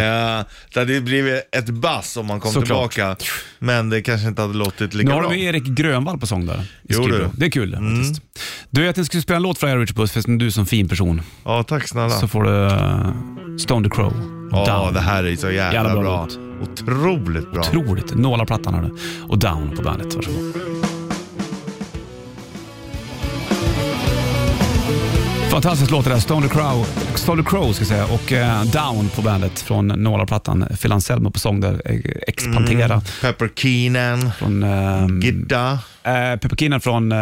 det 0.75 0.81
hade 0.81 1.01
blivit 1.01 1.49
ett 1.57 1.69
bass 1.69 2.17
om 2.17 2.27
man 2.27 2.41
kom 2.41 2.53
Såklart. 2.53 2.93
tillbaka. 2.93 3.17
Men 3.59 3.91
det 3.91 4.03
kanske 4.03 4.29
inte 4.29 4.43
hade 4.43 4.55
låtit 4.55 4.95
lika 4.95 5.09
Nu 5.09 5.15
har 5.15 5.21
bra. 5.21 5.31
de 5.31 5.37
Erik 5.37 5.65
Grönvall 5.65 6.19
på 6.19 6.27
sång 6.27 6.47
där. 6.47 6.61
i 6.61 6.67
Jo, 6.89 7.03
Skid. 7.03 7.15
Row. 7.15 7.31
Det 7.37 7.47
är 7.47 7.51
kul 7.51 7.73
faktiskt. 7.73 8.23
Du, 8.71 8.85
jag 8.85 8.95
tänkte 8.95 9.07
skulle 9.07 9.23
spela 9.23 9.37
en 9.37 9.43
låt 9.43 9.59
för 9.59 9.67
dig 9.67 9.77
Richard 9.77 9.97
Puss, 9.97 10.13
för 10.13 10.39
du 10.39 10.47
är 10.47 10.51
som 10.51 10.67
fin 10.67 10.89
person. 10.89 11.23
Ja, 11.45 11.63
tack 11.63 11.89
snälla. 11.89 12.11
Så 12.11 12.29
får 12.29 12.45
du 12.45 12.51
uh, 12.51 13.57
Stone 13.59 13.89
the 13.89 13.95
Crow. 13.95 14.13
Ja, 14.53 14.65
Down. 14.67 14.95
det 14.95 15.01
här 15.01 15.25
är 15.25 15.37
så 15.37 15.51
jävla, 15.51 15.75
Jävla 15.75 15.93
bra 15.93 16.03
bra. 16.03 16.48
Otroligt 16.63 17.53
bra. 17.53 17.61
Otroligt. 17.61 18.15
Nålarplattan 18.15 18.75
har 18.75 18.83
du. 18.83 18.91
Och 19.29 19.39
Down 19.39 19.77
på 19.77 19.83
bandet. 19.83 20.15
Varsågod. 20.15 20.55
Fantastisk 25.51 25.91
låt 25.91 26.05
det 26.05 26.11
där. 26.11 26.19
Stone 26.21 26.49
the 26.49 26.55
Crow, 26.55 26.87
Stone 27.15 27.43
the 27.43 27.49
Crow 27.49 27.73
ska 27.73 27.85
säga. 27.85 28.05
Och 28.07 28.33
eh, 28.33 28.65
Down 28.65 29.09
på 29.09 29.23
bandet 29.23 29.61
från 29.61 29.87
Nålarplattan. 29.89 30.65
Phil 30.83 30.93
Anselmo 30.93 31.31
på 31.31 31.39
sång 31.39 31.61
där. 31.61 31.83
Eh, 31.85 32.01
Ex 32.27 32.45
Pantera. 32.45 33.03
Pepper 33.21 33.51
Keenan, 33.57 34.31
Från 34.39 34.63
eh, 34.63 35.07
Gidda, 35.23 35.79
Pepper 36.41 36.57
Keenan 36.57 36.81
från 36.81 37.13
eh, 37.13 37.19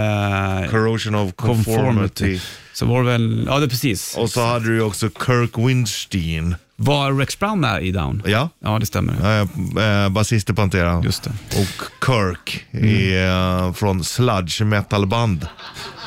Corrosion 0.70 1.14
of 1.14 1.33
Conformity. 1.37 1.75
Conformity. 1.75 2.40
Så 2.72 2.87
var 2.87 3.03
det 3.03 3.11
väl, 3.11 3.44
ja 3.49 3.59
det 3.59 3.68
precis. 3.68 4.16
Och 4.16 4.31
så 4.31 4.46
hade 4.46 4.64
du 4.64 4.75
ju 4.75 4.83
också 4.83 5.09
Kirk 5.27 5.59
Winstein. 5.68 6.55
Var 6.79 7.12
Rex 7.12 7.39
Brown 7.39 7.61
med 7.61 7.83
i 7.85 7.93
Down? 7.93 8.23
Ja, 8.27 8.49
Ja, 8.65 8.79
det 8.79 8.87
stämmer. 8.87 9.41
eh, 9.79 10.03
eh, 10.05 10.09
basist 10.09 10.51
i 10.51 10.53
Pantera. 10.55 11.03
Just 11.05 11.23
det. 11.23 11.31
Och 11.61 12.07
Kirk 12.07 12.65
i, 12.71 13.17
eh, 13.25 13.73
från 13.73 14.05
Sludge 14.05 14.62
metalband. 14.62 15.47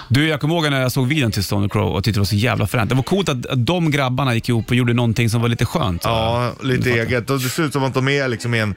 Du, 0.10 0.28
jag 0.28 0.42
kommer 0.42 0.56
ihåg 0.56 0.64
när 0.72 0.82
jag 0.82 0.92
såg 0.92 1.08
videon 1.08 1.32
till 1.32 1.44
Stone 1.44 1.70
Crow 1.70 1.88
och 1.96 2.04
tyckte 2.04 2.18
det 2.18 2.22
var 2.22 2.26
så 2.26 2.36
jävla 2.36 2.68
fränt. 2.68 2.90
Det 2.90 2.96
var 2.96 3.04
coolt 3.04 3.30
att 3.30 3.46
att 3.46 3.66
de 3.66 3.92
grabbarna 3.92 4.34
gick 4.36 4.50
ihop 4.50 4.70
och 4.70 4.76
gjorde 4.76 4.94
någonting 4.94 5.30
som 5.30 5.42
var 5.42 5.50
lite 5.50 5.66
skönt. 5.66 6.02
Ja, 6.04 6.52
lite 6.64 6.84
Du 6.84 6.90
fattar. 6.90 7.06
eget. 7.06 7.30
Och 7.30 7.40
det 7.40 7.50
ser 7.50 7.64
ut 7.64 7.74
som 7.74 7.84
att 7.84 7.94
de 7.94 8.08
är 8.08 8.28
liksom 8.28 8.54
i 8.54 8.60
en, 8.60 8.76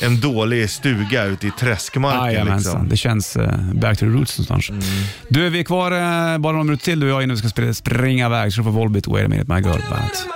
en 0.00 0.20
dålig 0.20 0.70
stuga 0.70 1.24
ute 1.24 1.46
i 1.46 1.50
träskmarken. 1.50 2.24
Jajamensan, 2.24 2.72
liksom. 2.72 2.88
det 2.88 2.96
känns 2.96 3.36
uh, 3.36 3.72
back 3.74 3.98
to 3.98 4.04
the 4.04 4.10
roots 4.10 4.38
någonstans. 4.38 4.84
Du, 5.28 5.48
vi 5.50 5.60
är 5.60 5.64
kvar 5.64 5.92
uh, 5.92 6.38
bara 6.38 6.52
några 6.52 6.64
minuter 6.64 6.84
till 6.84 7.00
du 7.00 7.06
och 7.06 7.12
jag 7.12 7.22
innan 7.22 7.36
vi 7.36 7.40
ska 7.40 7.48
springa, 7.48 7.74
springa 7.74 8.26
iväg. 8.26 8.52
Så 8.52 8.60
du 8.60 8.64
får 8.64 8.70
Volbit, 8.70 9.06
Wait 9.06 9.24
a 9.24 9.28
minute 9.28 9.54
my 9.54 9.60
girl 9.60 9.80
bandet. 9.90 10.26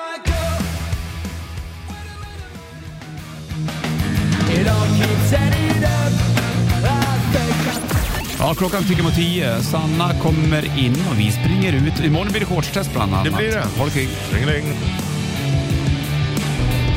Ja, 8.38 8.55
klockan 8.55 8.85
tickar 8.85 9.03
mot 9.03 9.14
tio. 9.14 9.62
Sanna 9.62 10.14
kommer 10.23 10.79
in 10.79 10.96
och 11.11 11.18
vi 11.18 11.31
springer 11.31 11.73
ut. 11.73 12.05
Imorgon 12.05 12.29
blir 12.29 12.40
det 12.40 12.46
shortstest 12.46 12.92
bland 12.92 13.12
annat. 13.12 13.25
Det 13.25 13.31
blir 13.31 13.49
det. 13.53 13.64
Ha 13.79 13.85
det 13.85 13.90
kul. 13.90 14.09
Ringeling. 14.33 14.64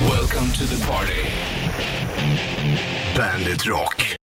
Welcome 0.01 0.51
to 0.53 0.65
the 0.65 0.85
party. 0.85 1.23
Bandit 3.17 3.65
Rock. 3.65 4.22